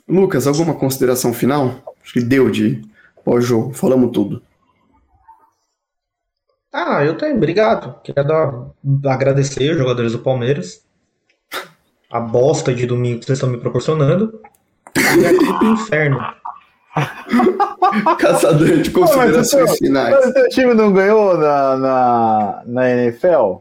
Lucas, 0.06 0.46
alguma 0.46 0.74
consideração 0.74 1.32
final? 1.32 1.94
Acho 2.02 2.12
que 2.12 2.20
deu 2.20 2.50
de 2.50 2.82
pós-jogo, 3.24 3.72
falamos 3.72 4.12
tudo. 4.12 4.42
Ah, 6.72 7.04
eu 7.04 7.16
tenho, 7.16 7.36
obrigado. 7.36 8.00
Queria 8.02 8.22
dar, 8.22 8.70
agradecer 9.06 9.72
os 9.72 9.78
jogadores 9.78 10.12
do 10.12 10.20
Palmeiras. 10.20 10.84
A 12.10 12.20
bosta 12.20 12.74
de 12.74 12.86
domingo 12.86 13.20
que 13.20 13.26
vocês 13.26 13.38
estão 13.38 13.48
me 13.50 13.56
proporcionando. 13.58 14.40
E 14.96 15.26
aqui 15.26 15.58
pro 15.58 15.68
inferno. 15.68 16.18
Caçador 18.18 18.66
de 18.78 18.90
mas 18.90 19.10
considerações 19.10 19.78
finais. 19.78 20.10
Mas 20.10 20.26
o 20.26 20.32
seu 20.32 20.48
time 20.48 20.74
não 20.74 20.92
ganhou 20.92 21.36
na, 21.38 21.76
na, 21.76 22.62
na 22.66 22.90
NFL? 22.90 23.58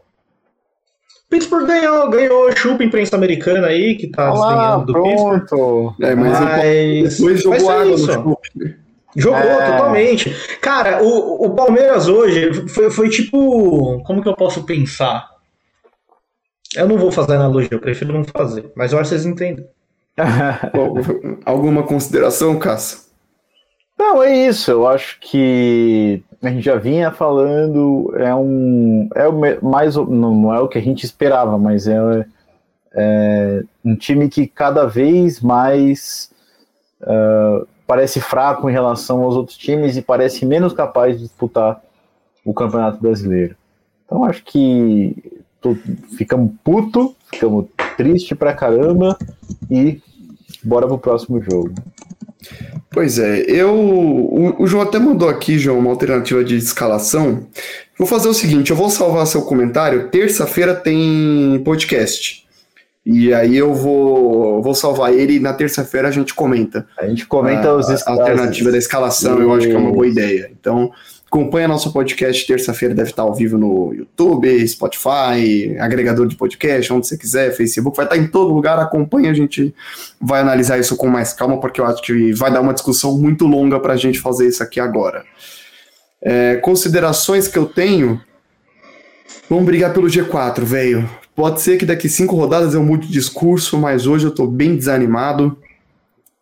Pittsburgh 1.28 1.64
ganhou, 1.66 2.10
ganhou 2.10 2.56
chupa 2.56 2.82
imprensa 2.82 3.14
americana 3.14 3.68
aí, 3.68 3.94
que 3.94 4.08
tá 4.08 4.28
Ah 4.28 4.34
lá, 4.34 4.76
desdenhando 4.78 4.86
do 4.86 5.02
Pittsburgh. 5.02 5.46
pronto. 5.46 5.94
É, 6.02 6.14
mas 6.16 6.40
Mas, 6.40 7.18
depois 7.18 7.18
mas 7.20 7.42
jogou 7.42 7.70
é 7.70 7.76
água 7.82 7.94
isso. 7.94 8.06
no 8.06 8.12
chute. 8.12 8.76
Jogou 9.16 9.38
É. 9.38 9.70
totalmente. 9.72 10.58
Cara, 10.60 11.02
o, 11.02 11.46
o 11.46 11.50
Palmeiras 11.54 12.08
hoje 12.08 12.68
foi, 12.68 12.90
foi 12.90 13.08
tipo. 13.08 14.02
Como 14.04 14.22
que 14.22 14.28
eu 14.28 14.34
posso 14.34 14.64
pensar? 14.64 15.28
Eu 16.76 16.88
não 16.88 16.98
vou 16.98 17.10
fazer 17.10 17.34
analogia, 17.34 17.70
eu 17.72 17.80
prefiro 17.80 18.12
não 18.12 18.24
fazer. 18.24 18.70
Mas 18.76 18.92
eu 18.92 18.98
acho 18.98 19.10
que 19.10 19.16
vocês 19.16 19.26
entendem. 19.26 19.66
Alguma 21.44 21.82
consideração, 21.82 22.58
Caça? 22.58 23.08
Não, 23.98 24.22
é 24.22 24.46
isso. 24.46 24.70
Eu 24.70 24.86
acho 24.86 25.18
que 25.20 26.22
a 26.42 26.48
gente 26.48 26.62
já 26.62 26.76
vinha 26.76 27.10
falando. 27.10 28.14
É 28.16 28.34
um. 28.34 29.08
É 29.14 29.28
o 29.28 29.32
mais. 29.62 29.96
Não, 29.96 30.54
é 30.54 30.60
o 30.60 30.68
que 30.68 30.78
a 30.78 30.82
gente 30.82 31.04
esperava, 31.04 31.58
mas 31.58 31.86
é, 31.86 32.26
é 32.94 33.62
um 33.84 33.96
time 33.96 34.28
que 34.28 34.46
cada 34.46 34.86
vez 34.86 35.40
mais 35.40 36.30
ah, 37.02 37.64
parece 37.86 38.20
fraco 38.20 38.68
em 38.68 38.72
relação 38.72 39.22
aos 39.22 39.34
outros 39.34 39.56
times 39.56 39.96
e 39.96 40.02
parece 40.02 40.46
menos 40.46 40.72
capaz 40.72 41.16
de 41.16 41.24
disputar 41.24 41.82
o 42.44 42.54
Campeonato 42.54 43.00
Brasileiro. 43.00 43.56
Então 44.04 44.24
acho 44.24 44.44
que 44.44 45.39
tô- 45.60 45.76
ficamos 46.16 46.52
puto, 46.64 47.14
ficamos 47.32 47.66
triste 47.96 48.34
pra 48.34 48.52
caramba 48.54 49.16
e 49.70 50.00
bora 50.62 50.86
pro 50.86 50.98
próximo 50.98 51.40
jogo. 51.40 51.72
Pois 52.90 53.18
é, 53.18 53.40
eu. 53.46 53.72
O, 53.72 54.62
o, 54.62 54.66
João 54.66 54.82
até 54.82 54.98
mandou 54.98 55.28
aqui, 55.28 55.58
João, 55.58 55.78
uma 55.78 55.90
alternativa 55.90 56.42
de 56.42 56.56
escalação. 56.56 57.46
Vou 57.98 58.06
fazer 58.06 58.28
o 58.28 58.34
seguinte: 58.34 58.70
eu 58.70 58.76
vou 58.76 58.90
salvar 58.90 59.26
seu 59.26 59.42
comentário. 59.42 60.08
Terça-feira 60.08 60.74
tem 60.74 61.60
podcast. 61.64 62.40
E 63.04 63.32
aí 63.32 63.56
eu 63.56 63.72
vou, 63.74 64.62
vou 64.62 64.74
salvar 64.74 65.12
ele 65.12 65.36
e 65.36 65.40
na 65.40 65.52
terça-feira 65.52 66.08
a 66.08 66.10
gente 66.10 66.34
comenta. 66.34 66.86
A 66.98 67.06
gente 67.06 67.26
comenta 67.26 67.68
a, 67.68 67.76
os 67.76 67.88
a 68.06 68.10
alternativa 68.10 68.70
da 68.70 68.78
escalação, 68.78 69.40
eu 69.40 69.52
acho 69.54 69.66
que 69.66 69.72
é 69.72 69.78
uma 69.78 69.92
boa 69.92 70.06
ideia. 70.06 70.50
Então, 70.52 70.92
acompanha 71.30 71.68
nosso 71.68 71.92
podcast 71.92 72.44
terça-feira, 72.44 72.92
deve 72.92 73.10
estar 73.10 73.22
ao 73.22 73.32
vivo 73.32 73.56
no 73.56 73.94
YouTube, 73.94 74.66
Spotify, 74.66 75.78
agregador 75.78 76.26
de 76.26 76.34
podcast, 76.34 76.92
onde 76.92 77.06
você 77.06 77.16
quiser, 77.16 77.54
Facebook, 77.54 77.96
vai 77.96 78.04
estar 78.04 78.16
em 78.16 78.26
todo 78.26 78.52
lugar, 78.52 78.80
acompanha, 78.80 79.30
a 79.30 79.34
gente 79.34 79.72
vai 80.20 80.40
analisar 80.40 80.80
isso 80.80 80.96
com 80.96 81.06
mais 81.06 81.32
calma, 81.32 81.60
porque 81.60 81.80
eu 81.80 81.86
acho 81.86 82.02
que 82.02 82.32
vai 82.32 82.52
dar 82.52 82.60
uma 82.60 82.74
discussão 82.74 83.16
muito 83.16 83.46
longa 83.46 83.78
para 83.78 83.92
a 83.92 83.96
gente 83.96 84.18
fazer 84.18 84.48
isso 84.48 84.60
aqui 84.60 84.80
agora. 84.80 85.24
É, 86.20 86.56
considerações 86.56 87.46
que 87.46 87.56
eu 87.56 87.66
tenho, 87.66 88.20
vamos 89.48 89.64
brigar 89.64 89.94
pelo 89.94 90.08
G4, 90.08 90.64
velho. 90.64 91.08
Pode 91.36 91.60
ser 91.60 91.78
que 91.78 91.86
daqui 91.86 92.08
cinco 92.08 92.34
rodadas 92.34 92.74
eu 92.74 92.82
mude 92.82 93.06
de 93.06 93.12
discurso, 93.12 93.78
mas 93.78 94.04
hoje 94.04 94.26
eu 94.26 94.34
tô 94.34 94.48
bem 94.48 94.74
desanimado. 94.74 95.56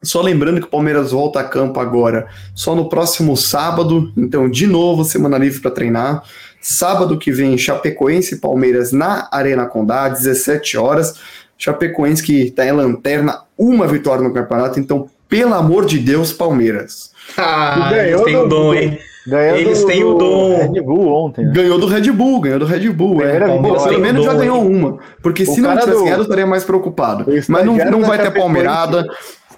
Só 0.02 0.22
lembrando 0.22 0.60
que 0.60 0.66
o 0.66 0.70
Palmeiras 0.70 1.10
volta 1.10 1.40
a 1.40 1.44
campo 1.44 1.80
agora 1.80 2.28
só 2.54 2.74
no 2.74 2.88
próximo 2.88 3.36
sábado, 3.36 4.12
então 4.16 4.48
de 4.48 4.66
novo 4.66 5.04
semana 5.04 5.36
livre 5.36 5.60
para 5.60 5.72
treinar. 5.72 6.22
Sábado 6.60 7.18
que 7.18 7.32
vem 7.32 7.58
Chapecoense 7.58 8.36
e 8.36 8.38
Palmeiras 8.38 8.92
na 8.92 9.28
Arena 9.32 9.66
Condá, 9.66 10.08
17 10.08 10.76
horas. 10.76 11.14
Chapecoense 11.56 12.22
que 12.22 12.42
está 12.42 12.64
em 12.64 12.72
lanterna, 12.72 13.42
uma 13.56 13.88
vitória 13.88 14.22
no 14.22 14.32
campeonato, 14.32 14.78
então 14.78 15.10
pelo 15.28 15.54
amor 15.54 15.84
de 15.84 15.98
Deus, 15.98 16.32
Palmeiras. 16.32 17.10
Ah, 17.36 17.90
eles 17.92 18.22
têm 18.22 18.36
o 18.36 18.46
dom, 18.46 18.74
hein? 18.74 18.98
Eles 19.26 19.84
têm 19.84 20.02
o 20.02 20.14
dom. 20.14 20.72
Red 20.72 20.80
Bull 20.80 21.08
ontem. 21.08 21.44
Né? 21.44 21.52
Ganhou 21.52 21.78
do 21.78 21.86
Red 21.86 22.10
Bull, 22.12 22.40
ganhou 22.40 22.58
do 22.60 22.64
Red 22.64 22.88
Bull. 22.90 23.22
É, 23.22 23.46
Bom, 23.46 23.84
pelo 23.84 24.00
menos 24.00 24.24
já 24.24 24.32
ganhou 24.32 24.64
uma. 24.66 24.98
Porque 25.22 25.44
se 25.44 25.60
não 25.60 25.70
tivesse 25.70 25.90
do... 25.90 26.04
ganhado, 26.04 26.20
eu 26.20 26.22
estaria 26.22 26.46
mais 26.46 26.64
preocupado. 26.64 27.26
Mas 27.48 27.64
não, 27.64 27.76
não 27.76 28.02
vai 28.02 28.18
ter 28.18 28.30
Palmeirada. 28.30 29.06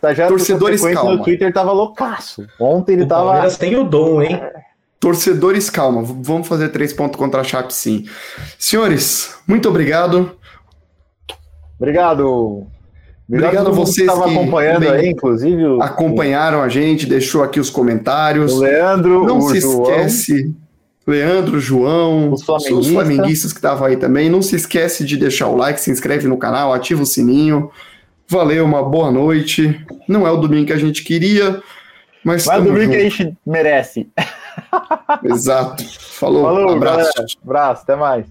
Torcedores 0.00 0.80
calma. 0.82 1.16
no 1.16 1.22
Twitter 1.24 1.52
tava 1.52 1.72
loucaço. 1.72 2.46
Ontem 2.58 2.92
ele 2.94 3.02
o 3.02 3.06
tava. 3.08 3.24
Palmeiras 3.24 3.56
tem 3.56 3.76
o 3.76 3.84
dom, 3.84 4.22
hein? 4.22 4.40
Torcedores, 4.98 5.70
calma. 5.70 6.02
Vamos 6.02 6.46
fazer 6.46 6.68
três 6.68 6.92
pontos 6.92 7.18
contra 7.18 7.40
a 7.40 7.44
Chape, 7.44 7.72
sim. 7.72 8.06
Senhores, 8.58 9.34
muito 9.46 9.68
obrigado. 9.68 10.32
Obrigado. 11.78 12.66
Obrigado 13.26 13.68
a 13.68 13.70
vocês 13.70 14.10
que, 14.10 14.22
que 14.22 14.30
acompanhando 14.30 14.88
aí, 14.88 15.08
inclusive. 15.08 15.62
Acompanharam 15.80 16.60
a 16.60 16.68
gente, 16.68 17.06
deixou 17.06 17.42
aqui 17.42 17.60
os 17.60 17.70
comentários. 17.70 18.52
O 18.52 18.60
Leandro, 18.60 19.24
Não 19.24 19.38
o 19.38 19.50
se 19.50 19.60
João, 19.60 19.82
esquece. 19.84 20.54
Leandro, 21.06 21.58
João, 21.60 22.32
os 22.32 22.42
flamenguistas. 22.42 22.86
os 22.86 22.92
flamenguistas 22.92 23.52
que 23.52 23.58
estavam 23.58 23.86
aí 23.86 23.96
também. 23.96 24.28
Não 24.28 24.42
se 24.42 24.56
esquece 24.56 25.04
de 25.04 25.16
deixar 25.16 25.46
o 25.48 25.56
like, 25.56 25.80
se 25.80 25.90
inscreve 25.90 26.28
no 26.28 26.36
canal, 26.36 26.72
ativa 26.74 27.02
o 27.02 27.06
sininho. 27.06 27.70
Valeu, 28.30 28.64
uma 28.64 28.80
boa 28.80 29.10
noite. 29.10 29.84
Não 30.06 30.24
é 30.24 30.30
o 30.30 30.36
domingo 30.36 30.68
que 30.68 30.72
a 30.72 30.78
gente 30.78 31.02
queria, 31.02 31.60
mas. 32.24 32.46
Não 32.46 32.54
é 32.54 32.58
o 32.58 32.64
domingo 32.64 32.82
junto. 32.84 32.90
que 32.92 32.96
a 32.96 33.02
gente 33.02 33.36
merece. 33.44 34.08
Exato. 35.24 35.84
Falou, 35.98 36.44
Falou 36.44 36.70
um 36.70 36.76
abraço. 36.76 37.12
Galera. 37.12 37.32
Abraço, 37.42 37.82
até 37.82 37.96
mais. 37.96 38.26